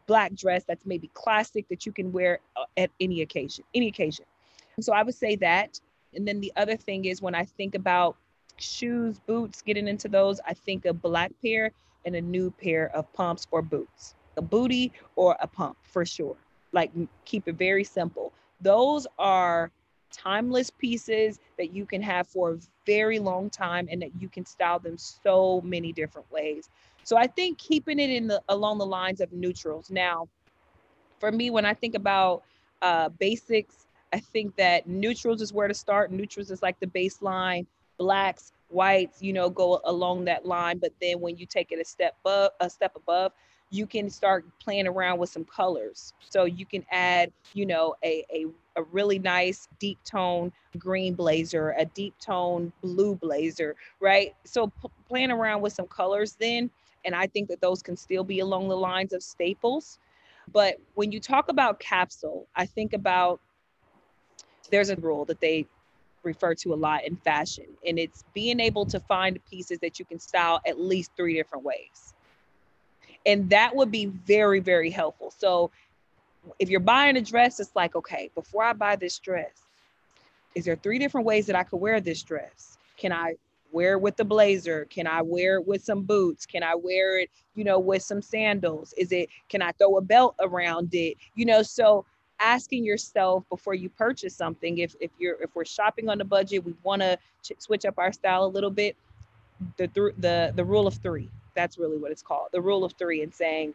black 0.07 0.33
dress 0.33 0.63
that's 0.63 0.85
maybe 0.87 1.11
classic 1.13 1.67
that 1.69 1.85
you 1.85 1.91
can 1.91 2.11
wear 2.11 2.39
uh, 2.55 2.63
at 2.77 2.89
any 2.99 3.21
occasion, 3.21 3.63
any 3.75 3.89
occasion. 3.89 4.25
So 4.79 4.93
I 4.93 5.03
would 5.03 5.15
say 5.15 5.35
that. 5.37 5.79
And 6.13 6.27
then 6.27 6.39
the 6.39 6.53
other 6.55 6.77
thing 6.77 7.05
is 7.05 7.21
when 7.21 7.35
I 7.35 7.45
think 7.45 7.75
about 7.75 8.15
shoes, 8.57 9.19
boots, 9.19 9.61
getting 9.61 9.87
into 9.87 10.07
those, 10.07 10.39
I 10.45 10.53
think 10.53 10.85
a 10.85 10.93
black 10.93 11.31
pair 11.41 11.71
and 12.05 12.15
a 12.15 12.21
new 12.21 12.51
pair 12.51 12.95
of 12.95 13.11
pumps 13.13 13.47
or 13.51 13.61
boots, 13.61 14.15
a 14.37 14.41
booty 14.41 14.91
or 15.15 15.35
a 15.41 15.47
pump 15.47 15.77
for 15.83 16.05
sure. 16.05 16.37
Like 16.73 16.91
keep 17.25 17.47
it 17.47 17.55
very 17.55 17.83
simple. 17.83 18.33
Those 18.61 19.07
are 19.19 19.71
timeless 20.11 20.69
pieces 20.69 21.39
that 21.57 21.73
you 21.73 21.85
can 21.85 22.01
have 22.01 22.27
for 22.27 22.53
a 22.53 22.57
very 22.85 23.19
long 23.19 23.49
time 23.49 23.87
and 23.91 24.01
that 24.01 24.11
you 24.19 24.29
can 24.29 24.45
style 24.45 24.79
them 24.79 24.97
so 24.97 25.61
many 25.61 25.91
different 25.91 26.31
ways. 26.31 26.69
So 27.03 27.17
I 27.17 27.27
think 27.27 27.57
keeping 27.57 27.99
it 27.99 28.09
in 28.09 28.27
the 28.27 28.41
along 28.49 28.77
the 28.77 28.85
lines 28.85 29.21
of 29.21 29.31
neutrals. 29.33 29.89
Now, 29.89 30.27
for 31.19 31.31
me, 31.31 31.49
when 31.49 31.65
I 31.65 31.73
think 31.73 31.95
about 31.95 32.43
uh, 32.81 33.09
basics 33.09 33.86
I 34.13 34.19
think 34.19 34.55
that 34.55 34.87
neutrals 34.87 35.41
is 35.41 35.53
where 35.53 35.67
to 35.67 35.73
start. 35.73 36.11
Neutrals 36.11 36.51
is 36.51 36.61
like 36.61 36.79
the 36.79 36.87
baseline. 36.87 37.65
Blacks, 37.97 38.51
whites, 38.69 39.21
you 39.21 39.33
know, 39.33 39.49
go 39.49 39.81
along 39.85 40.25
that 40.25 40.45
line. 40.45 40.77
But 40.77 40.93
then 41.01 41.19
when 41.19 41.37
you 41.37 41.45
take 41.45 41.71
it 41.71 41.79
a 41.79 41.85
step 41.85 42.15
above, 42.21 42.51
a 42.59 42.69
step 42.69 42.95
above, 42.95 43.31
you 43.69 43.85
can 43.85 44.09
start 44.09 44.45
playing 44.59 44.87
around 44.87 45.17
with 45.19 45.29
some 45.29 45.43
colors. 45.43 46.13
So 46.29 46.45
you 46.45 46.65
can 46.65 46.85
add, 46.91 47.31
you 47.53 47.65
know, 47.65 47.95
a, 48.03 48.23
a, 48.31 48.45
a 48.77 48.83
really 48.83 49.19
nice 49.19 49.67
deep 49.79 49.97
tone 50.05 50.51
green 50.77 51.15
blazer, 51.15 51.75
a 51.77 51.85
deep 51.85 52.13
tone 52.19 52.71
blue 52.81 53.15
blazer, 53.15 53.75
right? 53.99 54.35
So 54.45 54.67
p- 54.67 54.89
playing 55.07 55.31
around 55.31 55.61
with 55.61 55.73
some 55.73 55.87
colors 55.87 56.37
then. 56.39 56.69
And 57.03 57.15
I 57.15 57.27
think 57.27 57.49
that 57.49 57.61
those 57.61 57.81
can 57.81 57.97
still 57.97 58.23
be 58.23 58.39
along 58.39 58.69
the 58.69 58.77
lines 58.77 59.11
of 59.13 59.23
staples. 59.23 59.99
But 60.51 60.77
when 60.95 61.11
you 61.11 61.19
talk 61.19 61.49
about 61.49 61.79
capsule, 61.79 62.47
I 62.55 62.65
think 62.65 62.93
about 62.93 63.41
there's 64.67 64.89
a 64.89 64.95
rule 64.97 65.25
that 65.25 65.39
they 65.41 65.65
refer 66.23 66.53
to 66.55 66.73
a 66.73 66.75
lot 66.75 67.05
in 67.05 67.15
fashion, 67.15 67.65
and 67.85 67.97
it's 67.97 68.23
being 68.33 68.59
able 68.59 68.85
to 68.85 68.99
find 68.99 69.39
pieces 69.49 69.79
that 69.79 69.99
you 69.99 70.05
can 70.05 70.19
style 70.19 70.59
at 70.67 70.79
least 70.79 71.11
three 71.15 71.33
different 71.33 71.63
ways. 71.63 72.13
And 73.25 73.49
that 73.49 73.75
would 73.75 73.91
be 73.91 74.05
very, 74.05 74.59
very 74.59 74.89
helpful. 74.89 75.31
So 75.37 75.71
if 76.59 76.69
you're 76.69 76.79
buying 76.79 77.17
a 77.17 77.21
dress, 77.21 77.59
it's 77.59 77.75
like, 77.75 77.95
okay, 77.95 78.29
before 78.35 78.63
I 78.63 78.73
buy 78.73 78.95
this 78.95 79.19
dress, 79.19 79.63
is 80.55 80.65
there 80.65 80.75
three 80.75 80.97
different 80.97 81.27
ways 81.27 81.45
that 81.47 81.55
I 81.55 81.63
could 81.63 81.77
wear 81.77 81.99
this 81.99 82.23
dress? 82.23 82.77
Can 82.97 83.11
I 83.11 83.35
wear 83.71 83.93
it 83.93 84.01
with 84.01 84.15
the 84.15 84.25
blazer? 84.25 84.85
Can 84.89 85.07
I 85.07 85.21
wear 85.21 85.57
it 85.57 85.67
with 85.67 85.83
some 85.83 86.03
boots? 86.03 86.45
Can 86.45 86.63
I 86.63 86.73
wear 86.73 87.19
it, 87.19 87.29
you 87.53 87.63
know, 87.63 87.79
with 87.79 88.01
some 88.01 88.21
sandals? 88.21 88.93
Is 88.97 89.11
it, 89.11 89.29
can 89.49 89.61
I 89.61 89.71
throw 89.73 89.97
a 89.97 90.01
belt 90.01 90.35
around 90.39 90.93
it? 90.93 91.17
You 91.35 91.45
know, 91.45 91.61
so 91.61 92.05
asking 92.39 92.85
yourself 92.85 93.43
before 93.49 93.73
you 93.73 93.89
purchase 93.89 94.35
something 94.35 94.79
if, 94.79 94.95
if 94.99 95.11
you're 95.19 95.41
if 95.41 95.55
we're 95.55 95.65
shopping 95.65 96.09
on 96.09 96.21
a 96.21 96.25
budget 96.25 96.63
we 96.63 96.73
want 96.83 97.01
to 97.01 97.17
ch- 97.43 97.53
switch 97.59 97.85
up 97.85 97.95
our 97.97 98.11
style 98.11 98.45
a 98.45 98.47
little 98.47 98.69
bit 98.71 98.95
the 99.77 99.87
th- 99.87 100.13
the 100.19 100.53
the 100.55 100.63
rule 100.65 100.87
of 100.87 100.95
three 100.95 101.29
that's 101.55 101.77
really 101.77 101.97
what 101.97 102.11
it's 102.11 102.21
called 102.21 102.47
the 102.53 102.61
rule 102.61 102.83
of 102.83 102.93
three 102.93 103.23
and 103.23 103.33
saying 103.33 103.73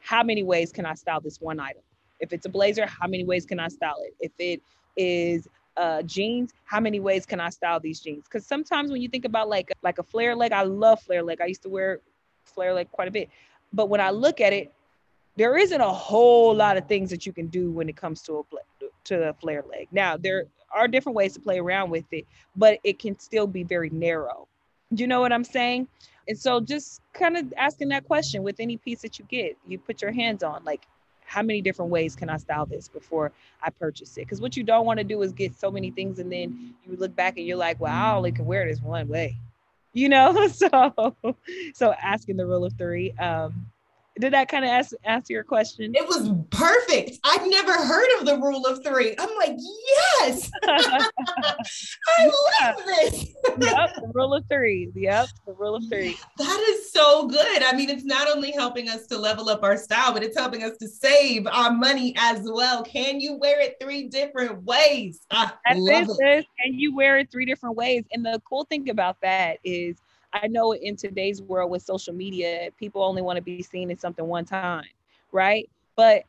how 0.00 0.22
many 0.22 0.42
ways 0.42 0.72
can 0.72 0.86
i 0.86 0.94
style 0.94 1.20
this 1.20 1.40
one 1.40 1.60
item? 1.60 1.82
If 2.20 2.32
it's 2.32 2.46
a 2.46 2.48
blazer 2.48 2.86
how 2.86 3.06
many 3.06 3.24
ways 3.24 3.46
can 3.46 3.60
i 3.60 3.68
style 3.68 3.96
it? 4.02 4.14
If 4.20 4.32
it 4.38 4.62
is 4.96 5.48
uh, 5.76 6.02
jeans 6.02 6.52
how 6.64 6.80
many 6.80 7.00
ways 7.00 7.26
can 7.26 7.40
i 7.40 7.50
style 7.50 7.80
these 7.80 8.00
jeans? 8.00 8.24
Because 8.24 8.46
sometimes 8.46 8.90
when 8.90 9.02
you 9.02 9.08
think 9.08 9.24
about 9.24 9.48
like 9.48 9.72
like 9.82 9.98
a 9.98 10.02
flare 10.02 10.36
leg 10.36 10.52
i 10.52 10.62
love 10.62 11.00
flare 11.02 11.22
leg 11.22 11.40
i 11.40 11.46
used 11.46 11.62
to 11.62 11.68
wear 11.68 12.00
flare 12.44 12.74
leg 12.74 12.90
quite 12.92 13.08
a 13.08 13.10
bit 13.10 13.28
but 13.72 13.88
when 13.88 14.00
i 14.00 14.10
look 14.10 14.40
at 14.40 14.52
it 14.52 14.72
there 15.36 15.56
isn't 15.56 15.80
a 15.80 15.92
whole 15.92 16.54
lot 16.54 16.76
of 16.76 16.86
things 16.86 17.10
that 17.10 17.26
you 17.26 17.32
can 17.32 17.48
do 17.48 17.70
when 17.70 17.88
it 17.88 17.96
comes 17.96 18.22
to 18.22 18.38
a 18.38 18.42
to 19.04 19.28
a 19.28 19.32
flare 19.34 19.64
leg. 19.68 19.88
Now 19.92 20.16
there 20.16 20.46
are 20.70 20.88
different 20.88 21.16
ways 21.16 21.34
to 21.34 21.40
play 21.40 21.58
around 21.58 21.90
with 21.90 22.04
it, 22.12 22.26
but 22.56 22.78
it 22.84 22.98
can 22.98 23.18
still 23.18 23.46
be 23.46 23.62
very 23.62 23.90
narrow. 23.90 24.48
You 24.90 25.06
know 25.06 25.20
what 25.20 25.32
I'm 25.32 25.44
saying? 25.44 25.88
And 26.28 26.38
so 26.38 26.60
just 26.60 27.00
kind 27.12 27.36
of 27.36 27.52
asking 27.56 27.88
that 27.90 28.04
question 28.06 28.42
with 28.42 28.56
any 28.58 28.76
piece 28.76 29.02
that 29.02 29.18
you 29.18 29.24
get, 29.26 29.56
you 29.66 29.78
put 29.78 30.00
your 30.00 30.12
hands 30.12 30.42
on, 30.42 30.64
like, 30.64 30.86
how 31.26 31.42
many 31.42 31.60
different 31.60 31.90
ways 31.90 32.14
can 32.14 32.28
I 32.28 32.36
style 32.36 32.66
this 32.66 32.88
before 32.88 33.32
I 33.62 33.70
purchase 33.70 34.16
it? 34.16 34.20
Because 34.20 34.40
what 34.40 34.56
you 34.56 34.62
don't 34.62 34.86
want 34.86 34.98
to 34.98 35.04
do 35.04 35.22
is 35.22 35.32
get 35.32 35.58
so 35.58 35.70
many 35.70 35.90
things 35.90 36.18
and 36.18 36.30
then 36.30 36.74
you 36.86 36.96
look 36.96 37.14
back 37.14 37.36
and 37.38 37.46
you're 37.46 37.56
like, 37.56 37.80
well, 37.80 37.92
I 37.92 38.14
only 38.14 38.32
can 38.32 38.44
wear 38.44 38.66
this 38.68 38.80
one 38.80 39.08
way. 39.08 39.36
You 39.92 40.08
know, 40.08 40.48
so 40.52 41.16
so 41.74 41.92
asking 41.92 42.36
the 42.36 42.46
rule 42.46 42.64
of 42.64 42.74
three. 42.74 43.12
Um, 43.12 43.66
did 44.20 44.32
that 44.32 44.48
kind 44.48 44.64
of 44.64 44.70
ask, 44.70 44.92
answer 45.02 45.32
your 45.32 45.42
question? 45.42 45.92
It 45.94 46.06
was 46.06 46.30
perfect. 46.50 47.18
I've 47.24 47.46
never 47.48 47.72
heard 47.72 48.20
of 48.20 48.26
the 48.26 48.36
rule 48.36 48.64
of 48.64 48.84
three. 48.84 49.14
I'm 49.18 49.36
like, 49.36 49.56
yes, 50.20 50.50
I 50.64 51.08
love 52.62 52.76
this. 52.86 53.26
yep, 53.58 53.94
the 53.96 54.12
rule 54.14 54.34
of 54.34 54.44
three. 54.48 54.92
Yep, 54.94 55.28
the 55.46 55.52
rule 55.54 55.76
of 55.76 55.84
three. 55.90 56.16
That 56.38 56.66
is 56.70 56.92
so 56.92 57.26
good. 57.26 57.62
I 57.64 57.72
mean, 57.74 57.90
it's 57.90 58.04
not 58.04 58.28
only 58.28 58.52
helping 58.52 58.88
us 58.88 59.06
to 59.08 59.18
level 59.18 59.48
up 59.48 59.64
our 59.64 59.76
style, 59.76 60.12
but 60.12 60.22
it's 60.22 60.38
helping 60.38 60.62
us 60.62 60.76
to 60.78 60.88
save 60.88 61.46
our 61.48 61.72
money 61.72 62.14
as 62.16 62.42
well. 62.44 62.84
Can 62.84 63.20
you 63.20 63.36
wear 63.36 63.60
it 63.60 63.76
three 63.80 64.08
different 64.08 64.62
ways? 64.62 65.22
I 65.30 65.50
That's 65.66 65.80
love 65.80 66.16
it. 66.20 66.46
And 66.64 66.80
you 66.80 66.94
wear 66.94 67.18
it 67.18 67.32
three 67.32 67.46
different 67.46 67.76
ways. 67.76 68.04
And 68.12 68.24
the 68.24 68.40
cool 68.48 68.64
thing 68.64 68.90
about 68.90 69.16
that 69.22 69.58
is 69.64 69.96
I 70.34 70.48
know 70.48 70.72
in 70.72 70.96
today's 70.96 71.40
world 71.40 71.70
with 71.70 71.82
social 71.82 72.12
media, 72.12 72.70
people 72.78 73.02
only 73.02 73.22
want 73.22 73.36
to 73.36 73.42
be 73.42 73.62
seen 73.62 73.90
in 73.90 73.98
something 73.98 74.26
one 74.26 74.44
time, 74.44 74.84
right? 75.30 75.70
But 75.94 76.24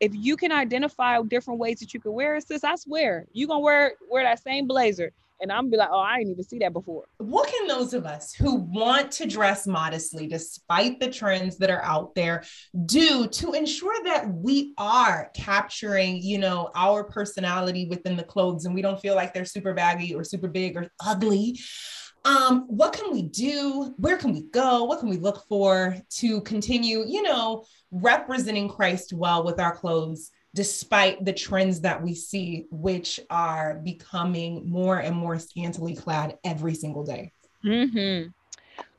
if 0.00 0.12
you 0.12 0.36
can 0.36 0.50
identify 0.50 1.22
different 1.22 1.60
ways 1.60 1.78
that 1.78 1.94
you 1.94 2.00
can 2.00 2.12
wear 2.12 2.34
it, 2.34 2.46
sis, 2.46 2.64
I 2.64 2.74
swear 2.74 3.26
you're 3.32 3.48
gonna 3.48 3.60
wear 3.60 3.92
wear 4.10 4.24
that 4.24 4.42
same 4.42 4.66
blazer. 4.66 5.12
And 5.40 5.52
I'm 5.52 5.64
gonna 5.64 5.70
be 5.70 5.76
like, 5.76 5.88
oh, 5.92 5.98
I 5.98 6.18
didn't 6.18 6.32
even 6.32 6.44
see 6.44 6.58
that 6.60 6.72
before. 6.72 7.04
What 7.18 7.48
can 7.48 7.66
those 7.66 7.92
of 7.92 8.06
us 8.06 8.32
who 8.32 8.54
want 8.54 9.10
to 9.12 9.26
dress 9.26 9.66
modestly 9.66 10.26
despite 10.26 11.00
the 11.00 11.10
trends 11.10 11.58
that 11.58 11.70
are 11.70 11.82
out 11.82 12.14
there 12.14 12.44
do 12.86 13.28
to 13.28 13.52
ensure 13.52 13.96
that 14.04 14.32
we 14.32 14.74
are 14.78 15.30
capturing, 15.36 16.22
you 16.22 16.38
know, 16.38 16.70
our 16.74 17.04
personality 17.04 17.86
within 17.88 18.16
the 18.16 18.22
clothes 18.22 18.64
and 18.64 18.74
we 18.74 18.82
don't 18.82 19.00
feel 19.00 19.14
like 19.14 19.34
they're 19.34 19.44
super 19.44 19.74
baggy 19.74 20.14
or 20.14 20.24
super 20.24 20.48
big 20.48 20.76
or 20.76 20.88
ugly? 21.04 21.58
Um, 22.24 22.64
what 22.68 22.92
can 22.92 23.12
we 23.12 23.22
do? 23.22 23.94
Where 23.98 24.16
can 24.16 24.32
we 24.32 24.42
go? 24.42 24.84
What 24.84 25.00
can 25.00 25.08
we 25.08 25.18
look 25.18 25.46
for 25.48 25.96
to 26.10 26.40
continue, 26.42 27.04
you 27.06 27.22
know, 27.22 27.64
representing 27.90 28.68
Christ 28.68 29.12
well 29.12 29.44
with 29.44 29.60
our 29.60 29.76
clothes, 29.76 30.30
despite 30.54 31.24
the 31.24 31.32
trends 31.32 31.80
that 31.82 32.02
we 32.02 32.14
see, 32.14 32.66
which 32.70 33.20
are 33.28 33.80
becoming 33.84 34.68
more 34.68 34.98
and 34.98 35.14
more 35.14 35.38
scantily 35.38 35.94
clad 35.94 36.38
every 36.44 36.74
single 36.74 37.04
day? 37.04 37.30
Mm-hmm. 37.64 38.30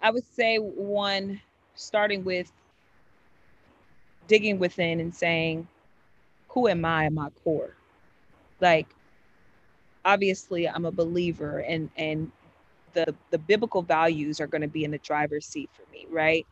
I 0.02 0.12
would 0.12 0.26
say 0.36 0.58
one, 0.58 1.42
starting 1.74 2.24
with 2.24 2.52
digging 4.28 4.60
within 4.60 5.00
and 5.00 5.14
saying, 5.14 5.68
who 6.50 6.68
am 6.68 6.86
I 6.86 7.06
at 7.06 7.14
my 7.14 7.30
core? 7.44 7.76
Like, 8.62 8.88
obviously, 10.06 10.70
I'm 10.70 10.86
a 10.86 10.92
believer, 10.92 11.60
and 11.60 11.90
and 11.98 12.32
the 12.96 13.14
the 13.30 13.38
biblical 13.38 13.82
values 13.82 14.42
are 14.42 14.48
going 14.48 14.62
to 14.62 14.68
be 14.68 14.84
in 14.84 14.92
the 14.92 14.98
driver's 14.98 15.46
seat 15.46 15.70
for 15.74 15.84
me, 15.92 16.08
right? 16.10 16.46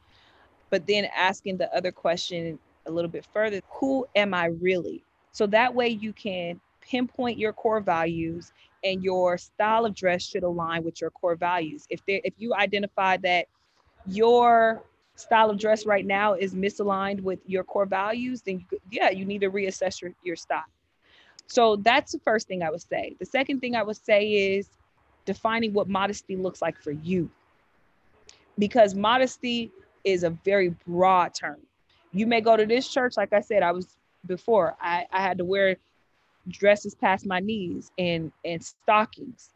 But 0.70 0.86
then 0.88 1.08
asking 1.16 1.58
the 1.58 1.74
other 1.76 1.92
question 1.92 2.60
a 2.86 2.92
little 2.92 3.10
bit 3.10 3.26
further, 3.34 3.62
who 3.70 4.06
am 4.16 4.34
I 4.34 4.46
really? 4.46 5.04
So 5.32 5.48
that 5.48 5.74
way 5.74 5.88
you 5.90 6.14
can 6.14 6.60
pinpoint 6.82 7.40
your 7.40 7.54
core 7.54 7.80
values 7.80 8.52
and 8.84 9.04
your 9.04 9.38
style 9.38 9.86
of 9.86 9.96
dress 9.96 10.22
should 10.24 10.44
align 10.44 10.84
with 10.84 11.00
your 11.00 11.10
core 11.10 11.36
values. 11.36 11.86
If 11.90 12.06
there 12.06 12.22
if 12.24 12.34
you 12.38 12.54
identify 12.54 13.18
that 13.18 13.48
your 14.06 14.84
style 15.16 15.50
of 15.50 15.60
dress 15.60 15.86
right 15.86 16.06
now 16.06 16.34
is 16.34 16.54
misaligned 16.54 17.22
with 17.22 17.40
your 17.46 17.64
core 17.64 17.86
values, 17.86 18.42
then 18.42 18.66
you, 18.72 18.80
yeah, 18.92 19.10
you 19.10 19.26
need 19.26 19.42
to 19.42 19.50
reassess 19.50 20.02
your, 20.02 20.12
your 20.24 20.36
style. 20.36 20.64
So 21.48 21.76
that's 21.78 22.12
the 22.12 22.20
first 22.20 22.48
thing 22.48 22.64
I 22.64 22.72
would 22.72 22.82
say. 22.82 23.16
The 23.20 23.26
second 23.26 23.60
thing 23.60 23.76
I 23.76 23.84
would 23.84 23.98
say 23.98 24.56
is 24.56 24.70
defining 25.26 25.74
what 25.74 25.88
modesty 25.88 26.36
looks 26.36 26.62
like 26.62 26.78
for 26.82 26.92
you. 26.92 27.30
Because 28.58 28.94
modesty 28.94 29.72
is 30.04 30.24
a 30.24 30.30
very 30.30 30.76
broad 30.88 31.34
term. 31.34 31.58
You 32.12 32.28
may 32.28 32.42
go 32.42 32.56
to 32.56 32.66
this 32.66 32.88
church, 32.88 33.18
like 33.18 33.34
I 33.34 33.42
said, 33.42 33.64
I 33.64 33.72
was 33.72 33.88
before, 34.26 34.76
I, 34.80 35.06
I 35.12 35.22
had 35.22 35.38
to 35.40 35.46
wear 35.46 35.78
dresses 36.50 36.94
past 36.94 37.26
my 37.26 37.40
knees 37.40 37.92
and, 37.98 38.32
and 38.46 38.64
stockings. 38.64 39.50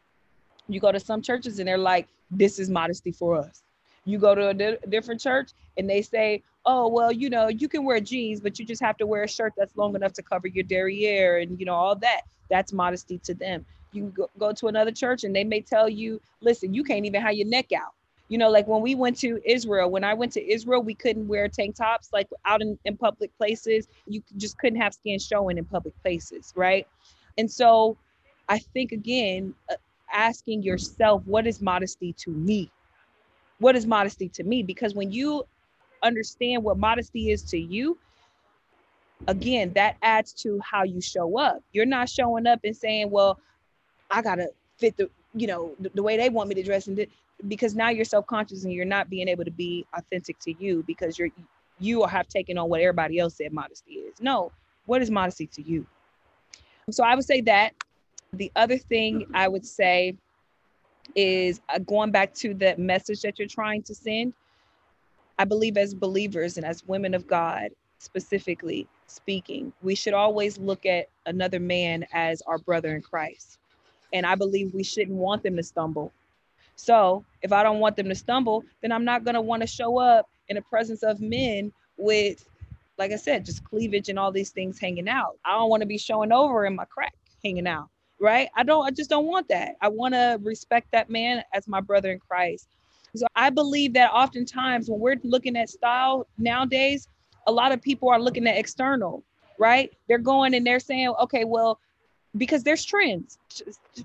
You 0.68 0.80
go 0.80 0.92
to 0.92 1.00
some 1.00 1.22
churches 1.22 1.58
and 1.58 1.68
they're 1.68 1.78
like, 1.78 2.08
this 2.30 2.58
is 2.58 2.68
modesty 2.68 3.12
for 3.12 3.36
us. 3.36 3.62
You 4.04 4.18
go 4.18 4.34
to 4.34 4.48
a 4.48 4.54
di- 4.54 4.78
different 4.88 5.20
church 5.20 5.50
and 5.76 5.88
they 5.88 6.02
say, 6.02 6.42
oh, 6.66 6.88
well, 6.88 7.12
you 7.12 7.30
know, 7.30 7.48
you 7.48 7.68
can 7.68 7.84
wear 7.84 8.00
jeans, 8.00 8.40
but 8.40 8.58
you 8.58 8.64
just 8.64 8.82
have 8.82 8.96
to 8.98 9.06
wear 9.06 9.22
a 9.22 9.28
shirt 9.28 9.52
that's 9.56 9.76
long 9.76 9.94
enough 9.94 10.12
to 10.14 10.22
cover 10.22 10.48
your 10.48 10.64
derriere 10.64 11.38
and, 11.38 11.58
you 11.58 11.66
know, 11.66 11.74
all 11.74 11.96
that. 11.96 12.22
That's 12.50 12.72
modesty 12.72 13.18
to 13.18 13.34
them. 13.34 13.64
You 13.92 14.12
go, 14.16 14.30
go 14.38 14.52
to 14.52 14.66
another 14.66 14.92
church 14.92 15.24
and 15.24 15.34
they 15.34 15.44
may 15.44 15.60
tell 15.60 15.88
you, 15.88 16.20
listen, 16.40 16.74
you 16.74 16.84
can't 16.84 17.06
even 17.06 17.20
have 17.22 17.34
your 17.34 17.46
neck 17.48 17.72
out. 17.72 17.92
You 18.28 18.36
know, 18.36 18.50
like 18.50 18.66
when 18.66 18.82
we 18.82 18.94
went 18.94 19.18
to 19.20 19.40
Israel, 19.50 19.90
when 19.90 20.04
I 20.04 20.12
went 20.12 20.32
to 20.32 20.52
Israel, 20.52 20.82
we 20.82 20.94
couldn't 20.94 21.26
wear 21.28 21.48
tank 21.48 21.76
tops 21.76 22.10
like 22.12 22.28
out 22.44 22.60
in, 22.60 22.78
in 22.84 22.96
public 22.96 23.36
places. 23.38 23.88
You 24.06 24.22
just 24.36 24.58
couldn't 24.58 24.80
have 24.80 24.92
skin 24.92 25.18
showing 25.18 25.56
in 25.56 25.64
public 25.64 25.94
places, 26.02 26.52
right? 26.54 26.86
And 27.38 27.50
so 27.50 27.96
I 28.48 28.58
think, 28.58 28.92
again, 28.92 29.54
uh, 29.70 29.76
asking 30.12 30.62
yourself, 30.62 31.22
what 31.24 31.46
is 31.46 31.62
modesty 31.62 32.12
to 32.14 32.30
me? 32.30 32.70
What 33.60 33.76
is 33.76 33.86
modesty 33.86 34.28
to 34.30 34.44
me? 34.44 34.62
Because 34.62 34.94
when 34.94 35.10
you 35.10 35.44
understand 36.02 36.62
what 36.62 36.78
modesty 36.78 37.30
is 37.30 37.42
to 37.44 37.58
you, 37.58 37.96
again, 39.26 39.72
that 39.74 39.96
adds 40.02 40.32
to 40.32 40.60
how 40.60 40.82
you 40.82 41.00
show 41.00 41.38
up. 41.38 41.62
You're 41.72 41.86
not 41.86 42.08
showing 42.08 42.46
up 42.46 42.60
and 42.64 42.76
saying, 42.76 43.10
well, 43.10 43.38
I 44.10 44.22
gotta 44.22 44.48
fit 44.78 44.96
the, 44.96 45.10
you 45.34 45.46
know, 45.46 45.74
the, 45.80 45.90
the 45.94 46.02
way 46.02 46.16
they 46.16 46.28
want 46.28 46.48
me 46.48 46.54
to 46.56 46.62
dress, 46.62 46.86
and 46.86 47.06
because 47.46 47.74
now 47.74 47.90
you're 47.90 48.04
self-conscious 48.04 48.64
and 48.64 48.72
you're 48.72 48.84
not 48.84 49.08
being 49.08 49.28
able 49.28 49.44
to 49.44 49.50
be 49.50 49.86
authentic 49.94 50.38
to 50.40 50.54
you 50.58 50.82
because 50.86 51.18
you're 51.18 51.28
you 51.80 52.04
have 52.04 52.26
taken 52.28 52.58
on 52.58 52.68
what 52.68 52.80
everybody 52.80 53.18
else 53.18 53.36
said 53.36 53.52
modesty 53.52 53.92
is. 53.92 54.20
No, 54.20 54.50
what 54.86 55.00
is 55.02 55.10
modesty 55.10 55.46
to 55.46 55.62
you? 55.62 55.86
So 56.90 57.04
I 57.04 57.14
would 57.14 57.24
say 57.24 57.40
that. 57.42 57.74
The 58.32 58.52
other 58.56 58.76
thing 58.76 59.26
I 59.32 59.48
would 59.48 59.64
say 59.64 60.14
is 61.14 61.60
uh, 61.72 61.78
going 61.78 62.10
back 62.10 62.34
to 62.34 62.52
the 62.52 62.76
message 62.76 63.22
that 63.22 63.38
you're 63.38 63.48
trying 63.48 63.82
to 63.84 63.94
send. 63.94 64.34
I 65.38 65.44
believe 65.44 65.76
as 65.76 65.94
believers 65.94 66.56
and 66.56 66.66
as 66.66 66.84
women 66.86 67.14
of 67.14 67.26
God, 67.26 67.70
specifically 67.98 68.86
speaking, 69.06 69.72
we 69.82 69.94
should 69.94 70.14
always 70.14 70.58
look 70.58 70.84
at 70.84 71.06
another 71.26 71.60
man 71.60 72.04
as 72.12 72.42
our 72.42 72.58
brother 72.58 72.94
in 72.94 73.02
Christ. 73.02 73.58
And 74.12 74.26
I 74.26 74.34
believe 74.34 74.74
we 74.74 74.82
shouldn't 74.82 75.16
want 75.16 75.42
them 75.42 75.56
to 75.56 75.62
stumble. 75.62 76.12
So 76.76 77.24
if 77.42 77.52
I 77.52 77.62
don't 77.62 77.80
want 77.80 77.96
them 77.96 78.08
to 78.08 78.14
stumble, 78.14 78.64
then 78.80 78.92
I'm 78.92 79.04
not 79.04 79.24
going 79.24 79.34
to 79.34 79.40
want 79.40 79.62
to 79.62 79.66
show 79.66 79.98
up 79.98 80.28
in 80.48 80.56
the 80.56 80.62
presence 80.62 81.02
of 81.02 81.20
men 81.20 81.72
with, 81.96 82.48
like 82.98 83.12
I 83.12 83.16
said, 83.16 83.44
just 83.44 83.64
cleavage 83.64 84.08
and 84.08 84.18
all 84.18 84.30
these 84.30 84.50
things 84.50 84.78
hanging 84.78 85.08
out. 85.08 85.38
I 85.44 85.52
don't 85.52 85.70
want 85.70 85.82
to 85.82 85.86
be 85.86 85.98
showing 85.98 86.32
over 86.32 86.64
in 86.66 86.76
my 86.76 86.84
crack 86.84 87.14
hanging 87.44 87.66
out, 87.66 87.88
right? 88.20 88.48
I 88.56 88.62
don't, 88.62 88.86
I 88.86 88.90
just 88.90 89.10
don't 89.10 89.26
want 89.26 89.48
that. 89.48 89.76
I 89.80 89.88
want 89.88 90.14
to 90.14 90.38
respect 90.42 90.92
that 90.92 91.10
man 91.10 91.42
as 91.52 91.66
my 91.68 91.80
brother 91.80 92.12
in 92.12 92.20
Christ. 92.20 92.68
So 93.16 93.26
I 93.34 93.50
believe 93.50 93.94
that 93.94 94.12
oftentimes 94.12 94.88
when 94.88 95.00
we're 95.00 95.16
looking 95.24 95.56
at 95.56 95.70
style 95.70 96.26
nowadays, 96.38 97.08
a 97.46 97.52
lot 97.52 97.72
of 97.72 97.82
people 97.82 98.08
are 98.10 98.20
looking 98.20 98.46
at 98.46 98.56
external, 98.56 99.24
right? 99.58 99.92
They're 100.06 100.18
going 100.18 100.54
and 100.54 100.66
they're 100.66 100.80
saying, 100.80 101.08
okay, 101.22 101.44
well, 101.44 101.80
because 102.36 102.62
there's 102.62 102.84
trends. 102.84 103.38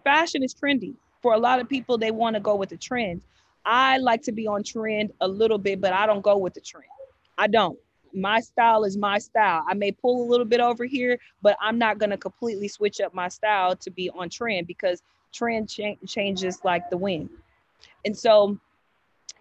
Fashion 0.03 0.43
is 0.43 0.53
trendy. 0.53 0.93
For 1.21 1.34
a 1.34 1.38
lot 1.38 1.59
of 1.59 1.69
people, 1.69 1.97
they 1.97 2.11
want 2.11 2.36
to 2.36 2.39
go 2.39 2.55
with 2.55 2.69
the 2.69 2.78
trend. 2.78 3.21
I 3.65 3.97
like 3.97 4.21
to 4.24 4.32
be 4.32 4.47
on 4.47 4.63
trend 4.63 5.13
a 5.21 5.28
little 5.28 5.57
bit, 5.57 5.80
but 5.80 5.93
I 5.93 6.05
don't 6.05 6.21
go 6.21 6.38
with 6.38 6.53
the 6.53 6.61
trend. 6.61 6.88
I 7.38 7.47
don't. 7.47 7.78
My 8.13 8.41
style 8.41 8.84
is 8.84 8.97
my 8.97 9.17
style. 9.17 9.63
I 9.67 9.74
may 9.74 9.91
pull 9.91 10.24
a 10.24 10.30
little 10.30 10.45
bit 10.45 10.59
over 10.59 10.86
here, 10.86 11.17
but 11.41 11.57
I'm 11.61 11.78
not 11.78 11.97
going 11.97 12.09
to 12.09 12.17
completely 12.17 12.67
switch 12.67 13.01
up 13.01 13.13
my 13.13 13.30
style 13.30 13.76
to 13.78 13.89
be 13.89 14.09
on 14.11 14.30
trend 14.30 14.67
because 14.67 15.01
trend 15.32 15.69
cha- 15.69 15.95
changes 16.05 16.59
like 16.63 16.89
the 16.89 16.97
wind. 16.97 17.30
And 18.05 18.15
so 18.15 18.59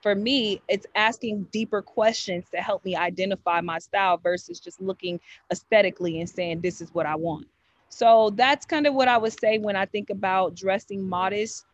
for 0.02 0.14
me, 0.14 0.60
it's 0.68 0.86
asking 0.94 1.48
deeper 1.52 1.82
questions 1.82 2.46
to 2.50 2.58
help 2.58 2.84
me 2.84 2.96
identify 2.96 3.60
my 3.60 3.78
style 3.78 4.16
versus 4.16 4.58
just 4.60 4.80
looking 4.80 5.20
aesthetically 5.50 6.20
and 6.20 6.28
saying, 6.28 6.60
this 6.60 6.80
is 6.80 6.92
what 6.94 7.06
I 7.06 7.16
want. 7.16 7.46
So 7.92 8.30
that's 8.30 8.64
kind 8.64 8.86
of 8.86 8.94
what 8.94 9.06
I 9.06 9.18
would 9.18 9.38
say 9.38 9.58
when 9.58 9.76
I 9.76 9.84
think 9.84 10.08
about 10.08 10.54
dressing 10.54 11.06
modest, 11.06 11.66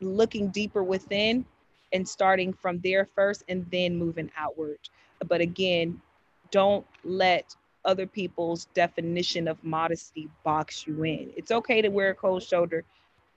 looking 0.00 0.48
deeper 0.48 0.82
within 0.82 1.46
and 1.92 2.08
starting 2.08 2.52
from 2.52 2.80
there 2.80 3.06
first 3.14 3.44
and 3.48 3.64
then 3.70 3.96
moving 3.96 4.32
outward. 4.36 4.80
But 5.28 5.40
again, 5.40 6.02
don't 6.50 6.84
let 7.04 7.54
other 7.84 8.04
people's 8.04 8.64
definition 8.74 9.46
of 9.46 9.62
modesty 9.62 10.28
box 10.42 10.88
you 10.88 11.04
in. 11.04 11.30
It's 11.36 11.52
okay 11.52 11.80
to 11.80 11.88
wear 11.88 12.10
a 12.10 12.14
cold 12.16 12.42
shoulder 12.42 12.84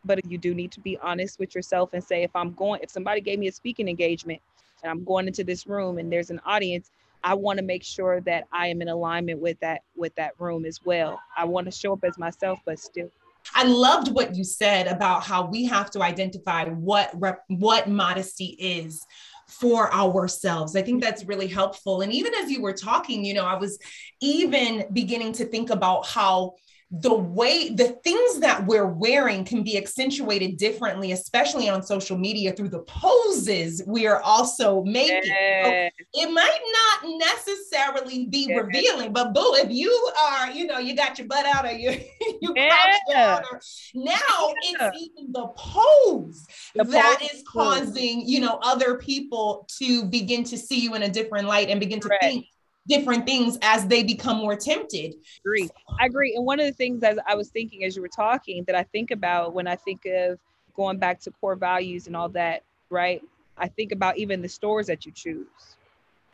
but 0.05 0.19
you 0.29 0.37
do 0.37 0.53
need 0.53 0.71
to 0.71 0.79
be 0.81 0.97
honest 0.97 1.39
with 1.39 1.55
yourself 1.55 1.91
and 1.93 2.03
say 2.03 2.23
if 2.23 2.35
i'm 2.35 2.53
going 2.53 2.79
if 2.83 2.89
somebody 2.89 3.21
gave 3.21 3.39
me 3.39 3.47
a 3.47 3.51
speaking 3.51 3.87
engagement 3.87 4.41
and 4.81 4.91
i'm 4.91 5.03
going 5.03 5.27
into 5.27 5.43
this 5.43 5.65
room 5.67 5.97
and 5.97 6.11
there's 6.11 6.29
an 6.29 6.41
audience 6.45 6.91
i 7.23 7.33
want 7.33 7.57
to 7.57 7.63
make 7.63 7.83
sure 7.83 8.21
that 8.21 8.45
i 8.51 8.67
am 8.67 8.81
in 8.81 8.89
alignment 8.89 9.39
with 9.39 9.59
that 9.59 9.81
with 9.95 10.13
that 10.15 10.33
room 10.39 10.65
as 10.65 10.79
well 10.85 11.19
i 11.37 11.45
want 11.45 11.65
to 11.65 11.71
show 11.71 11.93
up 11.93 12.03
as 12.03 12.17
myself 12.17 12.59
but 12.65 12.79
still 12.79 13.09
I 13.53 13.63
loved 13.63 14.11
what 14.13 14.35
you 14.35 14.43
said 14.43 14.87
about 14.87 15.23
how 15.23 15.45
we 15.45 15.65
have 15.65 15.91
to 15.91 16.01
identify 16.01 16.65
what 16.65 17.11
rep- 17.13 17.43
what 17.49 17.89
modesty 17.89 18.55
is 18.57 19.05
for 19.47 19.93
ourselves. 19.93 20.75
I 20.75 20.81
think 20.81 21.03
that's 21.03 21.25
really 21.25 21.47
helpful. 21.47 22.01
And 22.01 22.11
even 22.11 22.33
as 22.35 22.49
you 22.49 22.61
were 22.61 22.73
talking, 22.73 23.25
you 23.25 23.33
know, 23.33 23.45
I 23.45 23.55
was 23.55 23.77
even 24.21 24.85
beginning 24.93 25.33
to 25.33 25.45
think 25.45 25.69
about 25.69 26.07
how 26.07 26.55
the 27.01 27.13
way 27.13 27.69
the 27.69 27.87
things 28.03 28.39
that 28.39 28.67
we're 28.67 28.85
wearing 28.85 29.43
can 29.43 29.63
be 29.63 29.79
accentuated 29.79 30.57
differently, 30.57 31.11
especially 31.11 31.67
on 31.67 31.81
social 31.81 32.15
media 32.15 32.53
through 32.53 32.69
the 32.69 32.81
poses 32.81 33.81
we 33.87 34.05
are 34.05 34.21
also 34.21 34.83
making. 34.83 35.23
Yes. 35.25 35.91
So 35.95 36.21
it 36.21 36.31
might 36.31 36.59
not 37.01 37.17
necessarily 37.17 38.27
be 38.27 38.45
yes. 38.47 38.63
revealing, 38.63 39.11
but 39.11 39.33
boo, 39.33 39.55
if 39.55 39.71
you 39.71 39.89
are, 40.21 40.51
you 40.51 40.67
know, 40.67 40.77
you 40.77 40.95
got 40.95 41.17
your 41.17 41.27
butt 41.27 41.47
out 41.47 41.65
or 41.65 41.71
you 41.71 41.89
you 42.41 42.53
yeah. 42.55 42.99
down, 43.11 43.43
or, 43.51 43.59
now 43.95 44.13
yeah. 44.13 44.91
it's 44.91 44.97
even 45.01 45.31
the 45.31 45.47
pose 45.57 46.45
the 46.75 46.83
that 46.83 47.17
pose. 47.19 47.29
is 47.31 47.43
causing, 47.51 48.21
you 48.27 48.39
know, 48.39 48.59
other 48.61 48.99
people 48.99 49.67
to 49.79 50.05
begin 50.05 50.43
to 50.43 50.59
see 50.59 50.79
you 50.79 50.93
in 50.93 51.01
a 51.01 51.09
different 51.09 51.47
light 51.47 51.69
and 51.69 51.79
begin 51.79 51.99
to 52.01 52.07
Correct. 52.07 52.23
think 52.23 52.45
different 52.87 53.25
things 53.25 53.57
as 53.61 53.87
they 53.87 54.03
become 54.03 54.37
more 54.37 54.55
tempted. 54.55 55.13
I 55.13 55.39
agree. 55.45 55.69
I 55.99 56.05
agree. 56.05 56.35
And 56.35 56.45
one 56.45 56.59
of 56.59 56.65
the 56.65 56.73
things 56.73 57.03
as 57.03 57.17
I 57.27 57.35
was 57.35 57.49
thinking 57.49 57.83
as 57.83 57.95
you 57.95 58.01
were 58.01 58.09
talking 58.09 58.63
that 58.65 58.75
I 58.75 58.83
think 58.83 59.11
about 59.11 59.53
when 59.53 59.67
I 59.67 59.75
think 59.75 60.05
of 60.05 60.39
going 60.75 60.97
back 60.97 61.19
to 61.21 61.31
core 61.31 61.55
values 61.55 62.07
and 62.07 62.15
all 62.15 62.29
that, 62.29 62.63
right? 62.89 63.21
I 63.57 63.67
think 63.67 63.91
about 63.91 64.17
even 64.17 64.41
the 64.41 64.49
stores 64.49 64.87
that 64.87 65.05
you 65.05 65.11
choose 65.11 65.47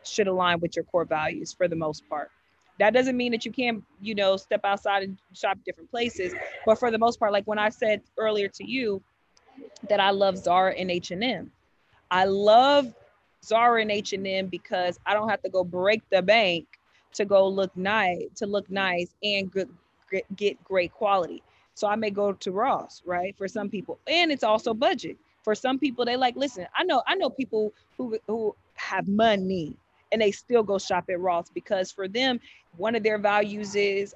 should 0.04 0.28
align 0.28 0.60
with 0.60 0.76
your 0.76 0.86
core 0.86 1.06
values 1.06 1.54
for 1.54 1.68
the 1.68 1.76
most 1.76 2.08
part. 2.10 2.32
That 2.80 2.94
doesn't 2.94 3.18
mean 3.18 3.34
that 3.34 3.46
you 3.46 3.52
can't, 3.52 3.84
you 4.02 4.16
know, 4.16 4.38
step 4.38 4.62
outside 4.64 5.04
and 5.04 5.18
shop 5.34 5.58
different 5.66 5.92
places, 5.92 6.34
but 6.66 6.80
for 6.80 6.92
the 6.92 6.98
most 6.98 7.20
part, 7.20 7.34
like 7.34 7.46
when 7.46 7.60
I 7.60 7.70
said 7.70 8.02
earlier 8.18 8.48
to 8.48 8.64
you 8.66 9.02
that 9.90 10.00
I 10.00 10.12
love 10.12 10.38
Zara 10.38 10.74
and 10.74 10.90
H&M. 10.90 11.52
I 12.12 12.26
love 12.26 12.94
Zara 13.44 13.82
and 13.82 13.92
H&M 13.92 14.48
because 14.48 15.00
I 15.06 15.14
don't 15.14 15.30
have 15.30 15.42
to 15.44 15.50
go 15.50 15.64
break 15.64 16.02
the 16.10 16.22
bank 16.22 16.68
to 17.14 17.26
go 17.26 17.48
look 17.48 17.76
nice, 17.76 18.26
to 18.36 18.46
look 18.46 18.70
nice 18.70 19.14
and 19.24 19.52
good, 19.52 19.70
get 20.36 20.64
great 20.64 20.94
quality. 20.94 21.42
So 21.74 21.88
I 21.88 21.96
may 21.96 22.10
go 22.10 22.34
to 22.34 22.52
Ross, 22.52 23.02
right? 23.06 23.36
For 23.38 23.48
some 23.48 23.70
people, 23.70 24.00
and 24.08 24.32
it's 24.32 24.44
also 24.44 24.74
budget. 24.74 25.18
For 25.44 25.56
some 25.56 25.80
people, 25.80 26.06
they 26.06 26.18
like, 26.18 26.36
listen, 26.36 26.68
I 26.76 26.84
know, 26.84 27.02
I 27.08 27.16
know 27.16 27.30
people 27.30 27.74
who 27.98 28.20
who 28.28 28.56
have 28.76 29.08
money 29.08 29.76
and 30.12 30.22
they 30.22 30.32
still 30.32 30.64
go 30.64 30.78
shop 30.78 31.06
at 31.10 31.20
Ross 31.20 31.50
because 31.54 31.92
for 31.92 32.08
them, 32.08 32.40
one 32.78 32.96
of 32.96 33.04
their 33.04 33.18
values 33.18 33.76
is, 33.76 34.14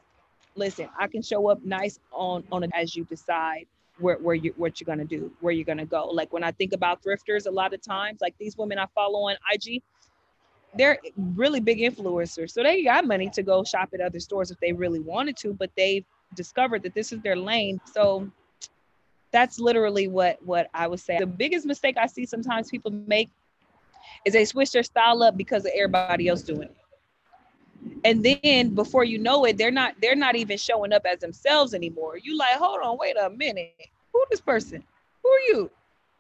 listen, 0.55 0.89
I 0.99 1.07
can 1.07 1.21
show 1.21 1.47
up 1.49 1.63
nice 1.63 1.99
on 2.11 2.43
on 2.51 2.63
a, 2.63 2.67
as 2.75 2.95
you 2.95 3.05
decide 3.05 3.65
where, 3.99 4.17
where 4.17 4.35
you 4.35 4.53
what 4.57 4.79
you're 4.79 4.85
gonna 4.85 5.05
do, 5.05 5.31
where 5.39 5.53
you're 5.53 5.65
gonna 5.65 5.85
go. 5.85 6.07
Like 6.07 6.33
when 6.33 6.43
I 6.43 6.51
think 6.51 6.73
about 6.73 7.03
thrifters, 7.03 7.47
a 7.47 7.51
lot 7.51 7.73
of 7.73 7.81
times, 7.81 8.21
like 8.21 8.35
these 8.39 8.57
women 8.57 8.79
I 8.79 8.85
follow 8.95 9.29
on 9.29 9.35
IG, 9.51 9.81
they're 10.75 10.99
really 11.17 11.59
big 11.59 11.79
influencers. 11.79 12.51
So 12.51 12.63
they 12.63 12.83
got 12.83 13.05
money 13.05 13.29
to 13.29 13.43
go 13.43 13.63
shop 13.63 13.89
at 13.93 14.01
other 14.01 14.19
stores 14.19 14.51
if 14.51 14.59
they 14.59 14.73
really 14.73 14.99
wanted 14.99 15.37
to, 15.37 15.53
but 15.53 15.69
they've 15.77 16.05
discovered 16.33 16.83
that 16.83 16.95
this 16.95 17.11
is 17.11 17.21
their 17.21 17.35
lane. 17.35 17.79
So 17.85 18.29
that's 19.31 19.59
literally 19.59 20.07
what 20.07 20.39
what 20.43 20.69
I 20.73 20.87
would 20.87 20.99
say. 20.99 21.19
The 21.19 21.27
biggest 21.27 21.65
mistake 21.65 21.95
I 21.97 22.07
see 22.07 22.25
sometimes 22.25 22.69
people 22.69 22.91
make 23.07 23.29
is 24.25 24.33
they 24.33 24.45
switch 24.45 24.71
their 24.71 24.83
style 24.83 25.23
up 25.23 25.37
because 25.37 25.65
of 25.65 25.71
everybody 25.75 26.27
else 26.27 26.41
doing 26.41 26.63
it 26.63 26.75
and 28.03 28.23
then 28.23 28.73
before 28.73 29.03
you 29.03 29.17
know 29.17 29.45
it 29.45 29.57
they're 29.57 29.71
not 29.71 29.95
they're 30.01 30.15
not 30.15 30.35
even 30.35 30.57
showing 30.57 30.93
up 30.93 31.03
as 31.05 31.19
themselves 31.19 31.73
anymore. 31.73 32.17
You 32.21 32.37
like 32.37 32.55
hold 32.57 32.79
on 32.83 32.97
wait 32.97 33.15
a 33.19 33.29
minute. 33.29 33.73
Who 34.13 34.23
this 34.29 34.41
person? 34.41 34.83
Who 35.23 35.29
are 35.29 35.39
you? 35.47 35.71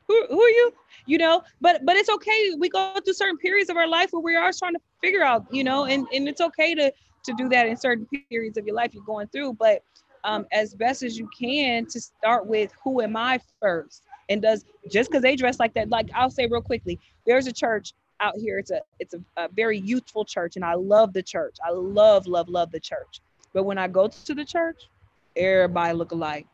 Who, 0.07 0.25
who 0.27 0.41
are 0.41 0.49
you? 0.49 0.73
You 1.05 1.17
know 1.17 1.43
but 1.61 1.85
but 1.85 1.95
it's 1.95 2.09
okay. 2.09 2.51
We 2.57 2.69
go 2.69 2.95
through 3.03 3.13
certain 3.13 3.37
periods 3.37 3.69
of 3.69 3.77
our 3.77 3.87
life 3.87 4.09
where 4.11 4.21
we 4.21 4.35
are 4.35 4.51
trying 4.57 4.73
to 4.73 4.79
figure 5.01 5.23
out 5.23 5.45
you 5.51 5.63
know 5.63 5.85
and 5.85 6.07
and 6.13 6.27
it's 6.27 6.41
okay 6.41 6.75
to 6.75 6.91
to 7.23 7.33
do 7.37 7.47
that 7.49 7.67
in 7.67 7.77
certain 7.77 8.07
periods 8.29 8.57
of 8.57 8.65
your 8.65 8.75
life 8.75 8.93
you're 8.93 9.03
going 9.05 9.27
through. 9.27 9.53
But 9.53 9.83
um 10.23 10.45
as 10.51 10.73
best 10.73 11.03
as 11.03 11.17
you 11.17 11.29
can 11.37 11.85
to 11.87 11.99
start 11.99 12.47
with 12.47 12.71
who 12.83 13.01
am 13.01 13.15
i 13.17 13.39
first? 13.61 14.03
And 14.29 14.41
does 14.41 14.65
just 14.89 15.09
because 15.09 15.21
they 15.21 15.35
dress 15.35 15.59
like 15.59 15.73
that 15.73 15.89
like 15.89 16.09
i'll 16.15 16.29
say 16.29 16.47
real 16.47 16.61
quickly 16.61 16.99
there's 17.25 17.47
a 17.47 17.51
church 17.51 17.93
out 18.23 18.37
here. 18.37 18.57
It's 18.57 18.71
a 18.71 18.81
it's 18.99 19.13
a, 19.13 19.21
a 19.37 19.49
very 19.49 19.77
youthful 19.77 20.25
church, 20.25 20.55
and 20.55 20.63
I 20.63 20.73
love 20.73 21.13
the 21.13 21.21
church. 21.21 21.57
I 21.65 21.71
love 21.71 22.25
love 22.25 22.49
love 22.49 22.71
the 22.71 22.79
church. 22.79 23.19
But 23.53 23.63
when 23.63 23.77
I 23.77 23.87
go 23.87 24.07
to 24.07 24.33
the 24.33 24.45
church, 24.45 24.89
everybody 25.35 25.93
look 25.93 26.11
alike. 26.11 26.47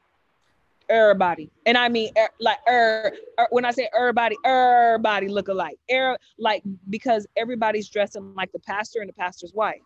Everybody, 0.90 1.52
and 1.68 1.78
I 1.78 1.88
mean 1.88 2.10
er, 2.18 2.30
like 2.40 2.58
er, 2.68 3.14
er, 3.40 3.48
when 3.52 3.64
I 3.64 3.70
say 3.70 3.88
everybody, 3.96 4.36
everybody 4.44 5.28
look 5.28 5.48
alike. 5.48 5.78
Er, 5.92 6.18
like 6.40 6.64
because 6.90 7.28
everybody's 7.38 7.88
dressing 7.90 8.34
like 8.34 8.52
the 8.52 8.60
pastor 8.60 9.00
and 9.02 9.08
the 9.08 9.14
pastor's 9.14 9.54
wife. 9.54 9.82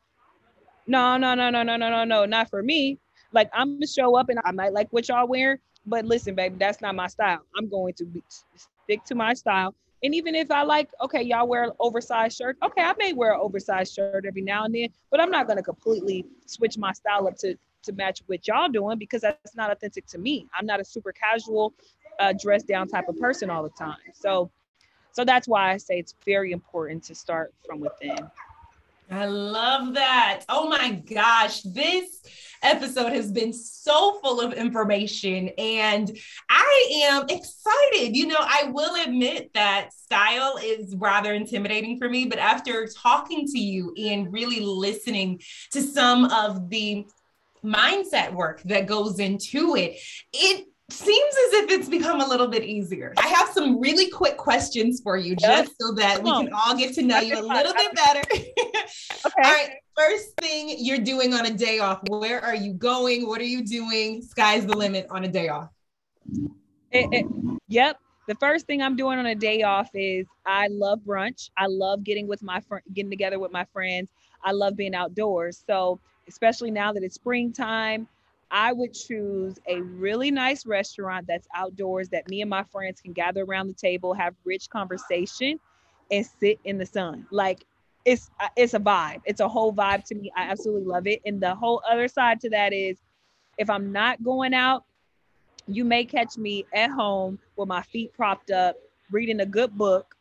No, 0.88 1.18
no, 1.18 1.36
no, 1.36 1.50
no, 1.50 1.62
no, 1.62 1.76
no, 1.76 1.90
no, 1.90 2.04
no, 2.06 2.26
not 2.26 2.50
for 2.50 2.64
me. 2.64 3.00
Like 3.34 3.50
I'm 3.54 3.76
gonna 3.76 3.88
show 3.88 4.16
up 4.16 4.30
and 4.30 4.40
I 4.46 4.52
might 4.52 4.72
like 4.72 4.88
what 4.92 5.10
y'all 5.10 5.28
wear, 5.28 5.60
but 5.86 6.06
listen, 6.06 6.36
baby, 6.36 6.56
that's 6.58 6.80
not 6.80 6.96
my 6.96 7.08
style. 7.08 7.42
I'm 7.58 7.68
going 7.68 7.94
to 7.96 8.06
be, 8.06 8.24
stick 8.56 9.04
to 9.06 9.16
my 9.16 9.34
style. 9.34 9.76
And 10.04 10.14
even 10.14 10.36
if 10.36 10.51
I 10.51 10.64
like, 10.64 10.89
okay, 11.01 11.22
y'all 11.22 11.47
wear 11.47 11.72
oversized 11.80 12.38
shirt. 12.38 12.58
Okay, 12.62 12.82
I 12.82 12.93
may 12.97 13.14
wear 13.14 13.34
an 13.34 13.39
oversized 13.41 13.93
shirt 13.93 14.26
every 14.26 14.41
now 14.41 14.66
and 14.66 14.76
then, 14.76 14.89
but 15.10 15.22
I'm 15.22 15.32
not 15.32 15.47
gonna 15.47 15.64
completely 15.64 16.26
switch 16.45 16.78
my 16.78 16.91
style 16.91 17.28
up 17.28 17.38
to 17.38 17.56
to 17.84 17.91
match 17.93 18.22
what 18.28 18.47
y'all 18.47 18.70
doing 18.70 18.97
because 18.97 19.22
that's 19.22 19.56
not 19.56 19.72
authentic 19.72 20.06
to 20.08 20.18
me. 20.18 20.47
I'm 20.58 20.66
not 20.66 20.80
a 20.80 20.86
super 20.86 21.12
casual, 21.12 21.74
uh, 22.20 22.34
dress 22.34 22.64
down 22.64 22.88
type 22.88 23.10
of 23.10 23.20
person 23.20 23.49
all 23.49 23.64
the 23.64 23.70
time. 23.70 23.97
So, 24.14 24.49
so 25.12 25.26
that's 25.26 25.47
why 25.47 25.72
I 25.72 25.78
say 25.78 25.99
it's 25.99 26.16
very 26.26 26.51
important 26.51 27.04
to 27.06 27.16
start 27.16 27.54
from 27.66 27.82
within. 27.82 28.18
I 29.14 29.26
love 29.26 29.93
that. 29.93 30.43
Oh 30.49 30.68
my 30.68 30.91
gosh, 30.91 31.61
this 31.61 32.22
episode 32.64 33.11
has 33.14 33.32
been 33.32 33.53
so 33.53 34.20
full 34.24 34.41
of 34.41 34.53
information 34.53 35.49
and 35.57 36.18
I 36.49 37.03
am 37.05 37.26
excited. 37.30 38.16
You 38.16 38.26
know, 38.26 38.39
I 38.39 38.72
will 38.72 39.03
admit 39.03 39.51
that 39.53 39.93
style 39.93 40.57
is 40.64 40.95
rather 40.95 41.32
intimidating 41.34 41.99
for 41.99 42.09
me, 42.09 42.26
but 42.26 42.39
after 42.39 42.88
talking 42.88 43.45
to 43.49 43.59
you 43.59 43.93
and 43.97 44.34
really 44.34 44.61
listening 44.61 45.41
to 45.74 45.84
some 45.84 46.26
of 46.26 46.70
the 46.70 47.05
mindset 47.64 48.34
work 48.34 48.64
that 48.64 48.88
goes 48.88 49.20
into 49.20 49.76
it, 49.76 49.99
it 50.34 50.66
seems 50.94 51.36
as 51.48 51.54
if 51.54 51.72
it's 51.72 51.89
become 51.89 52.22
a 52.22 52.28
little 52.28 52.48
bit 52.48 52.64
easier. 52.64 53.14
I 53.18 53.28
have 53.28 53.50
some 53.50 53.80
really 53.80 54.10
quick 54.10 54.38
questions 54.38 55.02
for 55.04 55.18
you 55.18 55.36
just 55.36 55.74
so 55.80 55.94
that 55.94 56.24
we 56.24 56.32
can 56.32 56.54
all 56.54 56.78
get 56.78 56.94
to 56.96 57.02
know 57.02 57.20
you 57.20 57.39
a 57.39 57.41
little 57.41 57.74
bit 57.74 57.94
better. 57.96 58.22
okay. 58.32 59.32
All 59.44 59.52
right. 59.52 59.72
First 59.96 60.36
thing 60.38 60.76
you're 60.80 61.00
doing 61.00 61.34
on 61.34 61.46
a 61.46 61.52
day 61.52 61.80
off, 61.80 62.02
where 62.10 62.44
are 62.44 62.56
you 62.56 62.74
going? 62.74 63.28
What 63.28 63.41
are 63.41 63.46
you 63.46 63.64
doing? 63.64 64.22
Sky's 64.22 64.66
the 64.66 64.76
limit 64.76 65.08
on 65.10 65.24
a 65.24 65.28
day 65.28 65.50
off. 65.50 65.70
It, 66.91 67.08
it, 67.12 67.26
yep. 67.68 67.98
The 68.28 68.36
first 68.36 68.66
thing 68.66 68.82
I'm 68.82 68.96
doing 68.96 69.20
on 69.20 69.26
a 69.26 69.36
day 69.36 69.64
off 69.64 69.89
is 69.94 70.26
I 70.46 70.68
love 70.68 71.02
brunch. 71.06 71.50
I 71.58 71.68
love 71.68 72.04
getting 72.04 72.28
with 72.28 72.41
my 72.41 72.62
friend, 72.62 72.84
getting 72.94 73.12
together 73.12 73.38
with 73.38 73.52
my 73.52 73.66
friends. 73.66 74.10
I 74.44 74.52
love 74.52 74.76
being 74.76 74.96
outdoors. 74.96 75.64
So, 75.68 76.00
especially 76.28 76.72
now 76.72 76.94
that 76.94 77.04
it's 77.04 77.16
springtime, 77.16 78.08
I 78.54 78.72
would 78.72 78.93
choose 78.93 79.56
a 79.68 79.82
really 79.82 80.30
nice 80.30 80.68
restaurant 80.68 81.26
that's 81.28 81.47
outdoors 81.56 82.10
that 82.10 82.30
me 82.30 82.41
and 82.41 82.49
my 82.49 82.64
friends 82.64 83.01
can 83.01 83.12
gather 83.12 83.43
around 83.43 83.68
the 83.68 83.74
table, 83.74 84.14
have 84.14 84.36
rich 84.45 84.70
conversation, 84.70 85.60
and 86.12 86.24
sit 86.39 86.60
in 86.64 86.78
the 86.78 86.86
sun. 86.86 87.26
Like 87.32 87.66
it's 88.06 88.30
uh, 88.39 88.49
it's 88.56 88.76
a 88.76 88.80
vibe. 88.80 89.22
It's 89.26 89.39
a 89.39 89.47
whole 89.47 89.74
vibe 89.74 90.04
to 90.06 90.16
me. 90.16 90.32
I 90.38 90.43
absolutely 90.43 90.86
love 90.86 91.08
it. 91.08 91.20
And 91.26 91.41
the 91.41 91.56
whole 91.56 91.82
other 91.89 92.08
side 92.08 92.39
to 92.41 92.49
that 92.51 92.74
is 92.74 92.97
if 93.58 93.72
I'm 93.72 93.91
not 93.91 94.24
going 94.24 94.54
out, 94.54 94.84
you 95.66 95.84
may 95.84 96.06
catch 96.06 96.38
me 96.38 96.68
at 96.76 96.91
home 96.91 97.39
with 97.56 97.68
my 97.68 97.82
feet 97.82 98.14
propped 98.14 98.51
up, 98.51 98.76
reading 99.10 99.39
a 99.39 99.47
good 99.47 99.76
book 99.76 100.16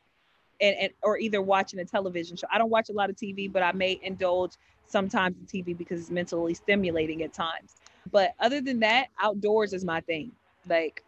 and, 0.59 0.74
and 0.76 0.93
or 1.03 1.18
either 1.18 1.43
watching 1.43 1.80
a 1.80 1.85
television 1.85 2.39
show. 2.39 2.47
I 2.51 2.57
don't 2.57 2.70
watch 2.70 2.89
a 2.89 2.95
lot 2.95 3.11
of 3.11 3.16
TV, 3.16 3.53
but 3.53 3.62
I 3.62 3.72
may 3.72 4.01
indulge 4.03 4.53
sometimes 4.87 5.37
in 5.39 5.47
TV 5.47 5.76
because 5.76 6.01
it's 6.01 6.11
mentally 6.11 6.55
stimulating 6.55 7.22
at 7.22 7.35
times. 7.35 7.76
But 8.11 8.35
other 8.41 8.61
than 8.61 8.81
that, 8.81 9.09
outdoors 9.21 9.73
is 9.73 9.85
my 9.85 10.01
thing. 10.01 10.33
Like 10.69 11.05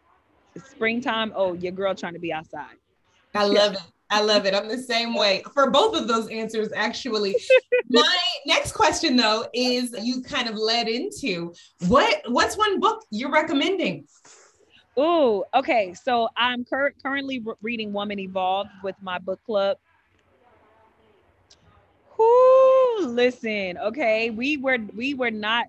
springtime, 0.64 1.32
oh, 1.34 1.54
your 1.54 1.72
girl 1.72 1.94
trying 1.94 2.14
to 2.14 2.18
be 2.18 2.32
outside. 2.32 2.76
I 3.34 3.44
love 3.44 3.74
it. 3.74 3.80
I 4.10 4.20
love 4.20 4.46
it. 4.46 4.54
I'm 4.54 4.68
the 4.68 4.78
same 4.78 5.14
way 5.14 5.42
for 5.54 5.70
both 5.70 5.96
of 5.96 6.06
those 6.06 6.28
answers, 6.28 6.68
actually. 6.74 7.36
My 7.90 8.16
next 8.46 8.72
question, 8.72 9.16
though, 9.16 9.46
is 9.52 9.94
you 10.00 10.22
kind 10.22 10.48
of 10.48 10.56
led 10.56 10.88
into 10.88 11.52
what 11.88 12.22
what's 12.26 12.56
one 12.56 12.80
book 12.80 13.04
you're 13.10 13.30
recommending? 13.30 14.06
Oh, 14.96 15.44
okay. 15.54 15.94
So 15.94 16.28
I'm 16.36 16.64
cur- 16.64 16.94
currently 17.02 17.40
re- 17.40 17.54
reading 17.60 17.92
Woman 17.92 18.18
Evolved 18.20 18.70
with 18.82 18.94
my 19.02 19.18
book 19.18 19.40
club. 19.44 19.76
Whoo, 22.16 23.06
listen, 23.06 23.76
okay. 23.78 24.30
We 24.30 24.56
were 24.56 24.78
we 24.94 25.14
were 25.14 25.32
not 25.32 25.66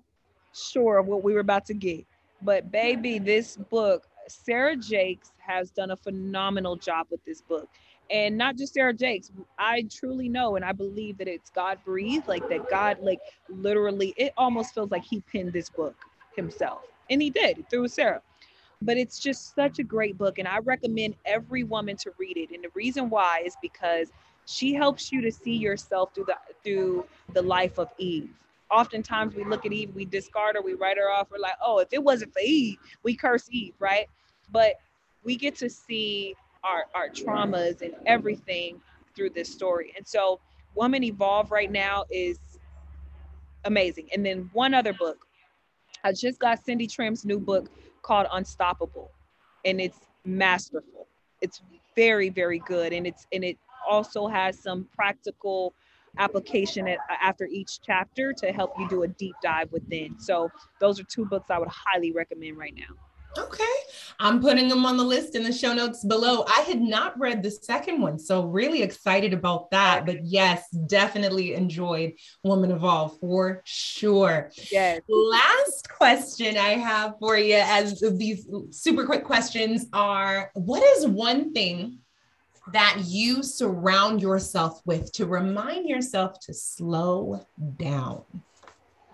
sure 0.56 0.98
of 0.98 1.06
what 1.06 1.24
we 1.24 1.34
were 1.34 1.40
about 1.40 1.66
to 1.66 1.74
get, 1.74 2.06
but 2.42 2.70
baby, 2.72 3.18
this 3.18 3.56
book, 3.56 4.08
Sarah 4.28 4.76
Jakes 4.76 5.32
has 5.38 5.70
done 5.70 5.92
a 5.92 5.96
phenomenal 5.96 6.76
job 6.76 7.06
with 7.10 7.24
this 7.24 7.42
book. 7.42 7.68
And 8.10 8.38
not 8.38 8.56
just 8.56 8.74
Sarah 8.74 8.94
Jakes, 8.94 9.32
I 9.58 9.84
truly 9.90 10.28
know 10.28 10.56
and 10.56 10.64
I 10.64 10.72
believe 10.72 11.18
that 11.18 11.28
it's 11.28 11.50
God 11.50 11.78
breathed, 11.84 12.28
like 12.28 12.48
that 12.48 12.70
God, 12.70 12.98
like 13.00 13.20
literally, 13.48 14.14
it 14.16 14.32
almost 14.36 14.74
feels 14.74 14.90
like 14.90 15.04
He 15.04 15.20
penned 15.22 15.52
this 15.52 15.70
book 15.70 15.96
himself. 16.36 16.82
And 17.10 17.22
He 17.22 17.30
did 17.30 17.68
through 17.70 17.88
Sarah 17.88 18.22
but 18.82 18.96
it's 18.96 19.18
just 19.18 19.54
such 19.54 19.78
a 19.78 19.84
great 19.84 20.18
book 20.18 20.38
and 20.38 20.48
i 20.48 20.58
recommend 20.58 21.14
every 21.24 21.64
woman 21.64 21.96
to 21.96 22.12
read 22.18 22.36
it 22.36 22.50
and 22.54 22.64
the 22.64 22.70
reason 22.74 23.08
why 23.10 23.42
is 23.44 23.56
because 23.62 24.10
she 24.46 24.74
helps 24.74 25.12
you 25.12 25.20
to 25.20 25.32
see 25.32 25.56
yourself 25.56 26.14
through 26.14 26.26
the 26.26 26.36
through 26.64 27.04
the 27.34 27.42
life 27.42 27.78
of 27.78 27.90
eve 27.98 28.30
oftentimes 28.70 29.34
we 29.34 29.44
look 29.44 29.64
at 29.64 29.72
eve 29.72 29.94
we 29.94 30.04
discard 30.04 30.56
her 30.56 30.62
we 30.62 30.74
write 30.74 30.96
her 30.96 31.10
off. 31.10 31.28
We're 31.30 31.38
like 31.38 31.54
oh 31.64 31.78
if 31.78 31.88
it 31.92 32.02
wasn't 32.02 32.32
for 32.32 32.40
eve 32.40 32.78
we 33.02 33.14
curse 33.14 33.48
eve 33.50 33.74
right? 33.78 34.06
But 34.50 34.74
we 35.22 35.36
get 35.36 35.56
to 35.56 35.70
see 35.70 36.34
our 36.64 36.86
our 36.94 37.08
traumas 37.08 37.82
and 37.82 37.94
everything 38.06 38.80
through 39.14 39.30
this 39.30 39.50
story. 39.50 39.92
And 39.96 40.06
so 40.06 40.40
woman 40.74 41.02
evolve 41.02 41.50
right 41.50 41.70
now 41.70 42.04
is 42.10 42.38
amazing. 43.64 44.08
And 44.14 44.24
then 44.24 44.50
one 44.52 44.74
other 44.74 44.92
book. 44.92 45.26
I 46.04 46.12
just 46.12 46.38
got 46.38 46.64
Cindy 46.64 46.86
Trimm's 46.86 47.24
new 47.24 47.40
book 47.40 47.68
called 48.02 48.26
Unstoppable, 48.32 49.10
and 49.64 49.80
it's 49.80 49.98
masterful. 50.24 51.08
It's 51.40 51.62
very, 51.96 52.28
very 52.28 52.60
good, 52.60 52.92
and 52.92 53.06
it's 53.06 53.26
and 53.32 53.42
it 53.42 53.58
also 53.88 54.28
has 54.28 54.58
some 54.58 54.86
practical 54.94 55.74
application 56.18 56.88
uh, 56.88 56.96
after 57.20 57.46
each 57.46 57.80
chapter 57.82 58.32
to 58.32 58.52
help 58.52 58.72
you 58.78 58.88
do 58.88 59.02
a 59.02 59.08
deep 59.08 59.34
dive 59.42 59.70
within. 59.72 60.18
So 60.18 60.50
those 60.80 61.00
are 61.00 61.04
two 61.04 61.26
books 61.26 61.50
I 61.50 61.58
would 61.58 61.68
highly 61.68 62.12
recommend 62.12 62.56
right 62.56 62.74
now. 62.74 62.94
Okay. 63.38 63.64
I'm 64.18 64.40
putting 64.40 64.68
them 64.68 64.86
on 64.86 64.96
the 64.96 65.04
list 65.04 65.34
in 65.34 65.42
the 65.42 65.52
show 65.52 65.74
notes 65.74 66.02
below. 66.04 66.44
I 66.48 66.60
had 66.62 66.80
not 66.80 67.18
read 67.18 67.42
the 67.42 67.50
second 67.50 68.00
one, 68.00 68.18
so 68.18 68.46
really 68.46 68.82
excited 68.82 69.34
about 69.34 69.70
that. 69.72 70.06
But 70.06 70.24
yes, 70.24 70.66
definitely 70.86 71.52
enjoyed 71.54 72.14
Woman 72.42 72.70
Evolve 72.70 73.18
for 73.20 73.60
sure. 73.64 74.50
Yes. 74.70 75.02
Last 75.08 75.88
question 75.90 76.56
I 76.56 76.70
have 76.78 77.14
for 77.20 77.36
you, 77.36 77.56
as 77.56 78.02
these 78.16 78.48
super 78.70 79.04
quick 79.04 79.24
questions 79.24 79.86
are 79.92 80.50
what 80.54 80.82
is 80.82 81.06
one 81.06 81.52
thing 81.52 81.98
that 82.72 83.02
you 83.06 83.42
surround 83.42 84.20
yourself 84.20 84.80
with 84.84 85.12
to 85.12 85.26
remind 85.26 85.88
yourself 85.88 86.38
to 86.40 86.54
slow 86.54 87.46
down? 87.76 88.22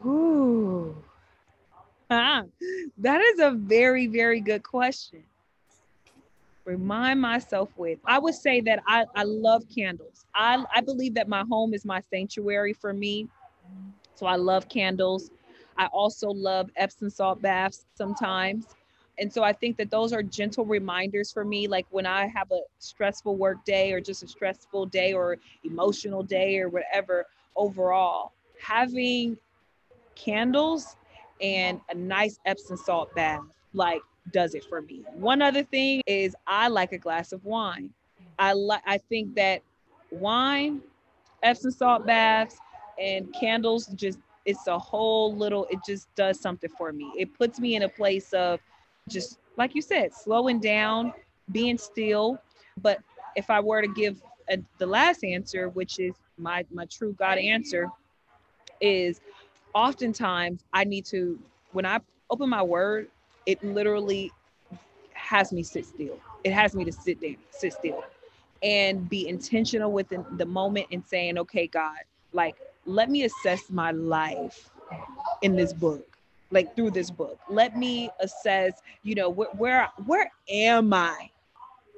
Ooh. 0.05 0.97
Ah, 2.11 2.43
that 2.99 3.21
is 3.21 3.41
a 3.41 3.53
very, 3.53 4.07
very 4.07 4.41
good 4.41 4.63
question. 4.63 5.23
Remind 6.65 7.21
myself 7.21 7.71
with. 7.77 7.99
I 8.05 8.19
would 8.19 8.35
say 8.35 8.61
that 8.63 8.83
I, 8.87 9.05
I 9.17 9.25
love 9.25 9.65
candles. 9.75 10.27
I, 10.35 10.65
I 10.75 10.81
believe 10.81 11.15
that 11.15 11.29
my 11.29 11.45
home 11.51 11.75
is 11.75 11.85
my 11.85 12.03
sanctuary 12.13 12.73
for 12.73 12.93
me. 12.93 13.29
So 14.15 14.27
I 14.27 14.37
love 14.37 14.69
candles. 14.69 15.31
I 15.77 15.87
also 15.87 16.29
love 16.29 16.71
Epsom 16.77 17.11
salt 17.11 17.43
baths 17.43 17.87
sometimes. 17.97 18.67
And 19.23 19.33
so 19.33 19.45
I 19.45 19.53
think 19.53 19.77
that 19.77 19.89
those 19.89 20.13
are 20.13 20.21
gentle 20.21 20.65
reminders 20.65 21.31
for 21.31 21.45
me. 21.45 21.69
Like 21.69 21.87
when 21.91 22.07
I 22.07 22.27
have 22.27 22.51
a 22.51 22.59
stressful 22.81 23.37
work 23.37 23.65
day 23.65 23.93
or 23.93 24.01
just 24.01 24.25
a 24.25 24.27
stressful 24.27 24.87
day 24.87 25.13
or 25.13 25.39
emotional 25.63 26.25
day 26.25 26.59
or 26.59 26.69
whatever, 26.69 27.27
overall, 27.55 28.33
having 28.61 29.39
candles 30.17 30.97
and 31.41 31.81
a 31.89 31.95
nice 31.95 32.41
Epsom 32.47 32.77
salt 32.77 33.15
bath 33.15 33.45
like 33.75 34.01
does 34.33 34.57
it 34.57 34.65
for 34.65 34.83
me. 34.83 35.05
One 35.15 35.41
other 35.41 35.63
thing 35.63 36.03
is 36.09 36.35
I 36.49 36.67
like 36.67 36.91
a 36.93 36.99
glass 36.99 37.31
of 37.31 37.45
wine. 37.45 37.91
I 38.41 38.55
like 38.55 38.83
I 38.87 38.99
think 38.99 39.37
that 39.37 39.63
wine, 40.11 40.81
Epsom 41.45 41.71
salt 41.71 42.07
baths, 42.07 42.57
and 43.01 43.33
candles 43.33 43.87
just 43.95 44.19
it's 44.47 44.67
a 44.67 44.77
whole 44.77 45.33
little 45.37 45.69
it 45.71 45.79
just 45.87 46.13
does 46.17 46.41
something 46.41 46.71
for 46.77 46.93
me. 46.93 47.13
It 47.17 47.33
puts 47.39 47.61
me 47.61 47.77
in 47.77 47.83
a 47.83 47.89
place 47.89 48.33
of 48.33 48.59
just 49.09 49.39
like 49.57 49.75
you 49.75 49.83
said, 49.83 50.13
slowing 50.15 50.61
down, 50.61 51.13
being 51.51 51.79
still. 51.79 52.39
But 52.81 52.99
if 53.37 53.51
I 53.51 53.61
were 53.61 53.83
to 53.83 53.89
give 53.89 54.23
a, 54.49 54.59
the 54.79 54.87
last 54.87 55.25
answer, 55.25 55.69
which 55.69 55.99
is 55.99 56.15
my 56.39 56.65
my 56.73 56.87
true 56.87 57.15
God 57.19 57.39
answer, 57.39 57.89
is 58.81 59.21
oftentimes 59.75 60.65
I 60.73 60.85
need 60.85 61.05
to, 61.07 61.39
when 61.73 61.87
I 61.87 62.01
open 62.31 62.49
my 62.49 62.63
word, 62.63 63.09
it 63.47 63.63
literally 63.63 64.31
has 65.15 65.53
me 65.53 65.63
sit 65.63 65.87
still. 65.87 66.19
It 66.45 66.53
has 66.53 66.75
me 66.75 66.85
to 66.85 66.93
sit 66.93 67.21
down, 67.21 67.37
sit 67.51 67.73
still, 67.73 68.05
and 68.63 69.09
be 69.09 69.29
intentional 69.29 69.93
within 69.93 70.25
the 70.33 70.47
moment 70.47 70.87
and 70.93 71.05
saying, 71.05 71.39
okay, 71.39 71.67
God, 71.67 71.99
like, 72.33 72.57
let 72.85 73.11
me 73.11 73.25
assess 73.25 73.71
my 73.71 73.93
life 73.93 74.71
in 75.43 75.57
this 75.57 75.73
book 75.73 76.12
like 76.53 76.75
through 76.77 76.91
this 76.91 77.11
book 77.11 77.39
let 77.49 77.77
me 77.77 78.09
assess 78.21 78.81
you 79.03 79.15
know 79.15 79.29
where 79.29 79.49
where, 79.57 79.89
where 80.07 80.31
am 80.49 80.93
i 80.93 81.31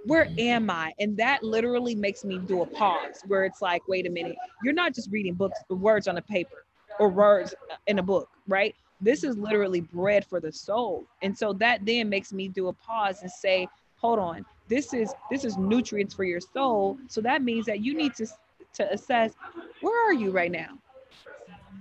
where 0.04 0.28
am 0.38 0.70
I? 0.70 0.92
And 0.98 1.16
that 1.16 1.42
literally 1.42 1.94
makes 1.94 2.24
me 2.24 2.38
do 2.38 2.62
a 2.62 2.66
pause 2.66 3.22
where 3.26 3.44
it's 3.44 3.62
like, 3.62 3.86
wait 3.88 4.06
a 4.06 4.10
minute, 4.10 4.36
you're 4.62 4.74
not 4.74 4.94
just 4.94 5.10
reading 5.10 5.34
books, 5.34 5.58
words 5.68 6.08
on 6.08 6.18
a 6.18 6.22
paper 6.22 6.64
or 6.98 7.08
words 7.08 7.54
uh, 7.70 7.76
in 7.86 7.98
a 7.98 8.02
book, 8.02 8.28
right? 8.46 8.74
This 9.00 9.24
is 9.24 9.36
literally 9.36 9.80
bread 9.80 10.24
for 10.26 10.40
the 10.40 10.52
soul. 10.52 11.04
And 11.22 11.36
so 11.36 11.52
that 11.54 11.84
then 11.84 12.08
makes 12.08 12.32
me 12.32 12.48
do 12.48 12.68
a 12.68 12.72
pause 12.72 13.22
and 13.22 13.30
say, 13.30 13.66
hold 13.96 14.18
on, 14.18 14.44
this 14.68 14.94
is 14.94 15.12
this 15.30 15.44
is 15.44 15.56
nutrients 15.56 16.14
for 16.14 16.24
your 16.24 16.40
soul. 16.40 16.98
So 17.08 17.20
that 17.22 17.42
means 17.42 17.66
that 17.66 17.80
you 17.80 17.94
need 17.94 18.14
to 18.16 18.26
to 18.74 18.92
assess 18.92 19.32
where 19.80 20.08
are 20.08 20.14
you 20.14 20.30
right 20.30 20.50
now? 20.50 20.78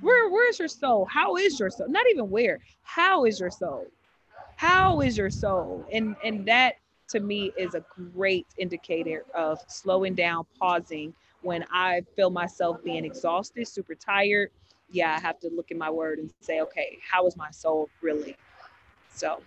Where 0.04 0.30
where's 0.30 0.60
your 0.60 0.68
soul? 0.68 1.06
How 1.06 1.38
is 1.38 1.60
your 1.60 1.70
soul? 1.70 1.88
Not 1.88 2.06
even 2.12 2.30
where. 2.30 2.60
How 2.84 3.26
is 3.26 3.40
your 3.40 3.50
soul? 3.50 3.88
How 4.58 5.02
is 5.02 5.18
your 5.18 5.30
soul? 5.30 5.86
And 5.92 6.16
and 6.24 6.46
that 6.48 6.76
to 7.10 7.20
me 7.20 7.52
is 7.58 7.74
a 7.74 7.84
great 8.14 8.48
indicator 8.58 9.26
of 9.34 9.60
slowing 9.68 10.14
down, 10.14 10.46
pausing 10.60 11.14
when 11.42 11.66
I 11.72 12.02
feel 12.16 12.30
myself 12.30 12.84
being 12.84 13.06
exhausted, 13.06 13.68
super 13.68 13.96
tired, 13.96 14.50
yeah, 14.90 15.16
I 15.16 15.20
have 15.20 15.40
to 15.42 15.50
look 15.50 15.72
in 15.72 15.78
my 15.78 15.90
word 15.90 16.20
and 16.20 16.32
say, 16.40 16.62
okay, 16.62 16.98
how 17.10 17.28
is 17.28 17.36
my 17.36 17.52
soul 17.52 17.90
really? 18.02 18.36
So 19.14 19.42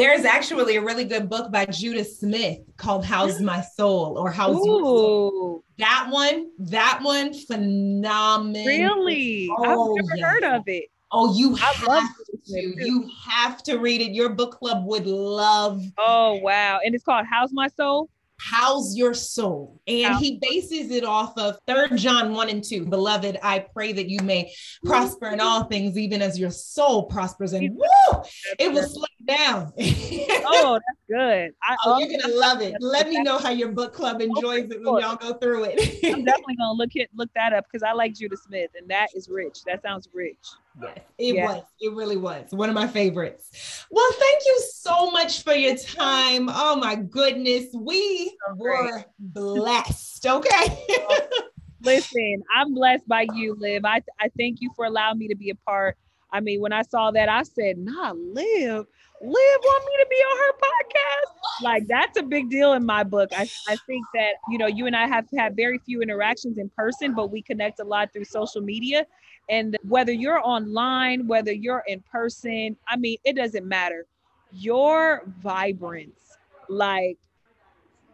there's 0.00 0.24
actually 0.24 0.76
a 0.76 0.82
really 0.82 1.04
good 1.04 1.28
book 1.28 1.52
by 1.52 1.66
Judah 1.66 2.04
Smith 2.04 2.60
called 2.78 3.04
How's 3.04 3.36
mm-hmm. 3.36 3.44
My 3.44 3.60
Soul 3.60 4.16
or 4.18 4.30
How's 4.30 4.56
Ooh. 4.56 4.64
Your 4.64 4.80
Soul. 4.80 5.64
That 5.78 6.08
one, 6.10 6.50
that 6.58 7.00
one, 7.02 7.34
phenomenal. 7.34 8.66
Really? 8.66 9.48
Oh, 9.50 9.96
I've 9.98 10.04
never 10.04 10.16
yes. 10.16 10.26
heard 10.26 10.44
of 10.44 10.62
it. 10.66 10.86
Oh, 11.12 11.36
you 11.36 11.54
I 11.56 11.58
have 11.58 12.14
to. 12.46 12.74
You 12.78 13.10
have 13.28 13.62
to 13.64 13.78
read 13.78 14.00
it. 14.00 14.12
Your 14.12 14.30
book 14.30 14.58
club 14.58 14.86
would 14.86 15.06
love. 15.06 15.82
Oh, 15.98 16.36
wow. 16.36 16.80
And 16.84 16.94
it's 16.94 17.04
called 17.04 17.26
How's 17.28 17.52
My 17.52 17.68
Soul? 17.68 18.08
How's 18.42 18.96
your 18.96 19.12
soul? 19.12 19.80
And 19.86 20.16
he 20.16 20.38
bases 20.40 20.90
it 20.90 21.04
off 21.04 21.36
of 21.36 21.58
Third 21.66 21.96
John 21.96 22.32
1 22.32 22.48
and 22.48 22.64
2. 22.64 22.86
Beloved, 22.86 23.38
I 23.42 23.66
pray 23.74 23.92
that 23.92 24.08
you 24.08 24.20
may 24.20 24.52
prosper 24.84 25.28
in 25.28 25.40
all 25.40 25.64
things, 25.64 25.98
even 25.98 26.22
as 26.22 26.38
your 26.38 26.50
soul 26.50 27.04
prospers. 27.04 27.52
And 27.52 27.76
woo, 27.76 28.22
it 28.58 28.72
was 28.72 28.94
slow 28.94 29.04
down. 29.26 29.72
oh, 29.78 30.78
that's 30.86 31.00
good. 31.08 31.52
I, 31.62 31.76
oh, 31.84 31.98
you're 31.98 32.18
gonna 32.18 32.34
love 32.34 32.62
it. 32.62 32.74
Let 32.80 33.08
me 33.08 33.22
know 33.22 33.36
how 33.36 33.50
your 33.50 33.72
book 33.72 33.92
club 33.92 34.16
oh, 34.20 34.24
enjoys 34.24 34.70
it 34.70 34.82
when 34.82 35.02
y'all 35.02 35.16
go 35.16 35.34
through 35.34 35.64
it. 35.64 36.04
I'm 36.04 36.24
definitely 36.24 36.56
gonna 36.56 36.72
look 36.72 36.90
it 36.94 37.10
look 37.14 37.30
that 37.34 37.52
up 37.52 37.66
because 37.70 37.82
I 37.82 37.92
like 37.92 38.14
Judah 38.14 38.36
Smith, 38.36 38.70
and 38.76 38.88
that 38.90 39.08
is 39.14 39.28
rich. 39.28 39.64
That 39.64 39.82
sounds 39.82 40.08
rich. 40.14 40.38
Yes, 40.80 40.98
it 41.18 41.34
yes. 41.34 41.48
was. 41.48 41.64
It 41.80 41.92
really 41.92 42.16
was 42.16 42.46
one 42.50 42.68
of 42.68 42.74
my 42.74 42.86
favorites. 42.86 43.84
Well, 43.90 44.10
thank 44.12 44.42
you 44.46 44.60
so 44.72 45.10
much 45.10 45.42
for 45.42 45.52
your 45.52 45.76
time. 45.76 46.48
Oh 46.50 46.76
my 46.76 46.96
goodness, 46.96 47.66
we 47.74 48.36
were 48.56 49.04
blessed. 49.18 50.26
Okay. 50.26 50.86
Listen, 51.82 52.42
I'm 52.54 52.74
blessed 52.74 53.08
by 53.08 53.26
you, 53.34 53.56
Liv. 53.58 53.84
I 53.84 54.02
I 54.20 54.30
thank 54.38 54.60
you 54.60 54.70
for 54.76 54.84
allowing 54.84 55.18
me 55.18 55.28
to 55.28 55.36
be 55.36 55.50
a 55.50 55.54
part. 55.54 55.96
I 56.32 56.40
mean, 56.40 56.60
when 56.60 56.72
I 56.72 56.82
saw 56.82 57.10
that, 57.10 57.28
I 57.28 57.42
said, 57.42 57.78
"Nah, 57.78 58.12
Liv." 58.12 58.86
Liv 59.22 59.60
want 59.62 59.84
me 59.84 59.92
to 60.02 60.06
be 60.08 60.16
on 60.16 60.38
her 60.38 60.52
podcast. 60.52 61.62
Like 61.62 61.86
that's 61.88 62.18
a 62.18 62.22
big 62.22 62.48
deal 62.48 62.72
in 62.72 62.86
my 62.86 63.04
book. 63.04 63.28
I, 63.36 63.42
I 63.68 63.76
think 63.86 64.06
that, 64.14 64.32
you 64.48 64.56
know, 64.56 64.66
you 64.66 64.86
and 64.86 64.96
I 64.96 65.06
have 65.06 65.26
had 65.36 65.54
very 65.54 65.78
few 65.78 66.00
interactions 66.00 66.56
in 66.56 66.70
person, 66.70 67.14
but 67.14 67.30
we 67.30 67.42
connect 67.42 67.80
a 67.80 67.84
lot 67.84 68.14
through 68.14 68.24
social 68.24 68.62
media. 68.62 69.04
And 69.50 69.76
whether 69.88 70.12
you're 70.12 70.40
online, 70.46 71.26
whether 71.26 71.52
you're 71.52 71.82
in 71.88 72.02
person, 72.10 72.76
I 72.88 72.96
mean, 72.96 73.18
it 73.24 73.34
doesn't 73.34 73.66
matter. 73.66 74.06
your 74.52 75.22
vibrance, 75.42 76.36
like, 76.68 77.18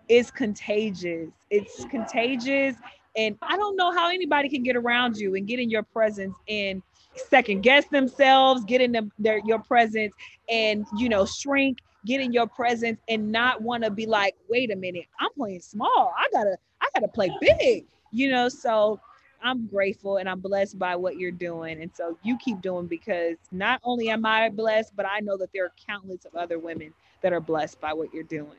is 0.09 0.31
contagious. 0.31 1.31
It's 1.51 1.85
contagious. 1.87 2.77
And 3.17 3.37
I 3.43 3.57
don't 3.57 3.77
know 3.77 3.93
how 3.93 4.11
anybody 4.11 4.49
can 4.49 4.63
get 4.63 4.77
around 4.77 5.17
you 5.17 5.35
and 5.35 5.47
get 5.47 5.59
in 5.59 5.71
your 5.71 5.83
presence 5.83 6.37
and 6.49 6.83
second 7.17 7.63
guess 7.63 7.87
themselves, 7.89 8.65
get 8.65 8.81
in 8.81 8.93
them, 8.93 9.11
their, 9.19 9.41
your 9.47 9.59
presence 9.59 10.15
and, 10.51 10.87
you 10.99 11.09
know, 11.09 11.25
shrink, 11.25 11.79
get 12.05 12.21
in 12.21 12.33
your 12.33 12.47
presence 12.47 13.01
and 13.09 13.33
not 13.33 13.63
want 13.63 13.83
to 13.85 13.91
be 13.91 14.07
like, 14.07 14.37
wait 14.51 14.71
a 14.71 14.77
minute, 14.77 15.07
I'm 15.19 15.31
playing 15.37 15.61
small. 15.61 16.13
I 16.17 16.29
gotta, 16.33 16.57
I 16.83 16.89
gotta 16.95 17.09
play 17.09 17.31
big, 17.41 17.87
you 18.13 18.31
know? 18.31 18.49
So 18.51 19.01
I'm 19.47 19.67
grateful 19.67 20.17
and 20.17 20.29
I'm 20.29 20.41
blessed 20.41 20.79
by 20.79 20.97
what 20.97 21.17
you're 21.19 21.31
doing. 21.31 21.81
And 21.81 21.91
so 21.95 22.19
you 22.23 22.37
keep 22.39 22.61
doing 22.61 22.87
because 22.87 23.37
not 23.53 23.81
only 23.85 24.11
am 24.11 24.27
I 24.27 24.49
blessed, 24.51 24.95
but 24.97 25.07
I 25.07 25.21
know 25.21 25.37
that 25.37 25.51
there 25.55 25.65
are 25.65 25.73
countless 25.89 26.25
of 26.25 26.35
other 26.35 26.59
women 26.59 26.93
that 27.23 27.33
are 27.33 27.41
blessed 27.41 27.81
by 27.81 27.93
what 27.93 28.13
you're 28.13 28.25
doing. 28.25 28.59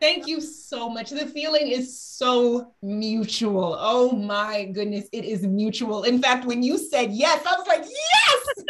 Thank 0.00 0.28
you 0.28 0.40
so 0.40 0.88
much. 0.88 1.10
The 1.10 1.26
feeling 1.26 1.68
is 1.68 1.98
so 1.98 2.72
mutual. 2.82 3.76
Oh 3.80 4.12
my 4.12 4.66
goodness, 4.66 5.08
it 5.12 5.24
is 5.24 5.42
mutual. 5.44 6.04
In 6.04 6.22
fact, 6.22 6.44
when 6.44 6.62
you 6.62 6.78
said 6.78 7.10
yes, 7.10 7.44
I 7.44 7.56
was 7.58 7.66
like, 7.66 7.84
yes! 7.84 8.64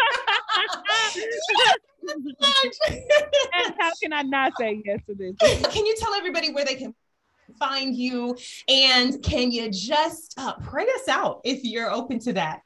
yes! 2.41 3.75
how 3.79 3.91
can 4.03 4.15
I 4.15 4.23
not 4.23 4.55
say 4.59 4.81
yes 4.87 5.01
to 5.07 5.15
this? 5.15 5.35
Can 5.71 5.85
you 5.85 5.95
tell 5.99 6.15
everybody 6.15 6.51
where 6.51 6.65
they 6.65 6.77
can 6.77 6.95
find 7.59 7.95
you? 7.95 8.37
And 8.69 9.23
can 9.23 9.51
you 9.51 9.71
just 9.71 10.35
uh, 10.39 10.55
pray 10.57 10.85
us 10.85 11.09
out 11.09 11.41
if 11.45 11.65
you're 11.65 11.91
open 11.91 12.19
to 12.21 12.33
that? 12.35 12.63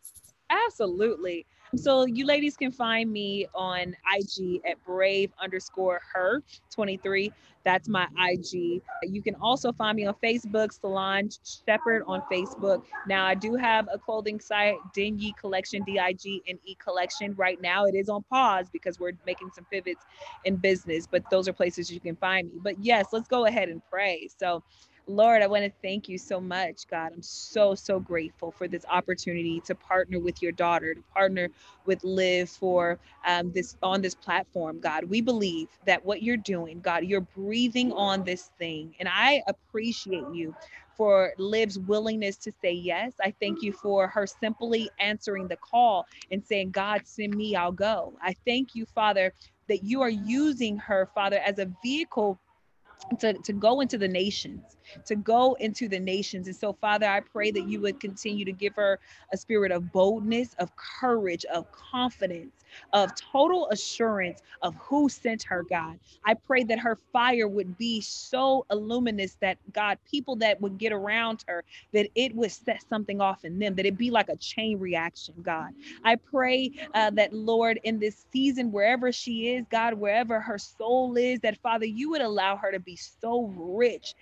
Absolutely. 0.51 1.47
So 1.77 2.05
you 2.05 2.27
ladies 2.27 2.57
can 2.57 2.70
find 2.70 3.11
me 3.11 3.47
on 3.55 3.97
IG 4.14 4.61
at 4.68 4.83
brave 4.85 5.33
underscore 5.41 6.01
her 6.12 6.43
23. 6.70 7.33
That's 7.64 7.89
my 7.89 8.07
IG. 8.29 8.83
You 9.05 9.23
can 9.23 9.35
also 9.37 9.73
find 9.73 9.97
me 9.97 10.05
on 10.05 10.14
Facebook, 10.23 10.79
Salange 10.79 11.39
Shepard 11.64 12.03
on 12.07 12.23
Facebook. 12.31 12.85
Now 13.07 13.25
I 13.25 13.35
do 13.35 13.55
have 13.55 13.89
a 13.91 13.99
clothing 13.99 14.39
site, 14.39 14.77
Digne 14.93 15.33
Collection, 15.41 15.83
D-I-G 15.85 16.43
and 16.47 16.59
E 16.64 16.75
Collection. 16.75 17.35
Right 17.37 17.61
now 17.62 17.87
it 17.87 17.95
is 17.95 18.11
on 18.11 18.23
pause 18.25 18.66
because 18.70 19.01
we're 19.01 19.12
making 19.25 19.51
some 19.55 19.64
pivots 19.70 20.05
in 20.45 20.57
business, 20.57 21.07
but 21.07 21.23
those 21.31 21.49
are 21.49 21.53
places 21.55 21.91
you 21.91 22.01
can 22.01 22.16
find 22.16 22.49
me. 22.49 22.61
But 22.62 22.83
yes, 22.85 23.07
let's 23.12 23.29
go 23.29 23.47
ahead 23.47 23.70
and 23.70 23.81
pray. 23.91 24.29
So 24.37 24.62
Lord, 25.09 25.43
I 25.43 25.49
want 25.49 25.65
to 25.65 25.73
thank 25.83 26.09
you 26.09 26.17
so 26.17 26.41
much, 26.41 26.87
God. 26.89 27.13
I'm 27.13 27.23
so, 27.23 27.75
so 27.75 27.99
grateful 27.99 28.53
for 28.53 28.69
this 28.69 28.85
opportunity 28.89 29.61
to 29.67 29.75
partner 29.75 30.21
with 30.21 30.41
your 30.41 30.53
daughter, 30.53 30.95
to 30.95 31.03
partner 31.13 31.49
with 31.87 32.05
Liv 32.05 32.49
for 32.49 33.01
um, 33.27 33.53
this 33.53 33.77
on 33.83 34.01
this 34.01 34.15
platform, 34.15 34.79
God. 34.81 35.05
We 35.05 35.21
believe 35.21 35.69
that 35.87 36.05
what 36.05 36.23
you're 36.23 36.37
doing, 36.37 36.81
God, 36.81 37.05
you're 37.05 37.21
breathing 37.21 37.93
on 37.93 38.23
this 38.23 38.51
thing. 38.59 38.95
And 39.01 39.09
I 39.11 39.43
appreciate 39.49 40.25
you 40.33 40.55
for 40.97 41.33
Liv's 41.37 41.79
willingness 41.81 42.37
to 42.37 42.53
say 42.63 42.73
yes. 42.73 43.13
I 43.21 43.35
thank 43.41 43.63
you 43.63 43.73
for 43.73 44.07
her 44.07 44.27
simply 44.27 44.89
answering 45.01 45.49
the 45.49 45.57
call 45.57 46.07
and 46.31 46.45
saying, 46.45 46.71
God, 46.71 47.03
send 47.05 47.35
me, 47.35 47.57
I'll 47.57 47.73
go. 47.73 48.15
I 48.23 48.35
thank 48.47 48.75
you, 48.75 48.87
Father, 48.87 49.33
that 49.69 49.83
you 49.83 50.01
are 50.03 50.11
using 50.11 50.77
her, 50.79 51.09
Father, 51.15 51.39
as 51.45 51.59
a 51.59 51.71
vehicle 51.83 52.39
to, 53.19 53.33
to 53.35 53.53
go 53.53 53.81
into 53.81 53.99
the 53.99 54.09
nations, 54.09 54.77
to 55.07 55.16
go 55.16 55.55
into 55.61 55.88
the 55.88 56.01
nations. 56.01 56.47
And 56.47 56.57
so, 56.57 56.72
Father, 56.74 57.07
I 57.07 57.20
pray 57.20 57.51
that 57.53 57.68
you 57.68 57.80
would 57.80 58.01
continue 58.01 58.45
to 58.45 58.53
give 58.53 58.74
her 58.76 58.99
a 59.32 59.36
spirit 59.36 59.72
of 59.72 59.93
boldness, 59.93 60.55
of 60.59 60.70
courage, 60.76 61.45
of 61.47 61.66
confidence, 61.72 62.64
of 62.93 63.11
total 63.16 63.68
assurance 63.70 64.43
of 64.62 64.74
who 64.76 65.09
sent 65.09 65.43
her, 65.45 65.64
God. 65.68 65.99
I 66.24 66.34
pray 66.34 66.64
that 66.64 66.78
her 66.80 66.99
fire 67.12 67.49
would 67.49 67.78
be 67.78 68.01
so 68.01 68.66
illuminous 68.70 69.36
that, 69.40 69.59
God, 69.72 69.99
people 70.11 70.36
that 70.36 70.61
would 70.61 70.78
get 70.78 70.93
around 70.93 71.45
her, 71.49 71.64
that 71.93 72.09
it 72.14 72.34
would 72.34 72.53
set 72.53 72.82
something 72.88 73.20
off 73.20 73.45
in 73.45 73.59
them, 73.59 73.74
that 73.76 73.86
it 73.86 73.99
be 73.99 74.11
like 74.11 74.28
a 74.28 74.36
chain 74.36 74.78
reaction, 74.78 75.34
God. 75.43 75.70
I 76.05 76.16
pray 76.16 76.70
uh, 76.95 77.11
that, 77.11 77.32
Lord, 77.32 77.80
in 77.84 77.99
this 77.99 78.26
season, 78.32 78.72
wherever 78.72 79.12
she 79.12 79.55
is, 79.55 79.66
God, 79.70 79.95
wherever 79.95 80.40
her 80.40 80.59
soul 80.59 81.16
is, 81.16 81.40
that, 81.40 81.59
Father, 81.62 81.86
you 81.86 82.11
would 82.11 82.22
allow 82.22 82.57
her 82.57 82.72
to 82.72 82.80
be 82.80 82.97
so 82.97 83.53
rich, 83.57 84.14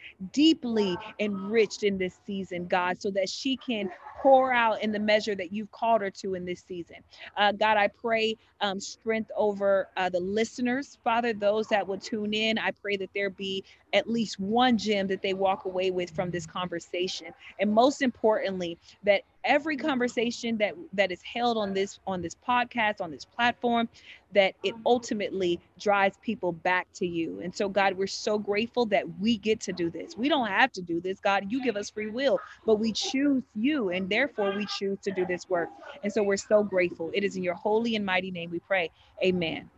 deeply 0.61 0.97
enriched 1.19 1.83
in 1.83 1.99
this 1.99 2.19
season, 2.27 2.67
God, 2.67 3.01
so 3.01 3.11
that 3.11 3.29
she 3.29 3.57
can 3.57 3.91
pour 4.23 4.53
out 4.53 4.83
in 4.83 4.93
the 4.93 4.99
measure 4.99 5.35
that 5.35 5.53
you've 5.53 5.71
called 5.71 6.03
her 6.03 6.11
to 6.11 6.35
in 6.35 6.45
this 6.45 6.63
season. 6.63 6.97
Uh, 7.37 7.53
God, 7.53 7.77
I 7.79 7.89
pray 7.89 8.37
um, 8.61 8.79
strength 8.79 9.31
over 9.37 9.89
uh, 9.97 10.09
the 10.11 10.21
listeners, 10.21 10.99
Father, 11.03 11.33
those 11.33 11.67
that 11.69 11.87
will 11.87 11.99
tune 11.99 12.35
in. 12.35 12.59
I 12.59 12.71
pray 12.73 12.97
that 12.99 13.11
there 13.15 13.31
be 13.31 13.65
at 13.93 14.09
least 14.09 14.39
one 14.39 14.79
gem 14.79 15.07
that 15.09 15.23
they 15.23 15.35
walk 15.35 15.65
away 15.65 15.91
with 15.91 16.11
from 16.11 16.31
this 16.31 16.47
conversation. 16.47 17.29
And 17.59 17.73
most 17.73 18.03
importantly, 18.03 18.79
that 19.05 19.23
every 19.45 19.77
conversation 19.77 20.59
that 20.59 20.75
that 20.93 21.11
is 21.11 21.23
held 21.23 21.57
on 21.57 21.73
this 21.73 21.99
on 22.07 22.21
this 22.21 22.37
podcast 22.47 23.01
on 23.01 23.11
this 23.11 23.25
platform 23.25 23.89
that 24.33 24.55
it 24.63 24.75
ultimately 24.85 25.59
drives 25.79 26.19
people 26.23 26.53
back 26.53 26.87
to 26.95 27.07
you. 27.07 27.41
And 27.41 27.55
so 27.55 27.69
god 27.69 27.97
we're 27.97 28.07
so 28.07 28.39
grateful 28.39 28.85
that 28.87 29.05
we 29.19 29.39
get 29.39 29.61
to 29.61 29.73
do 29.73 29.91
this. 29.91 30.17
We 30.17 30.29
don't 30.29 30.47
have 30.47 30.73
to 30.73 30.83
do 30.83 31.01
this 31.01 31.21
god. 31.21 31.47
You 31.49 31.63
give 31.65 31.77
us 31.77 31.91
free 31.91 32.11
will 32.11 32.39
but 32.67 32.77
we 32.77 32.93
choose 32.93 33.43
you 33.55 33.91
and 33.91 34.09
therefore 34.11 34.55
we 34.57 34.67
choose 34.79 34.99
to 35.05 35.11
do 35.11 35.25
this 35.25 35.49
work. 35.49 35.71
And 36.03 36.13
so 36.13 36.23
we're 36.23 36.37
so 36.37 36.63
grateful. 36.63 37.11
It 37.15 37.25
is 37.25 37.37
in 37.37 37.43
your 37.43 37.55
holy 37.55 37.97
and 37.97 38.05
mighty 38.05 38.31
name 38.31 38.51
we 38.51 38.61
pray. 38.61 38.91
Amen. 39.25 39.71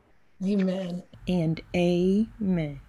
Amen. 0.44 1.04
And 1.28 1.60
amen 1.76 2.80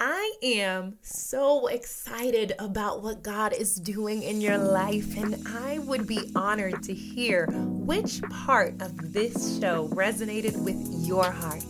I 0.00 0.32
am 0.44 0.96
so 1.02 1.66
excited 1.66 2.54
about 2.60 3.02
what 3.02 3.20
God 3.20 3.52
is 3.52 3.74
doing 3.74 4.22
in 4.22 4.40
your 4.40 4.56
life, 4.56 5.16
and 5.16 5.44
I 5.48 5.80
would 5.80 6.06
be 6.06 6.30
honored 6.36 6.84
to 6.84 6.94
hear 6.94 7.46
which 7.48 8.22
part 8.22 8.80
of 8.80 9.12
this 9.12 9.58
show 9.58 9.88
resonated 9.88 10.56
with 10.62 10.76
your 11.04 11.28
heart. 11.32 11.64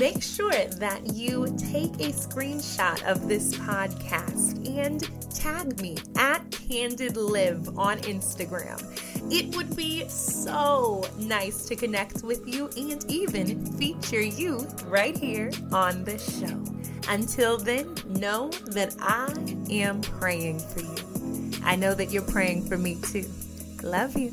Make 0.00 0.24
sure 0.24 0.50
that 0.50 1.14
you 1.14 1.46
take 1.56 1.94
a 2.00 2.12
screenshot 2.12 3.00
of 3.04 3.28
this 3.28 3.54
podcast 3.54 4.66
and 4.76 5.08
tag 5.32 5.80
me 5.80 5.98
at 6.16 6.50
Candid 6.50 7.16
Liv 7.16 7.78
on 7.78 7.98
Instagram. 7.98 8.82
It 9.30 9.54
would 9.56 9.76
be 9.76 10.08
so 10.08 11.04
nice 11.18 11.66
to 11.66 11.76
connect 11.76 12.22
with 12.22 12.46
you 12.46 12.70
and 12.76 13.04
even 13.10 13.64
feature 13.76 14.22
you 14.22 14.66
right 14.86 15.16
here 15.16 15.50
on 15.72 16.04
the 16.04 16.18
show. 16.18 16.62
Until 17.08 17.56
then, 17.56 17.94
know 18.06 18.50
that 18.66 18.94
I 19.00 19.32
am 19.70 20.00
praying 20.00 20.60
for 20.60 20.80
you. 20.80 21.50
I 21.64 21.76
know 21.76 21.94
that 21.94 22.10
you're 22.10 22.22
praying 22.22 22.66
for 22.66 22.78
me 22.78 22.96
too. 23.02 23.26
Love 23.82 24.16
you. 24.16 24.32